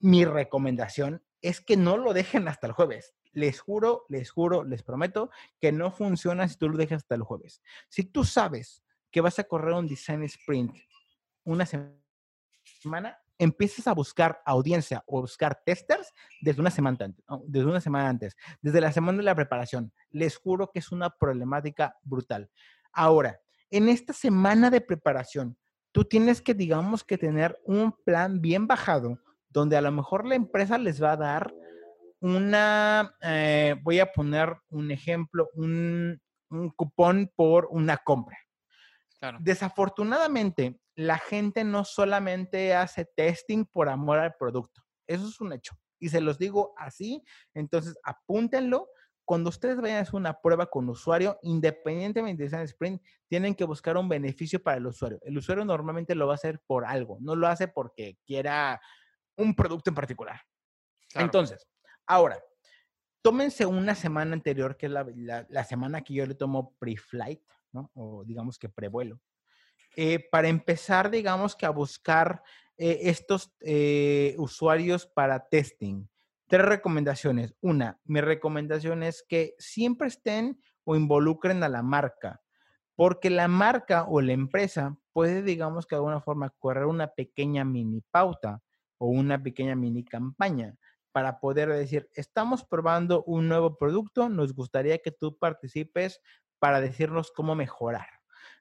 mi 0.00 0.24
recomendación 0.24 1.22
es 1.42 1.60
que 1.60 1.76
no 1.76 1.96
lo 1.96 2.12
dejen 2.12 2.48
hasta 2.48 2.66
el 2.66 2.72
jueves. 2.72 3.14
Les 3.30 3.60
juro, 3.60 4.04
les 4.08 4.32
juro, 4.32 4.64
les 4.64 4.82
prometo 4.82 5.30
que 5.60 5.70
no 5.70 5.92
funciona 5.92 6.48
si 6.48 6.56
tú 6.56 6.70
lo 6.70 6.76
dejas 6.76 7.04
hasta 7.04 7.14
el 7.14 7.22
jueves. 7.22 7.62
Si 7.88 8.02
tú 8.02 8.24
sabes 8.24 8.82
que 9.12 9.20
vas 9.20 9.38
a 9.38 9.44
correr 9.44 9.74
un 9.74 9.86
design 9.86 10.24
sprint 10.24 10.74
una 11.48 11.64
semana, 11.64 13.18
empiezas 13.38 13.86
a 13.86 13.94
buscar 13.94 14.42
audiencia 14.44 15.02
o 15.06 15.22
buscar 15.22 15.62
testers 15.64 16.12
desde 16.42 16.60
una 16.60 16.70
semana 16.70 16.98
antes, 17.06 17.24
desde 17.46 17.66
una 17.66 17.80
semana 17.80 18.08
antes, 18.10 18.36
desde 18.60 18.82
la 18.82 18.92
semana 18.92 19.18
de 19.18 19.24
la 19.24 19.34
preparación. 19.34 19.90
Les 20.10 20.36
juro 20.36 20.70
que 20.70 20.80
es 20.80 20.92
una 20.92 21.08
problemática 21.08 21.96
brutal. 22.02 22.50
Ahora, 22.92 23.40
en 23.70 23.88
esta 23.88 24.12
semana 24.12 24.68
de 24.70 24.82
preparación, 24.82 25.56
tú 25.90 26.04
tienes 26.04 26.42
que, 26.42 26.52
digamos, 26.52 27.02
que 27.02 27.16
tener 27.16 27.58
un 27.64 27.92
plan 28.04 28.42
bien 28.42 28.66
bajado, 28.66 29.18
donde 29.48 29.78
a 29.78 29.80
lo 29.80 29.90
mejor 29.90 30.26
la 30.26 30.34
empresa 30.34 30.76
les 30.76 31.02
va 31.02 31.12
a 31.12 31.16
dar 31.16 31.54
una, 32.20 33.14
eh, 33.22 33.76
voy 33.82 34.00
a 34.00 34.12
poner 34.12 34.54
un 34.68 34.90
ejemplo, 34.90 35.48
un 35.54 36.20
cupón 36.76 37.32
por 37.34 37.68
una 37.70 37.96
compra. 37.96 38.36
Claro. 39.20 39.38
Desafortunadamente, 39.40 40.80
la 40.94 41.18
gente 41.18 41.64
no 41.64 41.84
solamente 41.84 42.74
hace 42.74 43.04
testing 43.04 43.64
por 43.64 43.88
amor 43.88 44.18
al 44.18 44.34
producto. 44.38 44.82
Eso 45.06 45.26
es 45.28 45.40
un 45.40 45.52
hecho. 45.52 45.74
Y 45.98 46.08
se 46.08 46.20
los 46.20 46.38
digo 46.38 46.74
así. 46.76 47.22
Entonces, 47.54 47.96
apúntenlo. 48.02 48.88
Cuando 49.24 49.50
ustedes 49.50 49.78
vayan 49.78 49.98
a 49.98 50.00
hacer 50.00 50.14
una 50.14 50.40
prueba 50.40 50.66
con 50.66 50.88
usuario, 50.88 51.38
independientemente 51.42 52.42
de 52.42 52.48
Design 52.48 52.62
Sprint, 52.64 53.02
tienen 53.28 53.54
que 53.54 53.64
buscar 53.64 53.96
un 53.98 54.08
beneficio 54.08 54.62
para 54.62 54.78
el 54.78 54.86
usuario. 54.86 55.18
El 55.22 55.36
usuario 55.36 55.66
normalmente 55.66 56.14
lo 56.14 56.26
va 56.26 56.32
a 56.32 56.36
hacer 56.36 56.60
por 56.66 56.86
algo, 56.86 57.18
no 57.20 57.36
lo 57.36 57.46
hace 57.46 57.68
porque 57.68 58.16
quiera 58.24 58.80
un 59.36 59.54
producto 59.54 59.90
en 59.90 59.94
particular. 59.96 60.40
Claro. 61.10 61.26
Entonces, 61.26 61.66
ahora, 62.06 62.42
tómense 63.20 63.66
una 63.66 63.94
semana 63.94 64.32
anterior, 64.32 64.78
que 64.78 64.86
es 64.86 64.92
la, 64.92 65.06
la- 65.14 65.46
la 65.50 65.64
semana 65.64 66.00
que 66.00 66.14
yo 66.14 66.24
le 66.24 66.34
tomo 66.34 66.74
pre-flight, 66.78 67.42
¿no? 67.72 67.90
O 67.94 68.24
digamos 68.24 68.58
que 68.58 68.68
prevuelo, 68.68 69.20
eh, 69.96 70.28
para 70.30 70.48
empezar, 70.48 71.10
digamos 71.10 71.56
que 71.56 71.66
a 71.66 71.70
buscar 71.70 72.42
eh, 72.76 73.00
estos 73.02 73.52
eh, 73.60 74.34
usuarios 74.38 75.06
para 75.06 75.48
testing. 75.48 76.06
Tres 76.46 76.64
recomendaciones. 76.64 77.54
Una, 77.60 77.98
mi 78.04 78.20
recomendación 78.20 79.02
es 79.02 79.24
que 79.28 79.54
siempre 79.58 80.08
estén 80.08 80.60
o 80.84 80.96
involucren 80.96 81.62
a 81.62 81.68
la 81.68 81.82
marca, 81.82 82.40
porque 82.94 83.30
la 83.30 83.48
marca 83.48 84.04
o 84.04 84.20
la 84.20 84.32
empresa 84.32 84.96
puede, 85.12 85.42
digamos 85.42 85.86
que 85.86 85.96
de 85.96 85.98
alguna 85.98 86.20
forma, 86.20 86.54
correr 86.58 86.86
una 86.86 87.08
pequeña 87.08 87.64
mini 87.64 88.00
pauta 88.10 88.62
o 88.98 89.08
una 89.08 89.42
pequeña 89.42 89.74
mini 89.74 90.04
campaña 90.04 90.76
para 91.12 91.40
poder 91.40 91.68
decir, 91.70 92.08
estamos 92.14 92.64
probando 92.64 93.24
un 93.24 93.48
nuevo 93.48 93.76
producto, 93.76 94.28
nos 94.28 94.54
gustaría 94.54 94.98
que 94.98 95.10
tú 95.10 95.36
participes 95.36 96.20
para 96.58 96.80
decirnos 96.80 97.30
cómo 97.32 97.54
mejorar. 97.54 98.06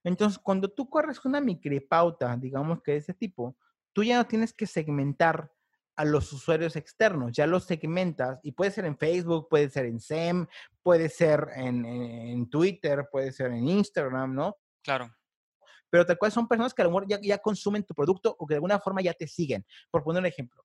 Entonces, 0.03 0.39
cuando 0.39 0.69
tú 0.69 0.89
corres 0.89 1.23
una 1.25 1.41
micropauta, 1.41 2.35
digamos 2.37 2.81
que 2.81 2.91
de 2.93 2.97
ese 2.97 3.13
tipo, 3.13 3.57
tú 3.93 4.03
ya 4.03 4.17
no 4.17 4.25
tienes 4.27 4.53
que 4.53 4.67
segmentar 4.67 5.51
a 5.95 6.05
los 6.05 6.31
usuarios 6.31 6.75
externos, 6.75 7.31
ya 7.33 7.47
los 7.47 7.65
segmentas 7.65 8.39
y 8.43 8.51
puede 8.51 8.69
ser 8.71 8.85
en 8.85 8.97
Facebook, 8.97 9.47
puede 9.49 9.69
ser 9.69 9.85
en 9.87 9.99
SEM, 9.99 10.45
puede 10.83 11.09
ser 11.09 11.47
en, 11.55 11.83
en- 11.85 12.27
en 12.29 12.49
Twitter, 12.49 13.07
puede 13.11 13.31
ser 13.31 13.51
en 13.51 13.67
Instagram, 13.67 14.33
¿no? 14.35 14.55
Claro. 14.83 15.11
pero 15.89 16.05
tal 16.05 16.17
cual 16.17 16.31
son 16.31 16.47
personas 16.47 16.73
que 16.73 16.81
a 16.81 16.85
lo 16.85 16.91
mejor 16.91 17.07
ya, 17.07 17.19
ya 17.21 17.37
consumen 17.39 17.83
tu 17.83 17.93
producto 17.95 18.35
o 18.37 18.45
que 18.45 18.53
de 18.53 18.57
alguna 18.57 18.79
forma 18.79 19.01
ya 19.01 19.13
te 19.13 19.27
siguen. 19.27 19.65
Por 19.89 20.03
poner 20.03 20.19
un 20.21 20.25
ejemplo, 20.27 20.63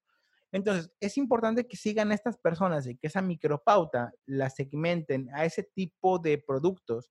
Entonces, 0.53 0.93
es 1.01 1.16
importante 1.16 1.66
que 1.66 1.76
sigan 1.78 2.11
a 2.12 2.14
estas 2.14 2.37
personas 2.37 2.87
y 2.87 2.97
que 2.99 3.07
esa 3.07 3.22
micropauta 3.22 4.12
la 4.26 4.51
segmenten 4.51 5.30
a 5.35 5.45
ese 5.47 5.62
tipo 5.62 6.18
de 6.18 6.39
productos 6.39 7.11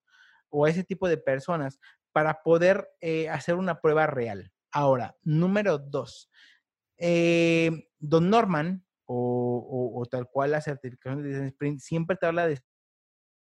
o 0.51 0.65
a 0.65 0.69
ese 0.69 0.83
tipo 0.83 1.07
de 1.07 1.17
personas 1.17 1.79
para 2.11 2.43
poder 2.43 2.87
eh, 2.99 3.29
hacer 3.29 3.55
una 3.55 3.81
prueba 3.81 4.05
real. 4.05 4.51
Ahora, 4.71 5.15
número 5.23 5.77
dos, 5.79 6.29
eh, 6.97 7.87
Don 7.99 8.29
Norman 8.29 8.85
o, 9.05 9.15
o- 9.15 9.99
o 10.01 10.05
tal 10.05 10.27
cual 10.29 10.51
la 10.51 10.61
certificación 10.61 11.23
de 11.23 11.29
Design 11.29 11.47
Sprint 11.47 11.79
siempre 11.79 12.15
te 12.17 12.25
habla 12.25 12.47
de 12.47 12.59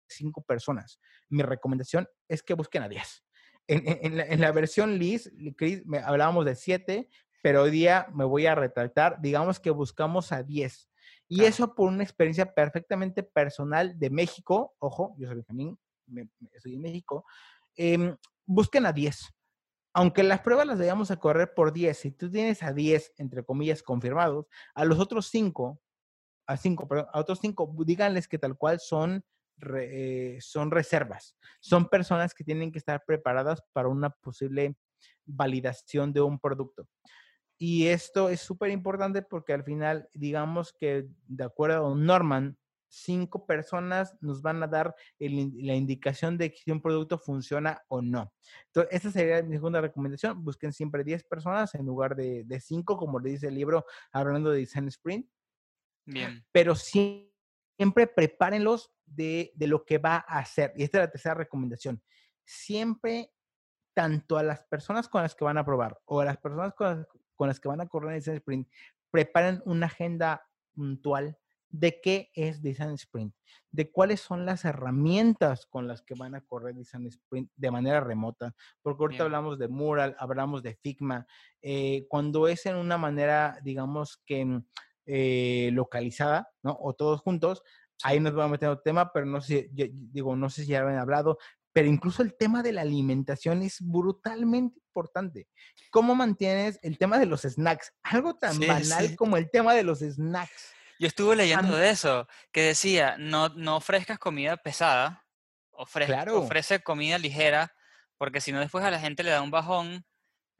cinco 0.07 0.41
personas. 0.43 0.99
Mi 1.29 1.43
recomendación 1.43 2.07
es 2.27 2.43
que 2.43 2.53
busquen 2.53 2.83
a 2.83 2.89
10. 2.89 3.23
En, 3.67 3.87
en- 3.87 3.99
en 4.05 4.17
la, 4.17 4.23
en 4.25 4.41
la 4.41 4.51
versión 4.51 4.97
Liz, 4.97 5.31
Chris, 5.57 5.85
me, 5.85 5.99
hablábamos 5.99 6.45
de 6.45 6.55
7, 6.55 7.09
pero 7.41 7.63
hoy 7.63 7.71
día 7.71 8.07
me 8.13 8.25
voy 8.25 8.45
a 8.47 8.55
retractar. 8.55 9.21
Digamos 9.21 9.59
que 9.59 9.69
buscamos 9.71 10.31
a 10.31 10.43
10. 10.43 10.89
Y 11.27 11.37
Claro. 11.37 11.49
eso 11.49 11.75
por 11.75 11.87
una 11.89 12.03
experiencia 12.03 12.53
perfectamente 12.53 13.21
personal 13.23 13.97
de 13.99 14.09
México. 14.09 14.75
Ojo, 14.79 15.15
yo 15.19 15.27
soy 15.27 15.35
Benjamín, 15.37 15.79
me- 16.09 16.29
estoy 16.51 16.75
en 16.75 16.81
México. 16.81 17.25
em, 17.75 18.15
busquen 18.45 18.85
a 18.85 18.91
10. 18.93 19.33
Aunque 19.93 20.21
las 20.23 20.41
pruebas 20.41 20.67
las 20.67 20.77
vayamos 20.79 21.11
a 21.11 21.17
correr 21.17 21.53
por 21.53 21.71
10, 21.73 21.97
si 21.97 22.11
tú 22.11 22.29
tienes 22.29 22.61
a 22.63 22.73
10, 22.73 23.13
entre 23.17 23.43
comillas, 23.43 23.81
confirmados, 23.83 24.47
a 24.75 24.85
los 24.85 24.99
otros 24.99 25.27
5, 25.27 25.79
a 26.45 26.57
5, 26.57 26.87
perdón, 26.87 27.07
a 27.13 27.19
otros 27.19 27.39
5, 27.41 27.73
díganles 27.85 28.27
que 28.27 28.37
tal 28.37 28.57
cual 28.57 28.79
son, 28.79 29.23
eh, 29.77 30.37
son 30.41 30.71
reservas. 30.71 31.35
Son 31.59 31.87
personas 31.89 32.33
que 32.33 32.43
tienen 32.43 32.71
que 32.71 32.79
estar 32.79 33.03
preparadas 33.05 33.61
para 33.73 33.87
una 33.87 34.09
posible 34.09 34.75
validación 35.25 36.11
de 36.11 36.21
un 36.21 36.39
producto. 36.39 36.87
Y 37.57 37.87
esto 37.87 38.29
es 38.29 38.41
súper 38.41 38.71
importante 38.71 39.21
porque 39.21 39.53
al 39.53 39.63
final, 39.63 40.09
digamos 40.13 40.73
que 40.73 41.07
de 41.27 41.43
acuerdo 41.43 41.91
a 41.91 41.95
Norman, 41.95 42.57
cinco 42.89 43.45
personas 43.45 44.17
nos 44.21 44.41
van 44.41 44.61
a 44.63 44.67
dar 44.67 44.95
el 45.19 45.51
la 45.65 45.75
indicación 45.75 46.37
de 46.37 46.53
si 46.55 46.71
un 46.71 46.81
producto 46.81 47.17
funciona 47.17 47.81
o 47.87 48.01
no. 48.01 48.33
Entonces, 48.67 48.93
esta 48.93 49.11
sería 49.11 49.43
mi 49.43 49.55
segunda 49.55 49.79
recomendación. 49.79 50.43
Busquen 50.43 50.73
siempre 50.73 51.03
10 51.03 51.23
personas 51.25 51.73
en 51.75 51.85
lugar 51.85 52.15
de, 52.15 52.43
de 52.45 52.59
5, 52.59 52.97
como 52.97 53.19
le 53.19 53.29
dice 53.31 53.47
el 53.47 53.55
libro, 53.55 53.85
hablando 54.11 54.51
de 54.51 54.59
Design 54.59 54.87
Sprint 54.87 55.29
Bien. 56.05 56.43
pero 56.51 56.75
sí- 56.75 57.31
siempre 57.77 58.07
prepárenlos 58.07 58.91
de, 59.05 59.51
de 59.55 59.67
lo 59.67 59.85
que 59.85 59.99
va 59.99 60.25
a 60.27 60.39
hacer. 60.39 60.73
Y 60.75 60.83
esta 60.83 60.97
es 60.97 61.03
la 61.05 61.11
tercera 61.11 61.35
recomendación. 61.35 62.01
Siempre, 62.43 63.31
tanto 63.93 64.37
a 64.37 64.43
las 64.43 64.63
personas 64.65 65.07
con 65.07 65.21
las 65.21 65.35
que 65.35 65.45
van 65.45 65.57
a 65.57 65.65
probar 65.65 65.99
o 66.05 66.19
a 66.21 66.25
las 66.25 66.37
personas 66.37 66.73
con 66.73 66.87
las, 66.97 67.07
con 67.35 67.47
las 67.47 67.59
que 67.59 67.67
van 67.69 67.81
a 67.81 67.87
correr 67.87 68.11
el 68.13 68.19
Design 68.19 68.37
Sprint, 68.37 68.67
preparen 69.11 69.61
una 69.65 69.85
agenda 69.85 70.45
puntual 70.73 71.37
de 71.69 71.99
qué 72.01 72.29
es 72.33 72.61
Design 72.61 72.91
Sprint, 72.93 73.33
de 73.71 73.91
cuáles 73.91 74.19
son 74.21 74.45
las 74.45 74.65
herramientas 74.65 75.65
con 75.67 75.87
las 75.87 76.01
que 76.01 76.15
van 76.15 76.35
a 76.35 76.41
correr 76.41 76.75
Design 76.75 77.07
Sprint 77.07 77.51
de 77.55 77.71
manera 77.71 77.99
remota, 78.01 78.55
porque 78.81 79.03
ahorita 79.03 79.23
Bien. 79.23 79.25
hablamos 79.35 79.59
de 79.59 79.67
Mural, 79.67 80.15
hablamos 80.19 80.63
de 80.63 80.75
Figma, 80.75 81.27
eh, 81.61 82.05
cuando 82.09 82.47
es 82.47 82.65
en 82.65 82.75
una 82.75 82.97
manera, 82.97 83.59
digamos 83.63 84.21
que 84.25 84.45
mm, 84.45 84.65
eh, 85.05 85.69
localizada, 85.73 86.49
¿no? 86.63 86.77
O 86.79 86.93
todos 86.93 87.21
juntos, 87.21 87.63
ahí 88.03 88.19
nos 88.19 88.33
vamos 88.33 88.49
a 88.49 88.51
meter 88.53 88.69
otro 88.69 88.83
tema, 88.83 89.11
pero 89.13 89.25
no 89.25 89.41
sé, 89.41 89.69
yo- 89.73 89.85
digo, 89.91 90.35
no 90.35 90.49
sé 90.49 90.63
si 90.63 90.69
ya 90.69 90.81
habían 90.81 90.99
hablado, 90.99 91.37
pero 91.71 91.87
incluso 91.87 92.23
el 92.23 92.35
tema 92.35 92.63
de 92.63 92.71
la 92.73 92.81
alimentación 92.81 93.61
es 93.61 93.77
brutalmente 93.79 94.79
importante. 94.79 95.47
¿Cómo 95.91 96.15
mantienes 96.15 96.79
el 96.81 96.97
tema 96.97 97.19
de 97.19 97.27
los 97.27 97.41
snacks? 97.41 97.93
Algo 98.03 98.35
tan 98.35 98.53
Sí, 98.55 98.65
banal 98.67 99.09
sí. 99.09 99.15
como 99.15 99.37
el 99.37 99.49
tema 99.51 99.73
de 99.75 99.83
los 99.83 99.99
snacks. 99.99 100.73
Yo 100.99 101.07
estuve 101.07 101.35
leyendo 101.37 101.75
de 101.77 101.89
eso, 101.89 102.27
que 102.51 102.61
decía, 102.61 103.15
no, 103.17 103.49
no 103.49 103.77
ofrezcas 103.77 104.19
comida 104.19 104.57
pesada, 104.57 105.25
ofrez- 105.71 106.07
Claro. 106.07 106.39
ofrece 106.39 106.81
comida 106.81 107.17
ligera, 107.17 107.73
porque 108.17 108.41
si 108.41 108.51
no 108.51 108.59
después 108.59 108.83
a 108.83 108.91
la 108.91 108.99
gente 108.99 109.23
le 109.23 109.31
da 109.31 109.41
un 109.41 109.49
bajón 109.49 110.05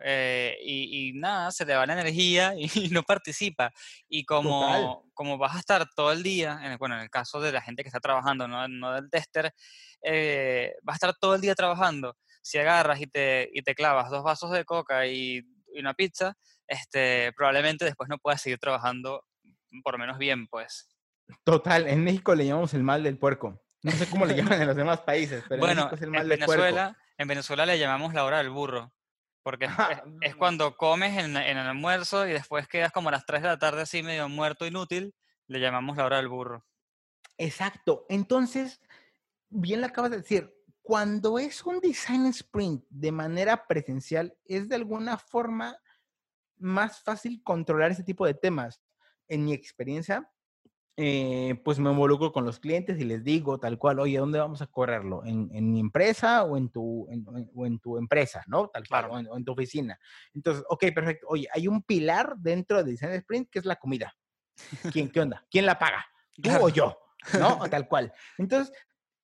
eh, 0.01 0.57
y, 0.63 1.09
y 1.09 1.13
nada, 1.13 1.51
se 1.51 1.65
le 1.65 1.75
va 1.75 1.85
la 1.85 1.93
energía 1.93 2.53
y, 2.87 2.89
no 2.89 3.03
participa. 3.03 3.71
Y 4.07 4.23
como, 4.25 5.05
como 5.13 5.37
vas 5.37 5.55
a 5.57 5.59
estar 5.59 5.85
todo 5.93 6.13
el 6.13 6.23
día, 6.23 6.57
en 6.63 6.71
el- 6.71 6.77
bueno, 6.77 6.95
en 6.95 7.01
el 7.01 7.09
caso 7.09 7.41
de 7.41 7.51
la 7.51 7.61
gente 7.61 7.83
que 7.83 7.89
está 7.89 7.99
trabajando, 7.99 8.47
no, 8.47 8.65
no 8.69 8.93
del 8.93 9.09
tester, 9.09 9.53
eh, 10.03 10.73
vas 10.83 10.95
a 10.95 10.97
estar 10.97 11.15
todo 11.19 11.35
el 11.35 11.41
día 11.41 11.55
trabajando. 11.55 12.15
Si 12.41 12.57
agarras 12.57 13.01
y 13.01 13.07
te, 13.07 13.49
y 13.53 13.61
te 13.61 13.75
clavas 13.75 14.09
dos 14.09 14.23
vasos 14.23 14.51
de 14.51 14.63
coca 14.65 15.05
y, 15.05 15.41
y 15.73 15.79
una 15.81 15.93
pizza, 15.93 16.35
este, 16.67 17.33
probablemente 17.35 17.83
después 17.85 18.07
no 18.09 18.17
puedas 18.19 18.41
seguir 18.41 18.57
trabajando 18.59 19.25
por 19.84 19.93
lo 19.93 19.99
menos 19.99 20.17
bien, 20.17 20.47
pues. 20.47 20.88
Total, 21.43 21.88
en 21.88 22.03
México 22.03 22.36
le 22.36 22.45
llamamos 22.45 22.74
el 22.74 22.84
mal 22.84 23.03
del 23.03 23.17
puerco. 23.17 23.61
No 23.82 23.91
sé 23.91 24.09
cómo 24.09 24.26
le 24.26 24.36
llaman 24.38 24.61
en 24.61 24.67
los 24.67 24.76
demás 24.76 25.01
países, 25.01 25.43
pero 25.47 25.55
en 25.55 25.59
bueno, 25.61 25.82
México 25.84 25.95
es 25.95 26.01
el 26.01 26.11
mal 26.11 26.22
en 26.24 26.30
del 26.30 26.39
puerco. 26.39 26.63
Venezuela, 26.63 26.97
en 27.17 27.28
Venezuela 27.28 27.65
le 27.65 27.80
llamamos 27.80 28.13
la 28.13 28.26
hora 28.26 28.38
del 28.39 28.49
burro, 28.49 28.93
porque 29.43 29.70
es 30.22 30.36
cuando 30.38 30.76
comes 30.76 31.17
en, 31.17 31.38
en 31.38 31.57
el 31.57 31.67
almuerzo 31.67 32.28
y 32.28 32.32
después 32.32 32.67
quedas 32.67 32.91
como 32.91 33.09
a 33.09 33.13
las 33.13 33.26
3 33.26 33.41
de 33.41 33.47
la 33.47 33.59
tarde 33.59 33.82
así 33.82 34.03
medio 34.03 34.28
muerto, 34.30 34.65
inútil, 34.65 35.13
le 35.47 35.59
llamamos 35.59 35.97
la 35.97 36.05
hora 36.05 36.17
del 36.17 36.28
burro. 36.28 36.65
Exacto. 37.38 38.05
Entonces, 38.09 38.82
bien 39.49 39.82
lo 39.82 39.88
acabas 39.88 40.11
de 40.11 40.17
decir, 40.17 40.53
cuando 40.82 41.38
es 41.38 41.63
un 41.63 41.80
design 41.80 42.26
sprint 42.28 42.84
de 42.89 43.11
manera 43.11 43.67
presencial, 43.67 44.36
es 44.45 44.67
de 44.67 44.76
alguna 44.76 45.17
forma 45.17 45.78
más 46.57 47.01
fácil 47.01 47.41
controlar 47.43 47.91
ese 47.91 48.03
tipo 48.03 48.26
de 48.26 48.34
temas. 48.34 48.82
En 49.30 49.45
mi 49.45 49.53
experiencia, 49.53 50.30
eh, 50.97 51.55
pues 51.63 51.80
me 51.80 51.89
involucro 51.89 52.34
con 52.34 52.43
los 52.43 52.59
clientes 52.59 52.99
y 52.99 53.05
les 53.05 53.23
digo 53.23 53.57
tal 53.57 53.77
cual, 53.77 53.99
oye, 53.99 54.17
¿dónde 54.17 54.38
vamos 54.39 54.61
a 54.61 54.67
correrlo? 54.67 55.23
¿En, 55.23 55.49
en 55.53 55.71
mi 55.71 55.80
empresa 55.80 56.43
o 56.43 56.57
en, 56.57 56.69
tu, 56.69 57.07
en- 57.09 57.25
en- 57.38 57.49
o 57.55 57.65
en 57.65 57.80
tu 57.80 57.97
empresa, 57.97 58.43
¿no? 58.47 58.67
Tal 58.67 58.86
cual, 58.88 59.03
Claro. 59.05 59.13
o 59.13 59.19
en, 59.19 59.27
o 59.27 59.38
en 59.38 59.45
tu 59.45 59.53
oficina. 59.53 59.97
Entonces, 60.34 60.65
ok, 60.67 60.86
perfecto. 60.93 61.27
Oye, 61.30 61.47
hay 61.53 61.69
un 61.69 61.84
pilar 61.84 62.36
dentro 62.38 62.84
de 62.84 62.91
Design 62.91 63.13
Sprint 63.13 63.49
que 63.49 63.59
es 63.59 63.65
la 63.65 63.77
comida. 63.77 64.13
¿Quién, 64.91 65.09
¿Qué 65.09 65.21
onda? 65.21 65.45
¿Quién 65.49 65.65
la 65.65 65.80
paga? 65.80 66.05
¿Tú 66.36 66.41
Claro. 66.49 66.65
o 66.65 66.69
yo? 66.69 66.97
¿No? 67.39 67.59
O 67.59 67.69
tal 67.69 67.88
cual. 67.88 68.11
Entonces, 68.38 68.73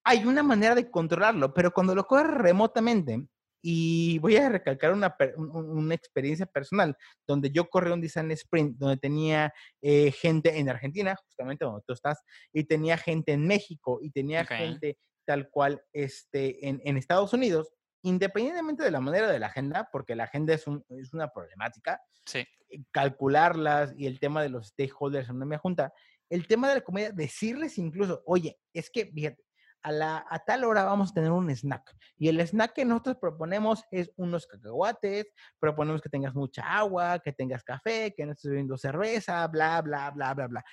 hay 0.06 0.24
una 0.24 0.44
manera 0.44 0.76
de 0.76 0.90
controlarlo, 0.90 1.54
pero 1.54 1.72
cuando 1.74 1.94
lo 1.96 2.06
corres 2.08 2.38
remotamente, 2.38 3.28
y 3.68 4.20
voy 4.20 4.36
a 4.36 4.48
recalcar 4.50 4.94
una, 4.94 5.16
una 5.38 5.96
experiencia 5.96 6.46
personal, 6.46 6.96
donde 7.28 7.50
yo 7.50 7.68
corrí 7.68 7.92
un 7.92 8.00
design 8.02 8.30
sprint, 8.32 8.78
donde 8.78 8.98
tenía 8.98 9.52
eh, 9.82 10.12
gente 10.12 10.60
en 10.60 10.70
Argentina, 10.70 11.16
justamente 11.16 11.66
donde 11.66 11.82
tú 11.88 11.94
estás, 11.94 12.20
y 12.54 12.66
tenía 12.66 12.96
gente 12.98 13.32
en 13.32 13.48
México, 13.48 14.00
y 14.04 14.12
tenía 14.12 14.42
gente 14.68 14.98
tal 15.26 15.50
cual 15.50 15.82
este, 15.94 16.68
en, 16.68 16.80
en 16.86 16.98
Estados 16.98 17.34
Unidos, 17.34 17.72
independientemente 18.04 18.84
de 18.84 18.92
la 18.92 19.00
manera 19.02 19.32
de 19.32 19.40
la 19.40 19.48
agenda, 19.48 19.90
porque 19.92 20.16
la 20.16 20.26
agenda 20.26 20.54
es, 20.54 20.68
un- 20.68 20.86
es 20.90 21.12
una 21.14 21.30
problemática, 21.30 22.00
Sí, 22.28 22.40
eh, 22.70 22.84
calcularlas 22.92 23.94
y 23.98 24.06
el 24.08 24.20
tema 24.20 24.44
de 24.44 24.50
los 24.50 24.68
stakeholders 24.68 25.30
en 25.30 25.42
una 25.42 25.58
junta, 25.58 25.92
el 26.30 26.48
tema 26.48 26.70
de 26.70 26.76
la 26.76 26.82
comida, 26.82 27.12
decirles 27.12 27.78
incluso, 27.78 28.22
oye, 28.26 28.58
es 28.74 28.90
que, 28.90 29.06
fíjate, 29.08 29.44
a, 29.86 29.92
la, 29.92 30.26
a 30.28 30.40
tal 30.40 30.64
hora 30.64 30.84
vamos 30.84 31.12
a 31.12 31.14
tener 31.14 31.32
un 31.32 31.48
snack. 31.52 31.96
Y 32.18 32.28
el 32.28 32.40
snack 32.40 32.74
que 32.74 32.86
nosotros 32.86 33.18
proponemos 33.22 33.84
es 33.92 34.12
unos 34.16 34.48
cacahuates, 34.48 35.28
proponemos 35.60 36.02
que 36.02 36.10
tengas 36.10 36.34
mucha 36.34 36.64
agua, 36.64 37.20
que 37.20 37.34
tengas 37.34 37.64
café, 37.64 38.16
que 38.18 38.26
no 38.26 38.32
estés 38.32 38.50
bebiendo 38.50 38.78
cerveza, 38.78 39.46
bla, 39.48 39.80
bla, 39.84 40.10
bla, 40.10 40.34
bla, 40.34 40.48
bla. 40.48 40.66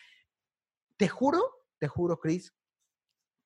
Te 0.96 1.08
juro, 1.08 1.42
te 1.78 1.88
juro, 1.88 2.18
Chris, 2.18 2.54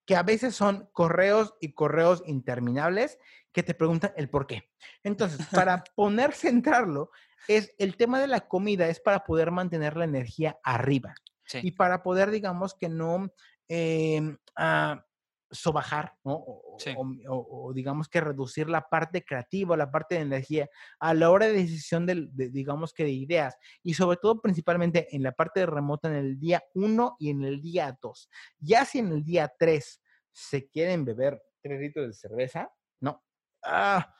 que 0.06 0.14
a 0.14 0.22
veces 0.22 0.54
son 0.54 0.88
correos 0.92 1.54
y 1.60 1.74
correos 1.74 2.22
interminables 2.26 3.18
que 3.52 3.64
te 3.64 3.74
preguntan 3.74 4.12
el 4.16 4.30
por 4.30 4.46
qué. 4.46 4.70
Entonces, 5.02 5.44
para 5.48 5.82
poner 5.96 6.32
centrarlo, 6.32 7.10
es 7.48 7.74
el 7.78 7.96
tema 7.96 8.20
de 8.20 8.28
la 8.28 8.46
comida 8.46 8.86
es 8.86 9.00
para 9.00 9.24
poder 9.24 9.50
mantener 9.50 9.96
la 9.96 10.04
energía 10.04 10.60
arriba 10.62 11.14
sí. 11.44 11.58
y 11.60 11.72
para 11.72 12.04
poder, 12.04 12.30
digamos, 12.30 12.74
que 12.74 12.88
no 12.88 13.32
em, 13.66 14.38
ah, 14.54 15.04
sobajar, 15.50 16.14
¿no? 16.24 16.34
O, 16.34 16.76
Sí. 16.78 16.94
o- 16.96 17.06
o- 17.28 17.72
digamos 17.72 18.08
que 18.08 18.20
reducir 18.20 18.68
la 18.68 18.82
parte 18.88 19.24
creativa, 19.24 19.76
la 19.76 19.90
parte 19.90 20.16
de 20.16 20.22
energía 20.22 20.68
a 20.98 21.14
la 21.14 21.30
hora 21.30 21.46
de 21.46 21.52
decisión 21.54 22.04
del- 22.06 22.34
de, 22.34 22.50
digamos 22.50 22.92
que 22.92 23.04
de 23.04 23.10
ideas 23.12 23.56
y 23.82 23.94
sobre 23.94 24.16
todo 24.18 24.40
principalmente 24.40 25.14
en 25.14 25.22
la 25.22 25.32
parte 25.32 25.60
de 25.60 25.66
remota 25.66 26.08
en 26.08 26.14
el 26.16 26.38
día 26.38 26.62
1 26.74 27.16
y 27.18 27.30
en 27.30 27.44
el 27.44 27.60
día 27.60 27.96
2. 28.02 28.28
Ya 28.58 28.84
si 28.84 28.98
en 28.98 29.12
el 29.12 29.22
día 29.24 29.52
3 29.58 30.02
se 30.32 30.68
quieren 30.68 31.04
beber 31.04 31.40
3 31.62 31.80
litros 31.80 32.06
de 32.08 32.12
cerveza, 32.12 32.70
no. 33.00 33.22
Ah, 33.62 34.14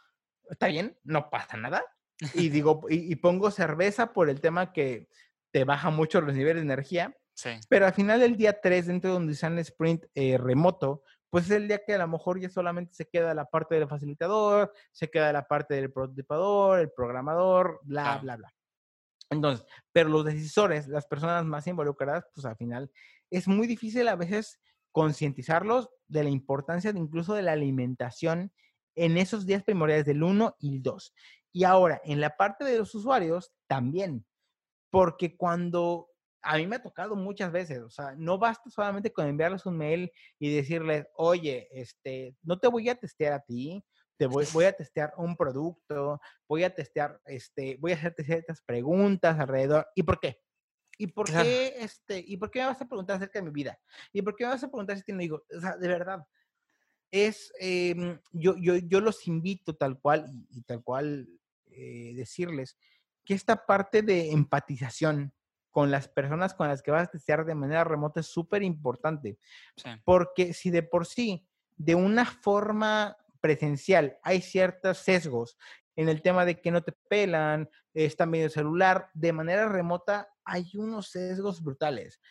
está 0.48 0.68
bien, 0.68 0.98
no 1.04 1.28
pasa 1.30 1.56
nada. 1.56 1.82
Y 2.18 2.18
digo, 2.50 2.82
y, 2.88 3.12
y 3.12 3.16
pongo 3.16 3.50
cerveza 3.50 4.12
por 4.12 4.30
el 4.30 4.40
tema 4.40 4.72
que 4.72 5.08
te 5.52 5.64
baja 5.64 5.90
mucho 5.90 6.20
los 6.20 6.34
niveles 6.34 6.56
de 6.62 6.72
energía, 6.72 7.16
Sí, 7.38 7.50
pero 7.68 7.84
al 7.84 7.92
final 7.92 8.18
del 8.20 8.36
día 8.38 8.62
3, 8.62 8.86
dentro 8.86 9.10
de 9.10 9.16
un 9.18 9.26
design 9.26 9.58
sprint 9.58 10.06
eh, 10.14 10.38
remoto, 10.38 11.02
pues 11.36 11.50
es 11.50 11.50
el 11.50 11.68
día 11.68 11.84
que 11.84 11.92
a 11.92 11.98
lo 11.98 12.08
mejor 12.08 12.40
ya 12.40 12.48
solamente 12.48 12.94
se 12.94 13.10
queda 13.10 13.34
la 13.34 13.44
parte 13.44 13.74
del 13.74 13.86
facilitador, 13.86 14.72
se 14.90 15.10
queda 15.10 15.30
la 15.34 15.46
parte 15.46 15.74
del 15.74 15.92
prototipador, 15.92 16.80
el 16.80 16.90
programador, 16.90 17.78
bla, 17.82 18.16
bla, 18.22 18.36
bla. 18.36 18.54
Entonces, 19.28 19.66
pero 19.92 20.08
los 20.08 20.24
decisores, 20.24 20.88
las 20.88 21.06
personas 21.06 21.44
más 21.44 21.66
involucradas, 21.66 22.24
pues 22.34 22.46
al 22.46 22.56
final 22.56 22.90
es 23.28 23.48
muy 23.48 23.66
difícil 23.66 24.08
a 24.08 24.16
veces 24.16 24.62
concientizarlos 24.92 25.90
de 26.08 26.24
la 26.24 26.30
importancia 26.30 26.90
de 26.90 27.00
incluso 27.00 27.34
de 27.34 27.42
la 27.42 27.52
alimentación 27.52 28.50
en 28.94 29.18
esos 29.18 29.44
días 29.44 29.62
primordiales 29.62 30.06
del 30.06 30.22
1 30.22 30.56
y 30.58 30.76
el 30.76 30.82
2. 30.82 31.14
Y 31.52 31.64
ahora, 31.64 32.00
en 32.06 32.22
la 32.22 32.38
parte 32.38 32.64
de 32.64 32.78
los 32.78 32.94
usuarios, 32.94 33.52
también, 33.66 34.24
porque 34.88 35.36
cuando 35.36 36.08
a 36.42 36.56
mí 36.56 36.66
me 36.66 36.76
ha 36.76 36.82
tocado 36.82 37.16
muchas 37.16 37.52
veces, 37.52 37.80
o 37.80 37.90
sea, 37.90 38.14
no 38.16 38.38
basta 38.38 38.70
solamente 38.70 39.12
con 39.12 39.26
enviarles 39.26 39.66
un 39.66 39.76
mail 39.78 40.10
y 40.38 40.54
decirles, 40.54 41.06
oye, 41.16 41.68
este, 41.72 42.36
no 42.42 42.58
te 42.58 42.68
voy 42.68 42.88
a 42.88 42.94
testear 42.94 43.32
a 43.32 43.40
ti, 43.40 43.84
te 44.16 44.26
voy, 44.26 44.46
voy 44.52 44.64
a 44.64 44.72
testear 44.72 45.12
un 45.18 45.36
producto, 45.36 46.20
voy 46.48 46.64
a 46.64 46.74
testear, 46.74 47.20
este, 47.26 47.76
voy 47.80 47.92
a 47.92 47.96
hacerte 47.96 48.24
ciertas 48.24 48.62
preguntas 48.62 49.38
alrededor. 49.38 49.86
¿Y 49.94 50.02
por 50.04 50.20
qué? 50.20 50.40
¿Y 50.98 51.08
por 51.08 51.26
Claro. 51.26 51.44
qué, 51.44 51.74
este, 51.78 52.24
y 52.26 52.36
por 52.38 52.50
qué 52.50 52.60
me 52.60 52.66
vas 52.66 52.80
a 52.80 52.88
preguntar 52.88 53.16
acerca 53.16 53.38
de 53.40 53.44
mi 53.46 53.50
vida? 53.52 53.78
¿Y 54.12 54.22
por 54.22 54.34
qué 54.34 54.44
me 54.44 54.50
vas 54.50 54.64
a 54.64 54.68
preguntar 54.68 54.96
si 54.96 55.04
tiene 55.04 55.24
hijo? 55.24 55.42
O 55.54 55.60
sea, 55.60 55.76
de 55.76 55.88
verdad, 55.88 56.20
es, 57.10 57.52
em, 57.60 58.18
yo, 58.32 58.56
yo, 58.60 58.76
yo 58.76 59.00
los 59.00 59.26
invito 59.26 59.76
tal 59.76 60.00
cual 60.00 60.26
y, 60.30 60.46
y 60.50 60.62
tal 60.62 60.82
cual 60.82 61.28
eh, 61.70 62.14
decirles 62.16 62.78
que 63.24 63.34
esta 63.34 63.66
parte 63.66 64.02
de 64.02 64.30
empatización 64.30 65.32
con 65.76 65.90
las 65.90 66.08
personas 66.08 66.54
con 66.54 66.68
las 66.68 66.80
que 66.80 66.90
vas 66.90 67.06
a 67.06 67.10
testear 67.10 67.44
de 67.44 67.54
manera 67.54 67.84
remota 67.84 68.20
es 68.20 68.28
súper 68.28 68.62
importante. 68.62 69.38
Sí. 69.76 69.90
Porque 70.06 70.54
si 70.54 70.70
de 70.70 70.82
por 70.82 71.04
sí, 71.04 71.46
de 71.76 71.94
una 71.94 72.24
forma 72.24 73.18
presencial, 73.42 74.16
hay 74.22 74.40
ciertos 74.40 74.96
sesgos 74.96 75.58
en 75.94 76.08
el 76.08 76.22
tema 76.22 76.46
de 76.46 76.62
que 76.62 76.70
no 76.70 76.82
te 76.82 76.92
pelan, 77.10 77.68
están 77.92 78.30
medio 78.30 78.48
celular, 78.48 79.10
de 79.12 79.34
manera 79.34 79.68
remota 79.68 80.30
hay 80.46 80.64
unos 80.76 81.10
sesgos 81.10 81.62
brutales. 81.62 82.22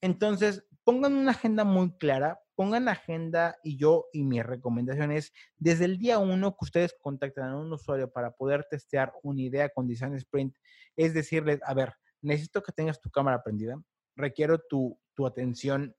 Entonces, 0.00 0.64
pongan 0.84 1.14
una 1.14 1.32
agenda 1.32 1.64
muy 1.64 1.98
clara, 1.98 2.40
pongan 2.54 2.88
agenda 2.88 3.56
y 3.64 3.78
yo 3.78 4.06
y 4.12 4.22
mi 4.22 4.42
recomendación 4.42 5.10
es 5.10 5.32
desde 5.56 5.86
el 5.86 5.98
día 5.98 6.20
uno 6.20 6.52
que 6.52 6.66
ustedes 6.66 6.94
contactan 7.02 7.48
a 7.48 7.56
un 7.56 7.72
usuario 7.72 8.12
para 8.12 8.30
poder 8.30 8.64
testear 8.70 9.12
una 9.24 9.42
idea 9.42 9.70
con 9.70 9.88
Design 9.88 10.14
Sprint, 10.14 10.56
es 10.94 11.14
decirles, 11.14 11.58
a 11.64 11.74
ver, 11.74 11.94
necesito 12.22 12.62
que 12.62 12.72
tengas 12.72 13.00
tu 13.00 13.10
cámara 13.10 13.42
prendida, 13.42 13.80
requiero 14.16 14.58
tu, 14.58 14.98
tu 15.14 15.26
atención 15.26 15.94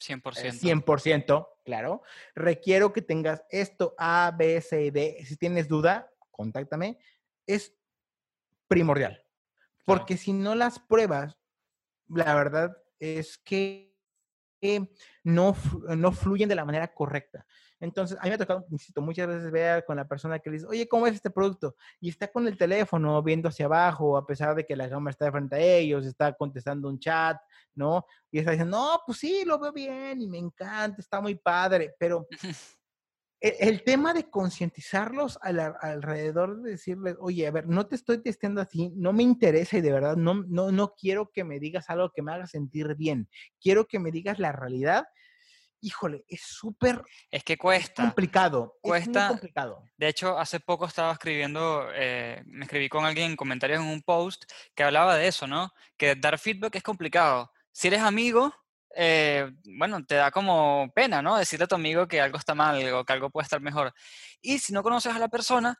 100%. 0.00 0.44
eh, 0.44 0.52
100%, 0.52 1.48
claro. 1.64 2.02
Requiero 2.34 2.92
que 2.92 3.02
tengas 3.02 3.44
esto 3.50 3.94
A, 3.98 4.34
B, 4.36 4.60
C 4.60 4.90
D. 4.90 5.24
Si 5.24 5.36
tienes 5.36 5.68
duda, 5.68 6.10
contáctame. 6.30 6.98
Es 7.46 7.74
primordial. 8.68 9.24
Porque 9.84 10.16
si 10.16 10.32
no 10.32 10.54
las 10.54 10.78
pruebas, 10.78 11.38
la 12.08 12.34
verdad 12.34 12.76
es 12.98 13.38
que 13.38 13.93
no, 15.22 15.56
no 15.96 16.12
fluyen 16.12 16.48
de 16.48 16.54
la 16.54 16.64
manera 16.64 16.92
correcta. 16.92 17.44
Entonces, 17.80 18.16
a 18.18 18.22
mí 18.22 18.30
me 18.30 18.36
ha 18.36 18.38
tocado, 18.38 18.64
insisto, 18.70 19.02
muchas 19.02 19.26
veces 19.28 19.50
ver 19.50 19.84
con 19.84 19.96
la 19.96 20.06
persona 20.06 20.38
que 20.38 20.48
le 20.48 20.56
dice, 20.56 20.66
oye, 20.66 20.88
¿cómo 20.88 21.06
es 21.06 21.14
este 21.14 21.30
producto? 21.30 21.76
Y 22.00 22.08
está 22.08 22.28
con 22.28 22.46
el 22.46 22.56
teléfono 22.56 23.22
viendo 23.22 23.48
hacia 23.48 23.66
abajo, 23.66 24.16
a 24.16 24.26
pesar 24.26 24.54
de 24.54 24.64
que 24.64 24.76
la 24.76 24.88
cámara 24.88 25.10
está 25.10 25.26
de 25.26 25.32
frente 25.32 25.56
a 25.56 25.58
ellos, 25.58 26.06
está 26.06 26.32
contestando 26.32 26.88
un 26.88 26.98
chat, 26.98 27.36
¿no? 27.74 28.06
Y 28.30 28.38
está 28.38 28.52
diciendo, 28.52 28.76
no, 28.76 29.00
pues 29.04 29.18
sí, 29.18 29.44
lo 29.44 29.58
veo 29.58 29.72
bien 29.72 30.22
y 30.22 30.28
me 30.28 30.38
encanta, 30.38 31.00
está 31.00 31.20
muy 31.20 31.34
padre, 31.34 31.94
pero 31.98 32.26
e- 33.46 33.68
el, 33.68 33.82
tema 33.84 34.14
de 34.14 34.30
concientizarlos 34.30 35.38
al- 35.42 35.74
alrededor 35.80 36.62
de 36.62 36.72
decirles, 36.72 37.16
oye, 37.20 37.46
a 37.46 37.50
ver, 37.50 37.68
no 37.68 37.86
te 37.86 37.94
estoy 37.96 38.22
testeando 38.22 38.60
así, 38.60 38.90
no 38.96 39.12
me 39.12 39.22
interesa 39.22 39.76
y 39.78 39.80
de 39.82 39.92
verdad 39.92 40.16
no, 40.16 40.42
no, 40.48 40.72
no 40.72 40.94
quiero 40.94 41.30
que 41.30 41.44
me 41.44 41.60
digas 41.60 41.90
algo 41.90 42.10
que 42.10 42.22
me 42.22 42.32
haga 42.32 42.46
sentir 42.46 42.94
bien, 42.96 43.28
quiero 43.60 43.86
que 43.86 43.98
me 43.98 44.10
digas 44.10 44.38
la 44.38 44.52
realidad. 44.52 45.04
Híjole, 45.80 46.24
es 46.28 46.40
súper 46.40 47.02
Es 47.30 47.44
que 47.44 47.52
es 47.54 47.58
cuesta. 47.58 48.04
complicado, 48.04 48.78
es 48.82 48.88
Cuesta- 48.90 49.20
muy 49.20 49.28
complicado. 49.28 49.84
De 49.98 50.08
hecho, 50.08 50.38
hace 50.38 50.58
poco 50.58 50.86
estaba 50.86 51.12
escribiendo, 51.12 51.88
eh, 51.94 52.42
me 52.46 52.64
escribí 52.64 52.88
con 52.88 53.04
alguien 53.04 53.32
en 53.32 53.36
comentarios 53.36 53.80
en 53.82 53.88
un 53.88 54.00
post 54.00 54.44
que 54.74 54.82
hablaba 54.82 55.14
de 55.16 55.28
eso, 55.28 55.46
¿no? 55.46 55.72
Que 55.98 56.14
dar 56.14 56.38
feedback 56.38 56.76
es 56.76 56.82
complicado. 56.82 57.52
Si 57.70 57.88
eres 57.88 58.00
amigo, 58.00 58.54
eh, 58.96 59.50
bueno, 59.78 60.04
te 60.04 60.16
da 60.16 60.30
como 60.30 60.90
pena, 60.94 61.22
¿no? 61.22 61.36
Decirle 61.36 61.64
a 61.64 61.68
tu 61.68 61.74
amigo 61.74 62.06
que 62.08 62.20
algo 62.20 62.38
está 62.38 62.54
mal 62.54 62.92
o 62.92 63.04
que 63.04 63.12
algo 63.12 63.30
puede 63.30 63.44
estar 63.44 63.60
mejor. 63.60 63.92
Y 64.40 64.58
si 64.58 64.72
no 64.72 64.82
conoces 64.82 65.14
a 65.14 65.18
la 65.18 65.28
persona, 65.28 65.76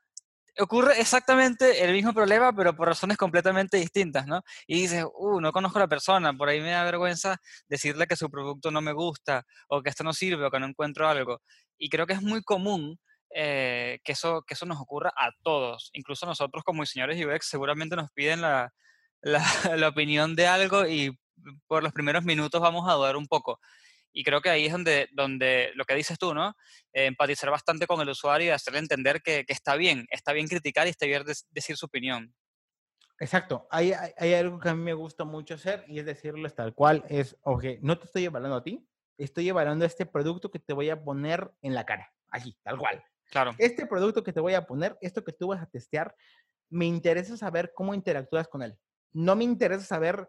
ocurre 0.58 1.00
exactamente 1.00 1.84
el 1.84 1.92
mismo 1.92 2.12
problema, 2.12 2.52
pero 2.52 2.74
por 2.76 2.88
razones 2.88 3.16
completamente 3.16 3.76
distintas, 3.76 4.26
¿no? 4.26 4.42
Y 4.66 4.82
dices, 4.82 5.04
uh, 5.14 5.40
no 5.40 5.52
conozco 5.52 5.78
a 5.78 5.82
la 5.82 5.88
persona, 5.88 6.32
por 6.32 6.48
ahí 6.48 6.60
me 6.60 6.70
da 6.70 6.84
vergüenza 6.84 7.38
decirle 7.68 8.06
que 8.06 8.16
su 8.16 8.30
producto 8.30 8.70
no 8.70 8.80
me 8.80 8.92
gusta, 8.92 9.44
o 9.68 9.82
que 9.82 9.90
esto 9.90 10.04
no 10.04 10.12
sirve, 10.12 10.46
o 10.46 10.50
que 10.50 10.60
no 10.60 10.66
encuentro 10.66 11.08
algo. 11.08 11.40
Y 11.78 11.88
creo 11.88 12.06
que 12.06 12.14
es 12.14 12.22
muy 12.22 12.42
común 12.42 12.98
eh, 13.34 13.98
que, 14.04 14.12
eso, 14.12 14.42
que 14.46 14.54
eso 14.54 14.66
nos 14.66 14.80
ocurra 14.80 15.12
a 15.16 15.30
todos. 15.42 15.90
Incluso 15.92 16.26
nosotros 16.26 16.62
como 16.64 16.82
diseñadores 16.82 17.24
UX 17.24 17.48
seguramente 17.48 17.96
nos 17.96 18.10
piden 18.12 18.40
la, 18.40 18.72
la, 19.22 19.42
la 19.76 19.88
opinión 19.88 20.36
de 20.36 20.46
algo 20.46 20.86
y 20.86 21.18
por 21.66 21.82
los 21.82 21.92
primeros 21.92 22.24
minutos 22.24 22.60
vamos 22.60 22.88
a 22.88 22.94
dudar 22.94 23.16
un 23.16 23.26
poco. 23.26 23.60
Y 24.12 24.22
creo 24.22 24.40
que 24.40 24.50
ahí 24.50 24.66
es 24.66 24.72
donde, 24.72 25.08
donde 25.12 25.72
lo 25.74 25.84
que 25.84 25.94
dices 25.94 26.18
tú, 26.18 26.34
¿no? 26.34 26.54
Eh, 26.92 27.06
empatizar 27.06 27.50
bastante 27.50 27.86
con 27.86 28.00
el 28.00 28.08
usuario 28.08 28.48
y 28.48 28.50
hacerle 28.50 28.78
entender 28.78 29.22
que, 29.22 29.44
que 29.44 29.52
está 29.52 29.74
bien, 29.74 30.06
está 30.10 30.32
bien 30.32 30.46
criticar 30.46 30.86
y 30.86 30.90
está 30.90 31.06
bien 31.06 31.24
decir 31.50 31.76
su 31.76 31.86
opinión. 31.86 32.32
Exacto, 33.18 33.66
hay, 33.70 33.92
hay, 33.92 34.12
hay 34.16 34.34
algo 34.34 34.58
que 34.58 34.68
a 34.68 34.74
mí 34.74 34.82
me 34.82 34.94
gusta 34.94 35.24
mucho 35.24 35.54
hacer 35.54 35.84
y 35.86 35.98
es 35.98 36.06
decirles 36.06 36.54
tal 36.54 36.74
cual, 36.74 37.04
es, 37.08 37.36
ok, 37.42 37.64
no 37.80 37.96
te 37.98 38.06
estoy 38.06 38.24
evaluando 38.24 38.56
a 38.56 38.64
ti, 38.64 38.88
estoy 39.18 39.48
evaluando 39.48 39.84
este 39.84 40.04
producto 40.04 40.50
que 40.50 40.58
te 40.58 40.72
voy 40.72 40.90
a 40.90 41.02
poner 41.02 41.52
en 41.62 41.74
la 41.74 41.86
cara, 41.86 42.12
aquí, 42.28 42.56
tal 42.62 42.78
cual. 42.78 43.04
Claro, 43.30 43.54
Este 43.58 43.86
producto 43.86 44.22
que 44.22 44.32
te 44.32 44.40
voy 44.40 44.54
a 44.54 44.66
poner, 44.66 44.98
esto 45.00 45.24
que 45.24 45.32
tú 45.32 45.48
vas 45.48 45.62
a 45.62 45.66
testear, 45.66 46.14
me 46.70 46.86
interesa 46.86 47.36
saber 47.36 47.72
cómo 47.74 47.94
interactúas 47.94 48.48
con 48.48 48.62
él. 48.62 48.76
No 49.12 49.36
me 49.36 49.44
interesa 49.44 49.84
saber 49.84 50.28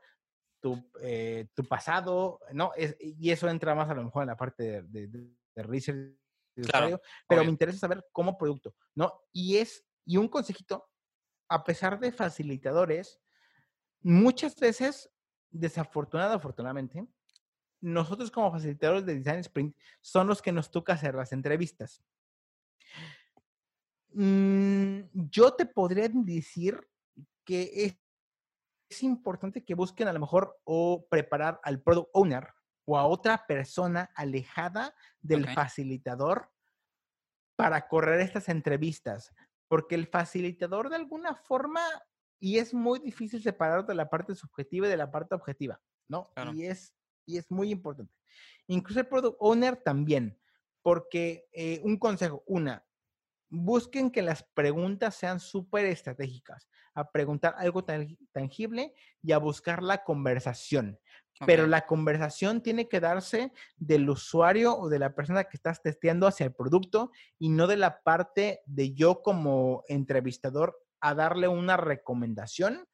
tu, 0.66 0.84
eh, 1.00 1.48
tu 1.54 1.64
pasado, 1.64 2.40
¿no? 2.52 2.72
Es- 2.76 2.98
y 3.00 3.30
eso 3.30 3.48
entra 3.48 3.76
más 3.76 3.88
a 3.88 3.94
lo 3.94 4.04
mejor 4.04 4.24
en 4.24 4.30
la 4.30 4.36
parte 4.36 4.82
de, 4.82 4.82
de- 4.82 5.08
de- 5.56 5.64
research 5.64 6.00
de 6.56 6.64
Claro, 6.64 6.86
usuario, 6.88 7.02
pero 7.28 7.42
obvio. 7.42 7.46
me 7.46 7.52
interesa 7.52 7.78
saber 7.78 8.04
cómo 8.12 8.36
producto, 8.36 8.74
¿no? 8.96 9.22
Y 9.32 9.58
es, 9.58 9.86
y 10.08 10.18
un 10.18 10.28
consejito, 10.28 10.90
a 11.50 11.64
pesar 11.64 12.00
de 12.00 12.12
facilitadores, 12.12 13.22
muchas 14.02 14.56
veces, 14.56 15.08
desafortunado 15.52 16.34
afortunadamente, 16.34 17.06
nosotros 17.80 18.32
como 18.32 18.52
facilitadores 18.52 19.06
de 19.06 19.18
Design 19.20 19.42
Sprint 19.42 19.78
son 20.02 20.26
los 20.26 20.42
que 20.42 20.52
nos 20.52 20.72
toca 20.72 20.94
hacer 20.94 21.14
las 21.14 21.32
entrevistas. 21.32 22.04
Mm, 24.14 25.02
yo 25.14 25.54
te 25.54 25.68
podría 25.68 26.10
decir 26.10 26.80
que 27.44 28.00
es, 28.90 29.04
importante 29.04 29.64
que 29.64 29.76
busquen 29.76 30.08
a 30.08 30.14
lo 30.14 30.20
mejor 30.20 30.60
o 30.64 31.08
preparar 31.10 31.60
al 31.64 31.82
product 31.82 32.10
owner 32.14 32.54
o 32.86 32.98
a 32.98 33.06
otra 33.06 33.46
persona 33.48 34.12
alejada 34.16 34.94
del 35.22 35.48
facilitador 35.50 36.52
para 37.56 37.88
correr 37.88 38.20
estas 38.20 38.50
entrevistas, 38.50 39.34
porque 39.68 39.96
el 39.96 40.08
facilitador 40.08 40.90
de 40.90 40.98
alguna 40.98 41.36
forma, 41.36 41.82
y 42.40 42.58
es 42.58 42.74
muy 42.74 43.00
difícil 43.00 43.42
separar 43.42 43.86
de 43.86 43.96
la 43.96 44.10
parte 44.10 44.36
subjetiva 44.36 44.88
y 44.88 44.90
de 44.90 44.98
la 44.98 45.12
parte 45.12 45.36
objetiva, 45.36 45.82
¿no? 46.08 46.32
Claro. 46.36 46.54
Y, 46.54 46.66
es, 46.66 46.94
y 47.26 47.38
es 47.38 47.50
muy 47.50 47.72
importante. 47.72 48.14
Incluso 48.68 49.00
el 49.00 49.08
product 49.08 49.38
owner 49.40 49.78
también, 49.78 50.40
porque 50.82 51.48
eh, 51.54 51.82
un 51.84 51.98
consejo, 51.98 52.44
una, 52.46 52.86
busquen 53.50 54.12
que 54.12 54.22
las 54.22 54.44
preguntas 54.44 55.16
sean 55.16 55.40
súper 55.40 55.86
estratégicas, 55.86 56.68
a 56.94 57.12
preguntar 57.12 57.56
algo 57.58 57.84
tan- 57.84 58.18
tangible 58.32 58.94
y 59.22 59.32
a 59.32 59.38
buscar 59.38 59.82
la 59.84 60.04
conversación. 60.04 61.00
Pero 61.46 61.68
la 61.68 61.86
conversación 61.86 62.62
tiene 62.62 62.88
que 62.88 63.02
darse 63.02 63.52
del 63.76 64.10
usuario 64.10 64.78
o 64.78 64.88
de 64.88 65.00
la 65.00 65.14
persona 65.16 65.44
que 65.44 65.58
estás 65.58 65.82
testeando 65.82 66.28
hacia 66.28 66.46
el 66.46 66.54
producto 66.54 67.12
y 67.38 67.50
no 67.50 67.68
de 67.68 67.76
la 67.76 68.02
parte 68.04 68.62
de 68.66 68.94
yo 68.94 69.22
como 69.22 69.84
entrevistador 69.90 70.82
a 71.02 71.14
darle 71.14 71.50
una 71.50 71.76
recomendación 71.76 72.88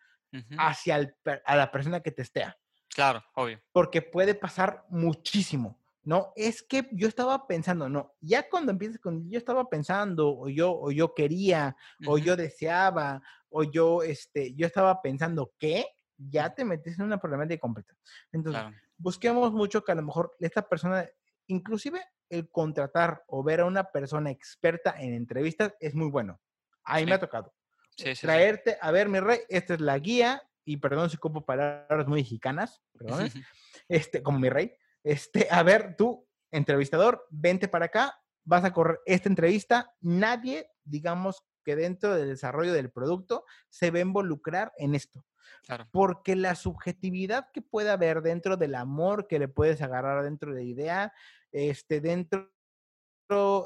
hacia 0.58 0.96
el 0.96 1.16
a 1.46 1.56
la 1.58 1.72
persona 1.72 2.00
que 2.00 2.12
testea 2.12 2.58
Claro, 2.88 3.22
obvio. 3.36 3.62
porque 3.74 4.02
puede 4.02 4.34
pasar 4.34 4.86
muchísimo, 4.90 5.80
¿no? 6.04 6.34
Es 6.36 6.64
que 6.64 6.90
yo 6.94 7.08
estaba 7.08 7.48
pensando, 7.48 7.90
no, 7.90 8.16
ya 8.22 8.50
cuando 8.50 8.72
empiezas 8.72 9.00
con 9.00 9.30
yo 9.30 9.38
estaba 9.38 9.70
pensando, 9.70 10.30
o 10.38 10.50
yo, 10.50 10.72
o 10.74 10.92
yo 10.92 11.14
quería, 11.14 11.76
o 12.04 12.18
ujú, 12.18 12.18
yo 12.18 12.36
deseaba, 12.36 13.22
o 13.50 13.64
yo, 13.64 14.04
este, 14.04 14.54
yo 14.56 14.66
estaba 14.68 15.02
pensando 15.02 15.54
que 15.60 15.86
ya 16.18 16.50
Ujú. 16.50 16.54
te 16.54 16.66
metes 16.66 17.00
en 17.00 17.06
una 17.06 17.20
problemática 17.20 17.60
completa. 17.62 17.96
Entonces, 18.32 18.66
Claro, 18.66 18.80
busquemos 18.98 19.52
mucho 19.54 19.84
que 19.84 19.92
a 19.92 19.96
lo 19.96 20.04
mejor 20.04 20.34
esta 20.40 20.68
persona, 20.68 21.08
inclusive 21.48 22.02
el 22.30 22.50
contratar 22.50 23.24
o 23.28 23.44
ver 23.44 23.62
a 23.62 23.66
una 23.66 23.86
persona 23.92 24.32
experta 24.32 24.96
en 25.00 25.14
entrevistas 25.14 25.76
es 25.80 25.96
muy 25.96 26.10
bueno. 26.10 26.40
A 26.84 26.98
mí 26.98 27.06
me 27.06 27.14
Sí. 27.14 27.16
ha 27.16 27.20
tocado 27.20 27.54
sí, 27.98 28.16
sí, 28.16 28.30
sí. 28.30 28.40
traerte, 28.40 28.78
a 28.82 28.92
ver, 28.92 29.10
mi 29.10 29.20
rey, 29.20 29.40
esta 29.50 29.74
es 29.76 29.82
la 29.82 29.98
guía, 30.00 30.44
y 30.66 30.78
perdón 30.78 31.10
si 31.10 31.18
ocupo 31.18 31.46
palabras 31.46 32.08
muy 32.08 32.22
mexicanas, 32.22 32.82
perdón, 32.98 33.34
este, 33.90 34.22
como 34.24 34.40
mi 34.40 34.50
rey, 34.50 34.74
este, 35.04 35.48
a 35.50 35.64
ver, 35.64 35.96
tú, 35.98 36.28
entrevistador, 36.52 37.26
vente 37.30 37.68
para 37.68 37.86
acá, 37.86 38.20
vas 38.44 38.64
a 38.64 38.74
correr 38.74 39.00
esta 39.06 39.30
entrevista, 39.30 39.94
nadie, 40.02 40.68
digamos 40.84 41.44
que 41.64 41.76
dentro 41.76 42.16
del 42.16 42.30
desarrollo 42.30 42.74
del 42.74 42.92
producto 42.92 43.46
se 43.70 43.88
a 43.88 44.00
involucrar 44.00 44.72
en 44.78 44.96
esto. 44.96 45.26
Claro. 45.64 45.88
Porque 45.92 46.36
la 46.36 46.56
subjetividad 46.56 47.50
que 47.54 47.62
puede 47.62 47.92
haber 47.92 48.22
dentro 48.22 48.58
del 48.58 48.76
amor 48.76 49.28
que 49.28 49.40
le 49.40 49.48
puedes 49.48 49.82
agarrar 49.82 50.24
dentro 50.24 50.54
de 50.54 50.62
la 50.62 50.64
idea, 50.64 51.14
este, 51.52 52.02
dentro 52.02 52.50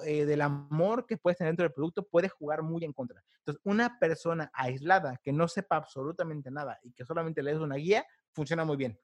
eh, 0.04 0.26
del 0.26 0.42
amor 0.42 1.06
que 1.06 1.18
puedes 1.18 1.38
tener 1.38 1.52
dentro 1.52 1.64
del 1.64 1.74
producto 1.74 2.08
puede 2.08 2.30
jugar 2.30 2.62
muy 2.62 2.84
en 2.84 2.94
contra. 2.94 3.24
Entonces, 3.40 3.62
una 3.64 3.98
persona 4.00 4.52
aislada 4.54 5.20
que 5.24 5.32
no 5.32 5.48
sepa 5.48 5.78
absolutamente 5.78 6.52
nada 6.52 6.80
y 6.84 6.92
que 6.92 7.06
solamente 7.06 7.42
le 7.42 7.54
des 7.54 7.60
una 7.60 7.76
guía, 7.76 8.06
funciona 8.32 8.66
muy 8.66 8.78
bien. 8.78 9.00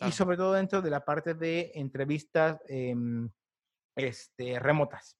Y 0.00 0.12
sobre 0.12 0.36
todo 0.36 0.52
dentro 0.52 0.80
de 0.80 0.90
la 0.90 1.04
parte 1.04 1.34
de 1.34 1.72
entrevistas 1.74 2.60
em, 2.68 3.30
este, 3.96 4.58
remotas. 4.60 5.18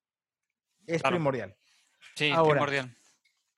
Es 0.87 1.03
Claro. 1.03 1.17
primordial. 1.17 1.57
Sí, 2.15 2.31
Ahora, 2.31 2.53
primordial. 2.53 2.97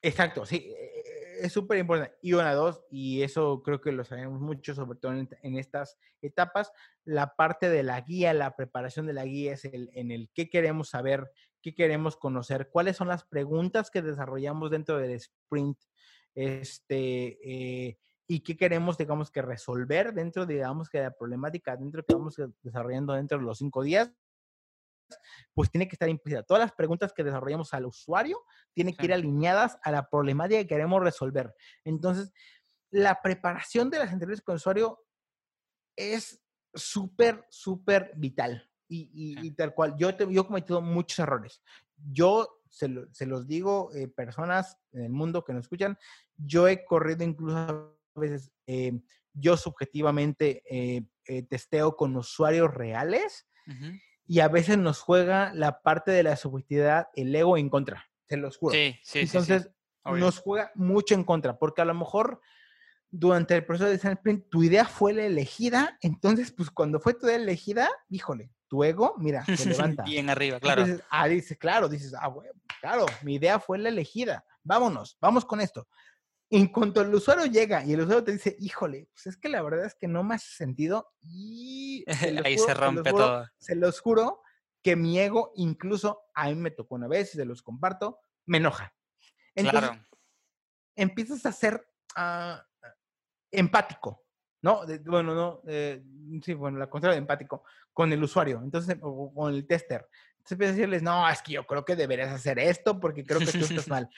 Exacto, 0.01 0.45
sí, 0.45 0.73
eh, 0.75 1.37
es 1.41 1.53
súper 1.53 1.77
importante. 1.77 2.17
Y 2.21 2.33
una, 2.33 2.53
dos, 2.53 2.83
y 2.89 3.21
eso 3.21 3.61
creo 3.63 3.81
que 3.81 3.91
lo 3.91 4.03
sabemos 4.03 4.41
mucho, 4.41 4.73
sobre 4.73 4.97
todo 4.99 5.13
en, 5.13 5.29
en 5.43 5.57
estas 5.57 5.97
etapas, 6.21 6.71
la 7.03 7.35
parte 7.35 7.69
de 7.69 7.83
la 7.83 8.01
guía, 8.01 8.33
la 8.33 8.55
preparación 8.55 9.05
de 9.05 9.13
la 9.13 9.25
guía 9.25 9.53
es 9.53 9.65
el, 9.65 9.89
en 9.93 10.11
el 10.11 10.29
qué 10.33 10.49
queremos 10.49 10.89
saber, 10.89 11.31
qué 11.61 11.75
queremos 11.75 12.17
conocer, 12.17 12.69
cuáles 12.71 12.97
son 12.97 13.07
las 13.07 13.23
preguntas 13.25 13.91
que 13.91 14.01
desarrollamos 14.01 14.71
dentro 14.71 14.97
del 14.97 15.11
sprint, 15.11 15.77
este, 16.33 17.37
eh, 17.43 17.99
y 18.33 18.39
qué 18.41 18.55
queremos, 18.55 18.97
digamos, 18.97 19.29
que 19.29 19.41
resolver 19.41 20.13
dentro, 20.13 20.45
digamos, 20.45 20.89
que 20.89 20.99
de 20.99 21.03
la 21.05 21.11
problemática 21.11 21.75
dentro 21.75 22.01
que 22.03 22.13
vamos 22.13 22.35
desarrollando 22.61 23.13
dentro 23.13 23.37
de 23.37 23.43
los 23.43 23.57
cinco 23.57 23.83
días 23.83 24.09
pues 25.53 25.69
tiene 25.69 25.87
que 25.87 25.95
estar 25.95 26.07
implícita. 26.07 26.43
Todas 26.43 26.61
las 26.61 26.71
preguntas 26.71 27.11
que 27.11 27.23
desarrollamos 27.25 27.73
al 27.73 27.85
usuario 27.85 28.39
tienen 28.73 28.95
que 28.95 29.05
ir 29.05 29.13
alineadas 29.13 29.77
a 29.83 29.91
la 29.91 30.07
problemática 30.09 30.61
que 30.61 30.67
queremos 30.67 31.03
resolver. 31.03 31.53
Entonces, 31.83 32.31
la 32.91 33.21
preparación 33.21 33.89
de 33.89 33.99
las 33.99 34.13
entrevistas 34.13 34.45
con 34.45 34.53
el 34.53 34.57
usuario 34.57 34.99
es 35.97 36.41
súper, 36.73 37.45
súper 37.49 38.13
vital. 38.15 38.65
Y, 38.87 39.09
y- 39.13 39.47
y 39.47 39.51
tal 39.51 39.73
cual, 39.73 39.95
yo, 39.97 40.15
te- 40.15 40.31
yo 40.31 40.41
he 40.43 40.47
cometido 40.47 40.81
muchos 40.81 41.19
errores. 41.19 41.61
Yo 41.97 42.61
se, 42.69 42.87
lo- 42.87 43.13
se 43.13 43.25
los 43.25 43.45
digo, 43.47 43.91
eh, 43.93 44.07
personas 44.07 44.77
en 44.93 45.03
el 45.03 45.11
mundo 45.11 45.43
que 45.43 45.51
nos 45.53 45.65
escuchan, 45.65 45.97
yo 46.37 46.69
he 46.69 46.85
corrido 46.85 47.25
incluso 47.25 47.97
veces, 48.15 48.51
eh, 48.67 48.99
yo 49.33 49.57
subjetivamente 49.57 50.63
eh, 50.69 51.03
eh, 51.25 51.43
testeo 51.43 51.95
con 51.95 52.15
usuarios 52.15 52.73
reales 52.73 53.47
y 54.25 54.41
a 54.41 54.49
veces 54.49 54.77
nos 54.77 54.99
juega 54.99 55.53
la 55.53 55.81
parte 55.81 56.11
de 56.11 56.23
la 56.23 56.35
subjetividad, 56.35 57.07
el 57.15 57.33
ego 57.33 57.57
en 57.57 57.69
contra, 57.69 58.09
se 58.27 58.37
los 58.37 58.57
juro. 58.57 58.73
Sí, 58.73 58.99
sí, 59.01 59.01
sí, 59.01 59.13
sí. 59.13 59.37
Entonces, 59.37 59.71
obvio. 60.03 60.25
nos 60.25 60.39
juega 60.39 60.71
mucho 60.75 61.15
en 61.15 61.23
contra, 61.23 61.57
porque 61.57 61.81
a 61.81 61.85
lo 61.85 61.93
mejor 61.93 62.41
durante 63.11 63.55
el 63.55 63.65
proceso 63.65 63.85
de 63.85 63.91
design 63.91 64.13
sprint 64.13 64.49
tu 64.49 64.63
idea 64.63 64.85
fue 64.85 65.13
la 65.13 65.25
elegida, 65.25 65.97
entonces, 66.01 66.51
pues 66.51 66.71
cuando 66.71 66.99
fue 66.99 67.13
tu 67.13 67.27
idea 67.27 67.35
elegida, 67.35 67.89
híjole, 68.09 68.51
tu 68.67 68.83
ego, 68.85 69.15
mira, 69.17 69.45
se 69.45 69.65
levanta. 69.69 70.03
Bien 70.03 70.29
arriba, 70.29 70.59
claro. 70.59 70.83
Entonces, 70.83 71.05
ah, 71.09 71.27
dices, 71.27 71.57
claro, 71.57 71.89
dices, 71.89 72.13
ah, 72.17 72.29
bueno, 72.29 72.53
claro, 72.79 73.05
mi 73.21 73.35
idea 73.35 73.59
fue 73.59 73.77
la 73.77 73.89
elegida, 73.89 74.45
vámonos, 74.63 75.17
vamos 75.19 75.43
con 75.45 75.59
esto. 75.59 75.87
En 76.53 76.67
cuanto 76.67 77.01
el 77.01 77.13
usuario 77.15 77.45
llega 77.45 77.83
y 77.85 77.93
el 77.93 78.01
usuario 78.01 78.23
te 78.25 78.33
dice, 78.33 78.55
híjole, 78.59 79.07
pues 79.13 79.25
es 79.27 79.37
que 79.37 79.47
la 79.47 79.61
verdad 79.61 79.85
es 79.85 79.95
que 79.95 80.07
no 80.09 80.21
me 80.23 80.35
hace 80.35 80.49
sentido 80.53 81.13
y 81.21 82.03
se 82.07 82.07
Ahí 82.45 82.55
juro- 82.57 82.65
se 82.65 82.73
rompe 82.73 83.09
juro- 83.11 83.17
todo. 83.25 83.47
se 83.57 83.75
los 83.75 83.99
juro 84.01 84.41
que 84.83 84.95
mi 84.97 85.17
ego, 85.19 85.53
incluso 85.55 86.23
a 86.35 86.47
mí 86.49 86.55
me 86.55 86.71
tocó 86.71 86.95
una 86.95 87.07
vez 87.07 87.33
y 87.33 87.37
se 87.37 87.45
los 87.45 87.61
comparto, 87.63 88.19
me 88.47 88.57
enoja. 88.57 88.93
Entonces, 89.55 89.89
Claro. 89.89 90.05
empiezas 90.95 91.45
a 91.45 91.51
ser 91.53 91.87
ah, 92.15 92.65
empático, 93.51 94.25
¿no? 94.61 94.85
De- 94.85 94.99
bueno, 94.99 95.33
no, 95.33 95.61
eh, 95.67 96.03
sí, 96.43 96.53
bueno, 96.53 96.77
la 96.79 96.89
contraria 96.89 97.13
de 97.15 97.19
empático, 97.21 97.63
con 97.93 98.11
el 98.11 98.21
usuario, 98.23 98.59
entonces, 98.63 98.97
o 99.01 99.33
con 99.33 99.53
el 99.53 99.65
tester. 99.67 100.07
Entonces 100.31 100.51
empiezas 100.53 100.73
a 100.73 100.77
decirles, 100.77 101.03
no, 101.03 101.29
es 101.29 101.41
que 101.41 101.53
yo 101.53 101.65
creo 101.65 101.85
que 101.85 101.95
deberías 101.95 102.29
hacer 102.33 102.59
esto 102.59 102.99
porque 102.99 103.23
creo 103.23 103.39
que 103.39 103.45
tú 103.53 103.63
estás 103.65 103.87
mal. 103.87 104.09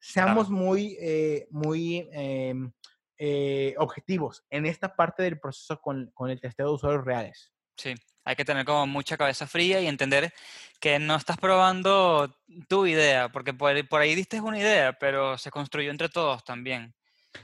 Seamos 0.00 0.50
muy, 0.50 0.96
eh, 1.00 1.46
muy 1.50 2.08
em, 2.12 2.70
eh, 3.18 3.74
objetivos 3.78 4.44
en 4.50 4.66
esta 4.66 4.94
parte 4.94 5.22
del 5.22 5.40
proceso 5.40 5.80
con, 5.80 6.10
con 6.14 6.30
el 6.30 6.40
testeo 6.40 6.66
de 6.68 6.72
usuarios 6.72 7.04
reales. 7.04 7.52
Sí, 7.76 7.94
hay 8.24 8.36
que 8.36 8.44
tener 8.44 8.64
como 8.64 8.86
mucha 8.86 9.16
cabeza 9.16 9.46
fría 9.46 9.80
y 9.80 9.86
entender 9.86 10.32
que 10.80 10.98
no 10.98 11.16
estás 11.16 11.36
probando 11.38 12.36
tu 12.68 12.86
idea, 12.86 13.28
porque 13.30 13.54
por, 13.54 13.88
por 13.88 14.00
ahí 14.00 14.14
diste 14.14 14.40
una 14.40 14.58
idea, 14.58 14.92
pero 14.98 15.38
se 15.38 15.50
construyó 15.50 15.90
entre 15.90 16.08
todos 16.08 16.44
también. 16.44 16.94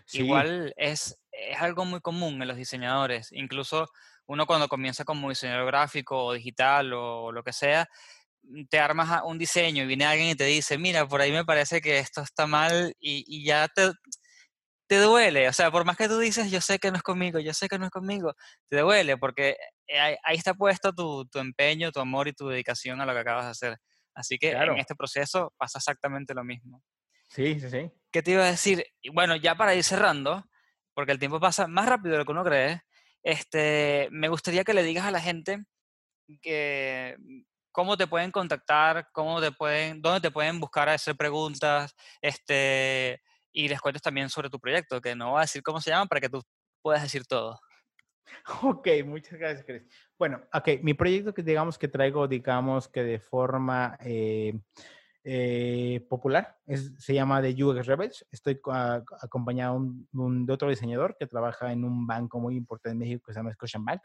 Sí, 0.06 0.22
Igual 0.22 0.74
es, 0.76 1.18
es 1.30 1.60
algo 1.60 1.84
muy 1.84 2.00
común 2.00 2.40
en 2.40 2.48
los 2.48 2.56
diseñadores. 2.56 3.32
Incluso 3.32 3.88
uno 4.26 4.46
cuando 4.46 4.68
comienza 4.68 5.04
como 5.04 5.28
diseñador 5.28 5.66
gráfico 5.66 6.24
o 6.24 6.32
digital 6.32 6.92
o 6.92 7.32
lo 7.32 7.42
que 7.42 7.52
sea, 7.52 7.88
te 8.70 8.78
armas 8.78 9.22
un 9.24 9.38
diseño 9.38 9.82
y 9.84 9.86
viene 9.86 10.04
alguien 10.06 10.28
y 10.30 10.34
te 10.34 10.44
dice, 10.44 10.78
mira, 10.78 11.06
por 11.08 11.20
ahí 11.20 11.32
me 11.32 11.44
parece 11.44 11.80
que 11.80 11.98
esto 11.98 12.22
está 12.22 12.46
mal 12.46 12.94
y, 13.00 13.24
y 13.26 13.44
ya 13.44 13.68
te, 13.68 13.90
te 14.86 14.98
duele. 14.98 15.48
O 15.48 15.52
sea, 15.52 15.70
por 15.70 15.84
más 15.84 15.96
que 15.96 16.08
tú 16.08 16.18
dices, 16.18 16.50
yo 16.50 16.60
sé 16.60 16.78
que 16.78 16.90
no 16.90 16.96
es 16.96 17.02
conmigo, 17.02 17.38
yo 17.40 17.52
sé 17.54 17.68
que 17.68 17.78
no 17.78 17.86
es 17.86 17.90
conmigo, 17.90 18.34
te 18.68 18.80
duele 18.80 19.16
porque 19.16 19.56
eh, 19.86 19.98
ahí, 19.98 20.16
ahí 20.24 20.36
está 20.36 20.54
puesto 20.54 20.92
tu, 20.92 21.26
tu 21.26 21.38
empeño, 21.38 21.90
tu 21.92 22.00
amor 22.00 22.28
y 22.28 22.32
tu 22.32 22.48
dedicación 22.48 23.00
a 23.00 23.06
lo 23.06 23.12
que 23.14 23.20
acabas 23.20 23.44
de 23.46 23.50
hacer. 23.52 23.78
Así 24.14 24.38
que 24.38 24.50
Claro. 24.50 24.72
en 24.74 24.78
este 24.78 24.94
proceso 24.94 25.52
pasa 25.56 25.78
exactamente 25.78 26.34
lo 26.34 26.44
mismo. 26.44 26.82
sí, 27.28 27.58
sí, 27.60 27.70
sí. 27.70 27.90
¿Qué 28.12 28.22
te 28.22 28.30
iba 28.30 28.44
a 28.44 28.50
decir? 28.50 28.84
Bueno, 29.12 29.34
ya 29.34 29.56
para 29.56 29.74
ir 29.74 29.82
cerrando, 29.82 30.44
porque 30.94 31.10
el 31.10 31.18
tiempo 31.18 31.40
pasa 31.40 31.66
más 31.66 31.86
rápido 31.86 32.12
de 32.12 32.18
lo 32.18 32.24
que 32.24 32.30
uno 32.32 32.44
cree, 32.44 32.82
este, 33.24 34.06
me 34.12 34.28
gustaría 34.28 34.62
que 34.62 34.72
le 34.74 34.84
digas 34.84 35.04
a 35.04 35.10
la 35.10 35.20
gente 35.20 35.64
que 36.40 37.16
mm, 37.18 37.40
cómo 37.74 37.96
te 37.96 38.06
pueden 38.06 38.30
contactar, 38.30 39.08
cómo 39.12 39.40
te 39.40 39.50
pueden, 39.50 40.00
dónde 40.00 40.20
te 40.20 40.30
pueden 40.30 40.60
buscar 40.60 40.88
a 40.88 40.94
hacer 40.94 41.16
preguntas, 41.16 41.92
este, 42.22 43.20
y 43.52 43.66
les 43.66 43.80
cuentes 43.80 44.00
también 44.00 44.30
sobre 44.30 44.48
tu 44.48 44.60
proyecto, 44.60 45.00
que 45.00 45.16
no 45.16 45.32
voy 45.32 45.38
a 45.38 45.40
decir 45.40 45.60
cómo 45.60 45.80
se 45.80 45.90
llama 45.90 46.06
para 46.06 46.20
que 46.20 46.28
tú 46.28 46.40
puedas 46.80 47.02
decir 47.02 47.26
todo. 47.26 47.58
Ok, 48.62 48.88
muchas 49.04 49.38
gracias, 49.38 49.64
Chris. 49.66 49.82
Bueno, 50.18 50.40
ok, 50.52 50.80
mi 50.82 50.94
proyecto 50.94 51.34
que 51.34 51.42
digamos 51.42 51.78
que 51.78 51.88
traigo, 51.88 52.26
digamos 52.26 52.88
que 52.88 53.02
de 53.02 53.18
forma 53.18 53.98
eh, 54.00 54.54
eh, 55.24 56.06
popular, 56.08 56.58
es- 56.66 56.92
se 56.98 57.14
llama 57.14 57.40
The 57.40 57.64
UX 57.64 57.86
Rebels. 57.86 58.26
Estoy 58.30 58.60
a- 58.70 59.02
acompañado 59.22 59.74
un- 59.76 60.06
un- 60.12 60.44
de 60.46 60.52
otro 60.52 60.68
diseñador 60.68 61.16
que 61.18 61.26
trabaja 61.26 61.72
en 61.72 61.82
un 61.84 62.06
banco 62.06 62.38
muy 62.38 62.56
importante 62.56 62.92
en 62.92 62.98
México 62.98 63.24
que 63.26 63.32
se 63.32 63.38
llama 63.40 63.52
Scotiabank, 63.54 64.02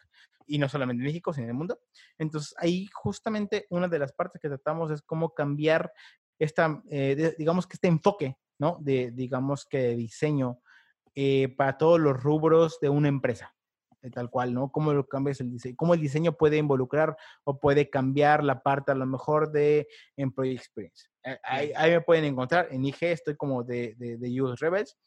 y 0.48 0.58
no 0.58 0.68
solamente 0.70 1.02
en 1.02 1.08
México, 1.08 1.34
sino 1.34 1.44
en 1.46 1.50
el 1.52 1.56
mundo. 1.58 1.80
Entonces, 2.18 2.56
ahí 2.58 2.88
justamente 2.94 3.68
una 3.70 3.88
de 3.88 4.00
las 4.00 4.14
partes 4.14 4.42
que 4.42 4.48
tratamos 4.48 4.90
es 4.92 5.02
cómo 5.02 5.34
cambiar 5.34 5.92
esta, 6.40 6.82
eh, 6.90 7.16
de- 7.16 7.36
digamos 7.38 7.68
que 7.68 7.74
este 7.76 7.88
enfoque, 7.90 8.38
¿no? 8.58 8.78
De, 8.80 9.12
digamos 9.12 9.66
que 9.66 9.78
de 9.80 9.96
diseño 9.96 10.60
eh, 11.16 11.50
para 11.58 11.78
todos 11.78 12.00
los 12.00 12.22
rubros 12.22 12.80
de 12.80 12.88
una 12.88 13.10
empresa 13.10 13.54
tal 14.12 14.30
cual, 14.30 14.54
¿no? 14.54 14.72
Cómo 14.72 14.94
lo 14.94 15.08
cambias 15.08 15.42
el 15.42 15.52
diseño, 15.52 15.76
cómo 15.78 15.94
el 15.94 16.02
diseño 16.02 16.34
puede 16.34 16.58
involucrar 16.58 17.18
o 17.44 17.60
puede 17.60 17.90
cambiar 17.90 18.44
la 18.44 18.64
parte 18.64 18.92
a 18.92 18.96
lo 18.96 19.06
mejor 19.06 19.52
de 19.52 19.88
Employee 20.16 20.56
Experience. 20.56 21.08
Eh, 21.24 21.38
Ahí, 21.44 21.72
ahí 21.76 21.92
me 21.92 22.02
pueden 22.02 22.26
encontrar, 22.26 22.68
en 22.72 22.86
IG 22.86 23.04
estoy 23.04 23.36
como 23.36 23.64
de, 23.64 23.96
de, 23.98 24.18
de 24.18 24.42
UX 24.42 24.60
Rebels, 24.60 24.98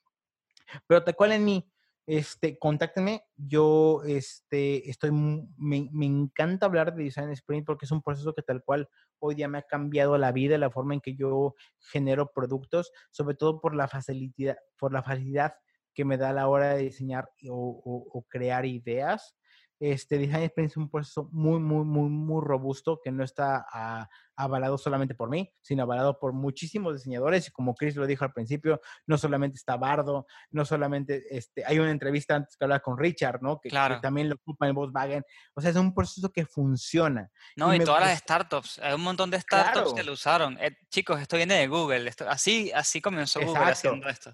pero 0.86 1.02
tal 1.02 1.16
cual 1.16 1.32
en 1.32 1.44
mí, 1.44 1.68
este, 2.06 2.58
contáctenme, 2.58 3.22
yo 3.36 4.02
este, 4.04 4.88
estoy, 4.90 5.12
me, 5.12 5.88
me 5.92 6.06
encanta 6.06 6.66
hablar 6.66 6.94
de 6.94 7.04
Design 7.04 7.30
Sprint 7.30 7.64
porque 7.64 7.86
es 7.86 7.92
un 7.92 8.02
proceso 8.02 8.34
que 8.34 8.42
tal 8.42 8.62
cual 8.62 8.88
hoy 9.20 9.36
día 9.36 9.48
me 9.48 9.58
ha 9.58 9.62
cambiado 9.62 10.18
la 10.18 10.32
vida, 10.32 10.58
la 10.58 10.70
forma 10.70 10.94
en 10.94 11.00
que 11.00 11.14
yo 11.14 11.54
genero 11.78 12.32
productos, 12.34 12.92
sobre 13.10 13.36
todo 13.36 13.60
por 13.60 13.74
la 13.74 13.86
facilidad, 13.86 14.56
por 14.76 14.92
la 14.92 15.02
facilidad 15.02 15.54
que 15.94 16.04
me 16.04 16.16
da 16.16 16.30
a 16.30 16.32
la 16.32 16.48
hora 16.48 16.74
de 16.74 16.82
diseñar 16.84 17.28
o, 17.48 17.54
o- 17.84 18.18
o 18.18 18.22
crear 18.28 18.64
ideas. 18.66 19.36
Este 19.84 20.16
Design 20.16 20.44
Sprint 20.44 20.70
es 20.70 20.76
un 20.76 20.88
proceso 20.88 21.28
muy, 21.32 21.58
muy, 21.58 21.84
muy, 21.84 22.08
muy 22.08 22.40
robusto 22.40 23.00
que 23.02 23.10
no 23.10 23.24
está 23.24 23.66
ah, 23.72 24.08
avalado 24.36 24.78
solamente 24.78 25.16
por 25.16 25.28
mí, 25.28 25.52
sino 25.60 25.82
avalado 25.82 26.20
por 26.20 26.32
muchísimos 26.32 26.94
diseñadores. 26.94 27.48
Y 27.48 27.50
como 27.50 27.74
Chris 27.74 27.96
lo 27.96 28.06
dijo 28.06 28.24
al 28.24 28.32
principio, 28.32 28.80
no 29.08 29.18
solamente 29.18 29.56
está 29.56 29.76
Bardo, 29.76 30.24
no 30.52 30.64
solamente, 30.64 31.24
este, 31.36 31.64
hay 31.66 31.80
una 31.80 31.90
entrevista 31.90 32.36
antes 32.36 32.56
que 32.56 32.64
hablaba 32.64 32.78
con 32.78 32.96
Richard, 32.96 33.42
¿no? 33.42 33.56
Que, 33.58 33.70
que 33.70 33.70
Claro. 33.70 34.00
también 34.00 34.28
lo 34.28 34.36
ocupa 34.36 34.68
en 34.68 34.74
Volkswagen. 34.76 35.24
O 35.54 35.60
sea, 35.60 35.70
es 35.70 35.76
un 35.76 35.92
proceso 35.92 36.30
que 36.30 36.46
funciona. 36.46 37.28
No, 37.56 37.74
Y 37.74 37.78
y, 37.78 37.84
todas 37.84 38.02
las 38.02 38.18
startups, 38.20 38.78
hay 38.78 38.94
un 38.94 39.00
montón 39.02 39.30
de 39.32 39.40
startups 39.40 39.88
que 39.88 39.94
Claro. 39.94 40.06
lo 40.06 40.12
usaron. 40.12 40.58
Eh, 40.60 40.76
chicos, 40.90 41.20
esto 41.20 41.36
viene 41.36 41.54
de 41.54 41.66
Google, 41.66 42.08
esto- 42.08 42.28
así, 42.30 42.70
así 42.72 43.00
comenzó 43.00 43.40
Google 43.40 43.54
Exacto. 43.62 43.72
haciendo 43.88 44.08
esto. 44.08 44.32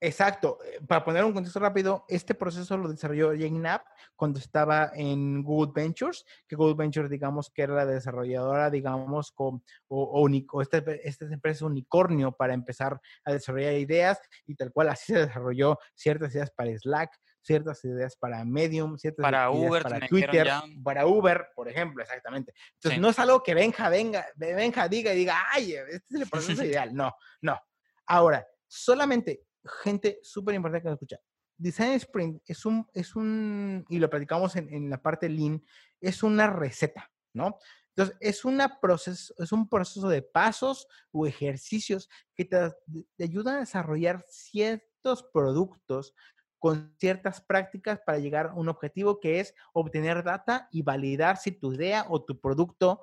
Exacto. 0.00 0.58
eh, 0.64 0.80
Para 0.86 1.04
poner 1.04 1.24
un 1.24 1.32
contexto 1.32 1.58
rápido, 1.60 2.04
este 2.08 2.34
proceso 2.34 2.76
lo 2.76 2.88
desarrolló 2.88 3.30
Jane 3.30 3.58
Knapp 3.58 3.82
cuando 4.14 4.38
estaba 4.38 4.90
en 4.94 5.42
Google 5.42 5.72
Ventures, 5.74 6.24
que 6.46 6.56
Google 6.56 6.76
Ventures, 6.76 7.10
digamos, 7.10 7.50
que 7.50 7.62
era 7.62 7.74
la 7.74 7.86
desarrolladora, 7.86 8.70
digamos, 8.70 9.32
con, 9.32 9.62
o, 9.88 10.02
o, 10.02 10.28
o 10.52 10.62
esta, 10.62 10.78
esta 11.02 11.24
empresa 11.26 11.66
unicornio 11.66 12.32
para 12.32 12.54
empezar 12.54 13.00
a 13.24 13.32
desarrollar 13.32 13.74
ideas 13.74 14.20
y 14.46 14.54
tal 14.54 14.72
cual 14.72 14.88
así 14.90 15.12
se 15.12 15.18
desarrolló 15.26 15.78
ciertas 15.94 16.32
ideas 16.34 16.50
para 16.52 16.70
Slack, 16.78 17.10
ciertas 17.42 17.82
ideas 17.84 18.14
para 18.16 18.44
Medium, 18.44 18.98
ciertas 18.98 19.22
Para 19.22 19.50
ideas 19.50 19.68
Uber, 19.70 19.82
para 19.82 20.06
Twitter, 20.06 20.46
ya. 20.46 20.62
para 20.84 21.06
Uber, 21.06 21.48
por 21.56 21.68
ejemplo, 21.68 22.02
exactamente. 22.02 22.52
Entonces, 22.74 22.96
Sí. 22.96 23.00
no 23.00 23.08
es 23.08 23.18
algo 23.18 23.42
que 23.42 23.54
Benja, 23.54 23.88
venga, 23.88 24.26
Benja 24.36 24.86
diga 24.88 25.12
y 25.12 25.16
diga, 25.16 25.44
ay, 25.50 25.72
este 25.72 26.14
es 26.16 26.20
el 26.22 26.28
proceso 26.28 26.62
ideal. 26.64 26.94
No, 26.94 27.12
no. 27.42 27.58
Ahora, 28.06 28.46
solamente, 28.66 29.44
gente 29.68 30.18
súper 30.22 30.54
importante 30.54 30.82
que 30.82 30.88
nos 30.88 30.96
escucha, 30.96 31.20
Design 31.56 31.92
Sprint 31.92 32.42
es 32.46 32.64
un, 32.64 32.86
es 32.94 33.16
un, 33.16 33.84
y 33.88 33.98
lo 33.98 34.08
platicamos 34.08 34.56
en, 34.56 34.72
en 34.72 34.88
la 34.88 35.02
parte 35.02 35.28
Lean, 35.28 35.62
es 36.00 36.22
una 36.22 36.48
receta, 36.48 37.10
¿no? 37.34 37.58
Entonces, 37.96 38.16
es, 38.20 38.44
una 38.44 38.78
proceso, 38.80 39.34
es 39.38 39.50
un 39.50 39.68
proceso 39.68 40.08
de 40.08 40.22
pasos 40.22 40.86
o 41.10 41.26
ejercicios 41.26 42.08
que 42.36 42.44
te, 42.44 42.70
te 43.16 43.24
ayudan 43.24 43.56
a 43.56 43.60
desarrollar 43.60 44.24
ciertos 44.28 45.24
productos 45.32 46.14
con 46.60 46.94
ciertas 46.98 47.40
prácticas 47.40 48.00
para 48.06 48.18
llegar 48.18 48.46
a 48.46 48.54
un 48.54 48.68
objetivo 48.68 49.18
que 49.18 49.40
es 49.40 49.54
obtener 49.72 50.22
data 50.22 50.68
y 50.70 50.82
validar 50.82 51.38
si 51.38 51.52
tu 51.52 51.72
idea 51.72 52.06
o 52.08 52.24
tu 52.24 52.40
producto 52.40 53.00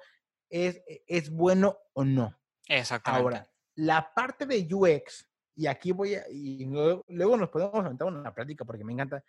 es, 0.49 0.82
es 1.07 1.30
bueno 1.30 1.78
o 1.93 2.05
no. 2.05 2.38
Exactamente. 2.68 3.24
Ahora, 3.24 3.51
la 3.76 4.13
parte 4.13 4.45
de 4.45 4.68
UX, 4.74 5.30
y 5.56 5.68
aquí 5.68 5.91
voy 5.91 6.16
a, 6.16 6.26
y 6.30 6.66
luego, 6.66 7.03
luego 7.08 7.38
nos 7.38 7.49
podemos 7.49 7.76
aventar 7.76 8.08
una 8.08 8.34
práctica 8.34 8.66
porque 8.66 8.84
me 8.84 8.93
encanta, 8.93 9.24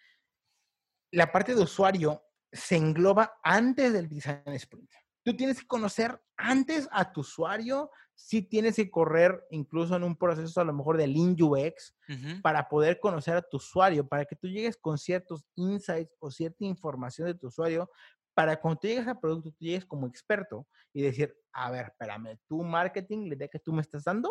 la 1.12 1.31
parte 1.31 1.55
de 1.55 1.62
usuario 1.62 2.22
se 2.53 2.77
engloba 2.77 3.39
antes 3.43 3.93
del 3.93 4.09
design 4.09 4.43
sprint. 4.55 4.91
Tú 5.24 5.37
tienes 5.37 5.61
que 5.61 5.66
conocer 5.66 6.20
antes 6.37 6.89
a 6.93 7.12
tu 7.12 7.20
usuario, 7.20 7.91
si 8.14 8.43
tienes 8.43 8.77
que 8.77 8.91
correr 8.91 9.45
incluso 9.51 9.97
en 9.97 10.05
un 10.05 10.16
proceso 10.16 10.61
a 10.61 10.64
lo 10.64 10.72
mejor 10.72 10.97
de 10.97 11.07
Lean 11.07 11.37
UX 11.41 11.95
para 12.43 12.68
poder 12.68 12.99
conocer 13.01 13.37
a 13.37 13.43
tu 13.43 13.59
usuario, 13.59 14.07
para 14.07 14.24
que 14.24 14.37
tú 14.37 14.49
llegues 14.49 14.77
con 14.77 14.97
ciertos 14.99 15.45
insights 15.55 16.14
o 16.20 16.31
cierta 16.31 16.64
información 16.64 17.27
de 17.27 17.35
tu 17.35 17.49
usuario, 17.49 17.91
para 18.35 18.61
cuando 18.61 18.81
tú 18.81 18.87
llegues 18.87 19.07
al 19.07 19.18
producto, 19.18 19.51
tú 19.51 19.64
llegues 19.64 19.85
como 19.85 20.07
experto 20.07 20.66
y 20.93 21.03
decir, 21.03 21.37
a 21.53 21.70
ver, 21.70 21.87
espérame, 21.87 22.39
tu 22.47 22.62
marketing, 22.62 23.29
la 23.29 23.35
idea 23.35 23.49
que 23.49 23.59
tú 23.59 23.72
me 23.72 23.83
estás 23.83 24.05
dando, 24.05 24.31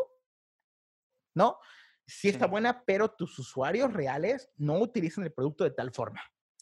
¿no? 1.35 1.57
Sí 2.07 2.29
está 2.29 2.47
buena, 2.47 2.83
pero 2.85 3.09
tus 3.09 3.37
usuarios 3.39 3.91
reales 3.93 4.49
no 4.57 4.79
utilizan 4.79 5.23
el 5.23 5.33
producto 5.33 5.63
de 5.63 5.71
tal 5.71 5.91
forma. 5.91 6.21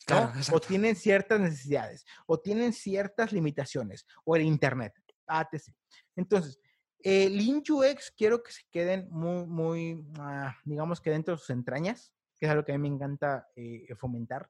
¿no? 0.09 0.31
Claro, 0.31 0.33
o 0.51 0.59
tienen 0.59 0.95
ciertas 0.95 1.39
necesidades, 1.39 2.05
o 2.25 2.39
tienen 2.39 2.73
ciertas 2.73 3.31
limitaciones, 3.31 4.05
o 4.25 4.35
el 4.35 4.43
Internet, 4.43 4.93
etc. 5.27 5.73
Entonces, 6.15 6.59
eh, 6.99 7.29
Lean 7.29 7.61
UX 7.69 8.11
quiero 8.11 8.41
que 8.41 8.51
se 8.51 8.63
queden 8.71 9.07
muy, 9.09 9.45
muy, 9.45 10.05
ah, 10.19 10.55
digamos 10.63 11.01
que 11.01 11.09
dentro 11.09 11.33
de 11.33 11.39
sus 11.39 11.49
entrañas, 11.49 12.13
que 12.37 12.45
es 12.45 12.51
algo 12.51 12.63
que 12.63 12.73
a 12.73 12.77
mí 12.77 12.89
me 12.89 12.95
encanta 12.95 13.47
eh, 13.55 13.87
fomentar, 13.97 14.49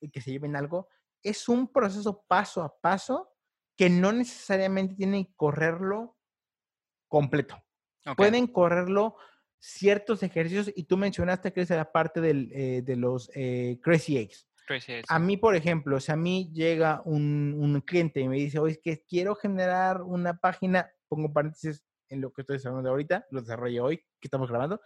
y 0.00 0.10
que 0.10 0.20
se 0.20 0.30
lleven 0.30 0.56
algo. 0.56 0.88
Es 1.22 1.48
un 1.48 1.72
proceso 1.72 2.24
paso 2.28 2.62
a 2.62 2.78
paso 2.78 3.30
que 3.76 3.88
no 3.88 4.12
necesariamente 4.12 4.94
tienen 4.94 5.24
que 5.24 5.34
correrlo 5.34 6.16
completo. 7.08 7.62
Pueden 8.16 8.46
correrlo 8.46 9.16
ciertos 9.66 10.22
ejercicios, 10.22 10.70
y 10.76 10.84
tú 10.84 10.96
mencionaste 10.98 11.52
que 11.52 11.62
es 11.62 11.70
la 11.70 11.90
parte 11.90 12.20
del, 12.20 12.50
eh, 12.52 12.82
de 12.84 12.96
los 12.96 13.30
eh, 13.34 13.78
Crazy 13.82 14.18
Eggs. 14.18 14.46
Crazy 14.66 14.92
A 15.08 15.18
mí, 15.18 15.36
por 15.38 15.56
ejemplo, 15.56 15.98
si 16.00 16.12
a 16.12 16.16
mí 16.16 16.50
llega 16.52 17.00
un, 17.06 17.54
un 17.58 17.80
cliente 17.80 18.20
y 18.20 18.28
me 18.28 18.36
dice, 18.36 18.58
oye, 18.58 18.72
es 18.74 18.78
que 18.82 19.02
quiero 19.08 19.34
generar 19.34 20.02
una 20.02 20.36
página, 20.36 20.90
pongo 21.08 21.32
paréntesis 21.32 21.82
en 22.10 22.20
lo 22.20 22.30
que 22.32 22.42
estoy 22.42 22.58
hablando 22.64 22.90
ahorita, 22.90 23.26
lo 23.30 23.40
desarrollé 23.40 23.80
hoy, 23.80 23.96
que 24.20 24.26
estamos 24.26 24.50
grabando, 24.50 24.80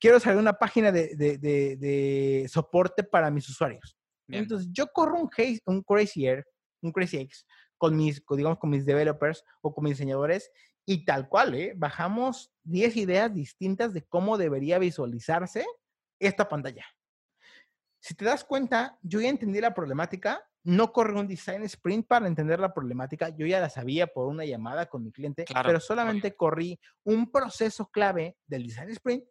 quiero 0.00 0.16
hacer 0.16 0.36
una 0.36 0.54
página 0.54 0.90
de, 0.90 1.14
de- 1.14 1.38
de- 1.38 1.76
de 1.76 2.46
soporte 2.48 3.04
para 3.04 3.30
mis 3.30 3.48
usuarios. 3.48 3.96
Bien. 4.26 4.42
Entonces, 4.42 4.68
yo 4.72 4.86
corro 4.88 5.20
un, 5.20 5.28
case- 5.28 5.60
un 5.66 5.82
Crazy 5.82 6.26
Air, 6.26 6.44
un 6.82 6.90
Crazy 6.92 7.18
X, 7.18 7.46
con 7.78 7.96
mis, 7.96 8.22
digamos, 8.30 8.58
con 8.58 8.70
mis 8.70 8.84
developers 8.84 9.44
o 9.60 9.72
con 9.74 9.84
mis 9.84 9.92
diseñadores, 9.94 10.50
y 10.86 11.04
tal 11.04 11.28
cual, 11.28 11.54
¿eh? 11.54 11.72
Bajamos 11.76 12.52
10 12.64 12.96
ideas 12.96 13.34
distintas 13.34 13.92
de 13.94 14.02
cómo 14.02 14.38
debería 14.38 14.78
visualizarse 14.78 15.66
esta 16.18 16.48
pantalla. 16.48 16.84
Si 18.00 18.14
te 18.14 18.24
das 18.24 18.44
cuenta, 18.44 18.98
yo 19.02 19.20
ya 19.20 19.28
entendí 19.28 19.60
la 19.60 19.74
problemática, 19.74 20.46
no 20.62 20.92
corrí 20.92 21.18
un 21.18 21.26
design 21.26 21.62
sprint 21.64 22.06
para 22.06 22.26
entender 22.26 22.60
la 22.60 22.72
problemática, 22.72 23.30
yo 23.30 23.46
ya 23.46 23.60
la 23.60 23.70
sabía 23.70 24.06
por 24.06 24.28
una 24.28 24.44
llamada 24.44 24.86
con 24.86 25.04
mi 25.04 25.12
cliente, 25.12 25.44
Claro, 25.44 25.66
pero 25.66 25.80
solamente 25.80 26.36
corrí 26.36 26.78
un 27.04 27.30
proceso 27.30 27.86
clave 27.90 28.36
del 28.46 28.66
design 28.66 28.90
sprint 28.90 29.24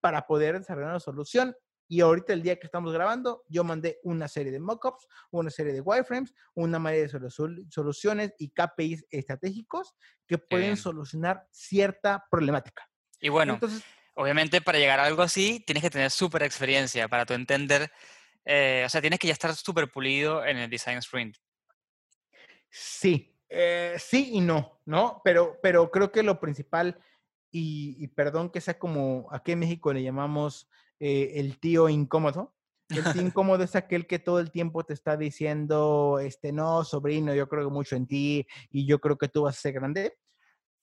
para 0.00 0.26
poder 0.26 0.58
desarrollar 0.58 0.90
una 0.90 1.00
solución. 1.00 1.56
Y 1.88 2.00
ahorita, 2.00 2.32
el 2.32 2.42
día 2.42 2.58
que 2.58 2.66
estamos 2.66 2.92
grabando, 2.92 3.44
yo 3.48 3.62
mandé 3.62 4.00
una 4.02 4.26
serie 4.28 4.50
de 4.50 4.58
mockups, 4.58 5.06
una 5.30 5.50
serie 5.50 5.72
de 5.72 5.80
wireframes, 5.80 6.34
una 6.54 6.82
serie 6.82 7.06
de 7.06 7.28
solu- 7.28 7.70
soluciones 7.70 8.34
y 8.38 8.50
KPIs 8.50 9.06
estratégicos 9.10 9.94
que 10.26 10.38
pueden 10.38 10.76
solucionar 10.76 11.46
cierta 11.50 12.24
problemática. 12.30 12.88
Y 13.20 13.28
bueno, 13.28 13.54
Entonces, 13.54 13.84
obviamente 14.14 14.60
para 14.60 14.78
llegar 14.78 14.98
a 14.98 15.04
algo 15.04 15.22
así 15.22 15.62
tienes 15.66 15.82
que 15.82 15.90
tener 15.90 16.10
súper 16.10 16.42
experiencia 16.42 17.08
para 17.08 17.24
tu 17.24 17.34
entender, 17.34 17.90
eh, 18.44 18.82
o 18.84 18.88
sea, 18.88 19.00
tienes 19.00 19.18
que 19.18 19.28
ya 19.28 19.32
estar 19.32 19.54
súper 19.54 19.90
pulido 19.90 20.44
en 20.44 20.56
el 20.58 20.68
design 20.70 20.98
sprint. 20.98 21.36
Sí, 22.70 23.38
eh, 23.48 23.94
sí 23.98 24.30
y 24.34 24.40
no, 24.40 24.80
¿no? 24.84 25.20
Pero, 25.24 25.58
pero 25.62 25.90
creo 25.90 26.12
que 26.12 26.22
lo 26.22 26.40
principal, 26.40 27.00
y, 27.50 27.96
y 28.02 28.08
perdón 28.08 28.50
que 28.50 28.60
sea 28.60 28.78
como 28.78 29.28
aquí 29.30 29.52
en 29.52 29.60
México 29.60 29.92
le 29.92 30.02
llamamos 30.02 30.68
eh, 31.00 31.32
el 31.36 31.58
tío 31.58 31.88
incómodo. 31.88 32.54
El 32.88 33.04
tío 33.12 33.22
incómodo 33.34 33.62
es 33.64 33.76
aquel 33.76 34.06
que 34.06 34.18
todo 34.18 34.40
el 34.40 34.50
tiempo 34.50 34.84
te 34.84 34.94
está 34.94 35.16
diciendo, 35.16 36.18
este, 36.20 36.52
no, 36.52 36.84
sobrino, 36.84 37.34
yo 37.34 37.48
creo 37.48 37.70
mucho 37.70 37.96
en 37.96 38.06
ti 38.06 38.46
y 38.70 38.86
yo 38.86 39.00
creo 39.00 39.18
que 39.18 39.28
tú 39.28 39.42
vas 39.42 39.56
a 39.56 39.60
ser 39.60 39.74
grande. 39.74 40.18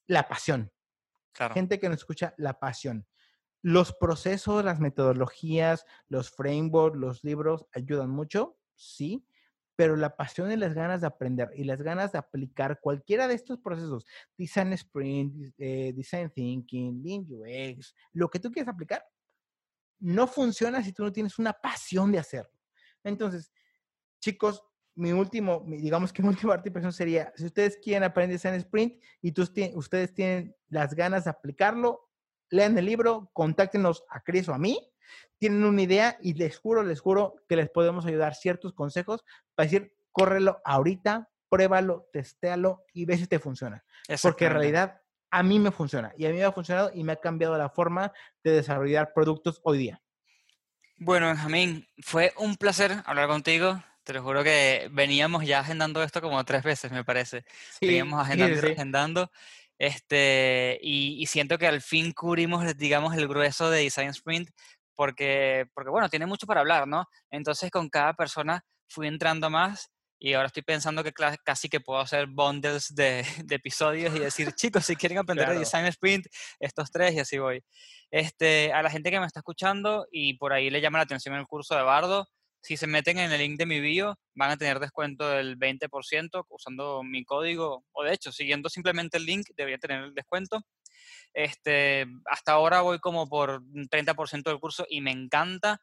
La 0.06 0.28
pasión. 0.28 0.70
Claro. 1.32 1.54
Gente 1.54 1.80
que 1.80 1.88
nos 1.88 1.98
escucha, 1.98 2.34
la 2.36 2.58
pasión. 2.60 3.06
Los 3.62 3.94
procesos, 3.94 4.64
las 4.64 4.78
metodologías, 4.78 5.86
los 6.08 6.30
frameworks, 6.30 6.98
los 6.98 7.24
libros 7.24 7.66
ayudan 7.72 8.10
mucho, 8.10 8.58
sí, 8.74 9.26
pero 9.76 9.96
la 9.96 10.16
pasión 10.16 10.52
y 10.52 10.56
las 10.56 10.74
ganas 10.74 11.00
de 11.00 11.06
aprender 11.06 11.50
y 11.54 11.64
las 11.64 11.82
ganas 11.82 12.12
de 12.12 12.18
aplicar 12.18 12.78
cualquiera 12.80 13.26
de 13.26 13.34
estos 13.34 13.58
procesos, 13.58 14.04
design 14.36 14.72
sprint, 14.74 15.52
eh, 15.58 15.92
design 15.94 16.30
thinking, 16.30 17.02
lean 17.02 17.26
UX, 17.28 17.94
lo 18.12 18.28
que 18.28 18.38
tú 18.38 18.52
quieras 18.52 18.72
aplicar, 18.72 19.04
no 20.00 20.26
funciona 20.26 20.82
si 20.82 20.92
tú 20.92 21.04
no 21.04 21.12
tienes 21.12 21.38
una 21.38 21.52
pasión 21.52 22.12
de 22.12 22.18
hacerlo. 22.18 22.52
Entonces, 23.02 23.52
chicos, 24.20 24.62
mi 24.96 25.12
último, 25.12 25.64
digamos 25.66 26.12
que 26.12 26.22
mi 26.22 26.28
última 26.48 26.52
participación 26.52 26.92
sería, 26.92 27.32
si 27.36 27.46
ustedes 27.46 27.78
quieren 27.82 28.04
aprender 28.04 28.36
design 28.36 28.54
sprint 28.54 29.02
y 29.20 29.32
tú 29.32 29.42
ustedes 29.74 30.14
tienen 30.14 30.54
las 30.68 30.94
ganas 30.94 31.24
de 31.24 31.30
aplicarlo, 31.30 32.08
lean 32.50 32.76
el 32.78 32.84
libro, 32.84 33.30
contáctenos 33.32 34.04
a 34.10 34.20
Chris 34.20 34.48
o 34.48 34.54
a 34.54 34.58
mí, 34.58 34.78
tienen 35.38 35.64
una 35.64 35.82
idea 35.82 36.18
y 36.22 36.34
les 36.34 36.58
juro, 36.58 36.82
les 36.82 37.00
juro 37.00 37.34
que 37.48 37.56
les 37.56 37.68
podemos 37.68 38.06
ayudar 38.06 38.34
ciertos 38.34 38.72
consejos 38.72 39.24
para 39.54 39.66
decir, 39.66 39.94
córrelo 40.12 40.60
ahorita, 40.64 41.28
pruébalo, 41.48 42.08
testéalo 42.12 42.84
y 42.92 43.04
ve 43.04 43.18
si 43.18 43.26
te 43.26 43.38
funciona. 43.38 43.84
Porque 44.22 44.46
en 44.46 44.52
realidad 44.52 45.02
a 45.34 45.42
mí 45.42 45.58
me 45.58 45.72
funciona 45.72 46.12
y 46.16 46.26
a 46.26 46.30
mí 46.30 46.36
me 46.36 46.44
ha 46.44 46.52
funcionado 46.52 46.92
y 46.94 47.02
me 47.02 47.14
ha 47.14 47.16
cambiado 47.16 47.58
la 47.58 47.68
forma 47.68 48.12
de 48.44 48.52
desarrollar 48.52 49.12
productos 49.12 49.60
hoy 49.64 49.78
día. 49.78 50.00
Bueno, 50.96 51.26
Benjamín, 51.26 51.88
fue 52.04 52.32
un 52.36 52.54
placer 52.54 53.02
hablar 53.04 53.26
contigo. 53.26 53.82
Te 54.04 54.12
lo 54.12 54.22
juro 54.22 54.44
que 54.44 54.88
veníamos 54.92 55.44
ya 55.44 55.58
agendando 55.58 56.04
esto 56.04 56.20
como 56.20 56.44
tres 56.44 56.62
veces, 56.62 56.92
me 56.92 57.02
parece. 57.02 57.44
Veníamos 57.80 58.24
sí, 58.24 58.26
agendando 58.26 58.54
y 58.54 58.60
sí. 58.60 58.64
reagendando. 58.64 59.30
Este, 59.76 60.78
y, 60.80 61.20
y 61.20 61.26
siento 61.26 61.58
que 61.58 61.66
al 61.66 61.82
fin 61.82 62.12
cubrimos, 62.12 62.64
digamos, 62.76 63.16
el 63.16 63.26
grueso 63.26 63.70
de 63.70 63.80
Design 63.80 64.10
Sprint, 64.10 64.50
porque, 64.94 65.66
porque, 65.74 65.90
bueno, 65.90 66.08
tiene 66.08 66.26
mucho 66.26 66.46
para 66.46 66.60
hablar, 66.60 66.86
¿no? 66.86 67.08
Entonces, 67.28 67.72
con 67.72 67.88
cada 67.88 68.14
persona 68.14 68.64
fui 68.86 69.08
entrando 69.08 69.50
más 69.50 69.90
y 70.24 70.32
ahora 70.32 70.46
estoy 70.46 70.62
pensando 70.62 71.04
que 71.04 71.12
casi 71.12 71.68
que 71.68 71.80
puedo 71.80 72.00
hacer 72.00 72.26
bundles 72.28 72.94
de, 72.94 73.26
de 73.44 73.54
episodios 73.56 74.16
y 74.16 74.20
decir, 74.20 74.50
chicos, 74.56 74.86
si 74.86 74.96
quieren 74.96 75.18
aprender 75.18 75.44
de 75.44 75.52
Claro. 75.52 75.60
Design 75.60 75.84
Sprint, 75.84 76.26
estos 76.58 76.90
tres 76.90 77.12
y 77.12 77.18
así 77.18 77.36
voy. 77.36 77.62
Este, 78.10 78.72
a 78.72 78.82
la 78.82 78.88
gente 78.88 79.10
que 79.10 79.20
me 79.20 79.26
está 79.26 79.40
escuchando 79.40 80.06
y 80.10 80.38
por 80.38 80.54
ahí 80.54 80.70
le 80.70 80.80
llama 80.80 80.96
la 80.96 81.04
atención 81.04 81.34
el 81.34 81.46
curso 81.46 81.76
de 81.76 81.82
Bardo, 81.82 82.26
si 82.62 82.78
se 82.78 82.86
meten 82.86 83.18
en 83.18 83.32
el 83.32 83.38
link 83.38 83.58
de 83.58 83.66
mi 83.66 83.80
bio, 83.80 84.18
van 84.34 84.50
a 84.52 84.56
tener 84.56 84.80
descuento 84.80 85.28
del 85.28 85.58
20% 85.58 86.46
usando 86.48 87.02
mi 87.02 87.22
código, 87.22 87.84
o 87.92 88.04
de 88.04 88.14
hecho, 88.14 88.32
siguiendo 88.32 88.70
simplemente 88.70 89.18
el 89.18 89.26
link, 89.26 89.48
deberían 89.54 89.80
tener 89.80 90.04
el 90.04 90.14
descuento. 90.14 90.62
Este, 91.34 92.06
hasta 92.24 92.52
ahora 92.52 92.80
voy 92.80 92.98
como 92.98 93.28
por 93.28 93.60
un 93.60 93.90
30% 93.90 94.44
del 94.44 94.58
curso 94.58 94.86
y 94.88 95.02
me 95.02 95.10
encanta. 95.10 95.78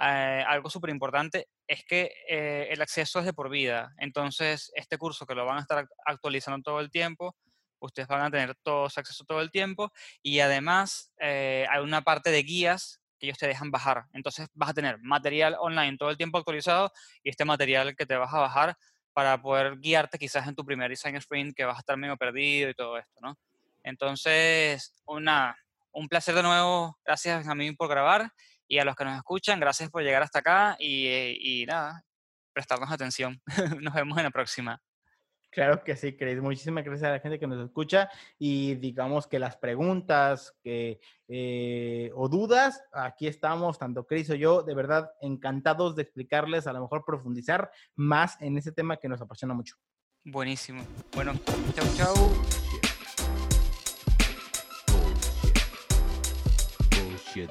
Eh, 0.00 0.44
algo 0.46 0.68
súper 0.70 0.90
importante 0.90 1.48
es 1.66 1.84
que 1.84 2.12
eh, 2.28 2.68
el 2.70 2.82
acceso 2.82 3.20
es 3.20 3.24
de 3.24 3.32
por 3.32 3.48
vida. 3.48 3.92
Entonces, 3.98 4.72
este 4.74 4.98
curso 4.98 5.26
que 5.26 5.34
lo 5.34 5.46
van 5.46 5.58
a 5.58 5.60
estar 5.60 5.84
act- 5.84 5.92
actualizando 6.04 6.62
todo 6.62 6.80
el 6.80 6.90
tiempo, 6.90 7.36
ustedes 7.78 8.08
van 8.08 8.22
a 8.22 8.30
tener 8.30 8.54
todos 8.62 8.96
acceso 8.98 9.24
todo 9.24 9.40
el 9.40 9.50
tiempo 9.50 9.92
y 10.22 10.40
además 10.40 11.12
eh, 11.20 11.66
hay 11.70 11.82
una 11.82 12.02
parte 12.02 12.30
de 12.30 12.42
guías 12.42 13.00
que 13.18 13.26
ellos 13.26 13.38
te 13.38 13.46
dejan 13.46 13.70
bajar. 13.70 14.06
Entonces, 14.12 14.48
vas 14.54 14.70
a 14.70 14.74
tener 14.74 14.98
material 15.00 15.56
online 15.60 15.96
todo 15.96 16.10
el 16.10 16.16
tiempo 16.16 16.38
actualizado 16.38 16.92
y 17.22 17.30
este 17.30 17.44
material 17.44 17.94
que 17.94 18.06
te 18.06 18.16
vas 18.16 18.32
a 18.34 18.40
bajar 18.40 18.76
para 19.12 19.40
poder 19.40 19.78
guiarte 19.78 20.18
quizás 20.18 20.48
en 20.48 20.56
tu 20.56 20.64
primer 20.64 20.90
design 20.90 21.14
sprint 21.16 21.54
que 21.54 21.64
vas 21.64 21.76
a 21.76 21.80
estar 21.80 21.96
medio 21.96 22.16
perdido 22.16 22.68
y 22.68 22.74
todo 22.74 22.98
esto, 22.98 23.20
¿no? 23.20 23.38
Entonces, 23.84 24.92
una, 25.06 25.56
un 25.92 26.08
placer 26.08 26.34
de 26.34 26.42
nuevo. 26.42 26.98
Gracias 27.04 27.46
a 27.46 27.54
mí 27.54 27.70
por 27.72 27.88
grabar 27.88 28.32
y 28.68 28.78
a 28.78 28.84
los 28.84 28.94
que 28.96 29.04
nos 29.04 29.16
escuchan, 29.16 29.60
gracias 29.60 29.90
por 29.90 30.02
llegar 30.02 30.22
hasta 30.22 30.38
acá 30.40 30.76
y, 30.78 31.06
eh, 31.06 31.36
y 31.38 31.66
nada, 31.66 32.02
prestarnos 32.52 32.90
atención. 32.90 33.40
Nos 33.80 33.94
vemos 33.94 34.16
en 34.18 34.24
la 34.24 34.30
próxima. 34.30 34.80
Claro 35.50 35.84
que 35.84 35.94
sí, 35.94 36.16
Chris. 36.16 36.40
Muchísimas 36.40 36.82
gracias 36.84 37.08
a 37.08 37.12
la 37.12 37.20
gente 37.20 37.38
que 37.38 37.46
nos 37.46 37.64
escucha 37.64 38.10
y 38.40 38.74
digamos 38.74 39.28
que 39.28 39.38
las 39.38 39.56
preguntas 39.56 40.52
que, 40.64 40.98
eh, 41.28 42.10
o 42.16 42.28
dudas, 42.28 42.82
aquí 42.92 43.28
estamos, 43.28 43.78
tanto 43.78 44.04
Chris 44.04 44.30
o 44.30 44.34
yo, 44.34 44.64
de 44.64 44.74
verdad 44.74 45.12
encantados 45.20 45.94
de 45.94 46.02
explicarles, 46.02 46.66
a 46.66 46.72
lo 46.72 46.80
mejor 46.80 47.04
profundizar 47.04 47.70
más 47.94 48.36
en 48.42 48.58
ese 48.58 48.72
tema 48.72 48.96
que 48.96 49.08
nos 49.08 49.20
apasiona 49.20 49.54
mucho. 49.54 49.76
Buenísimo. 50.24 50.84
Bueno, 51.14 51.34
chau, 51.72 51.86
chau. 51.96 52.14
Bullshit, 52.16 52.82
bullshit. 52.88 53.28
Bu- 54.88 55.14
bu- 56.90 57.10
Bullshit. 57.10 57.50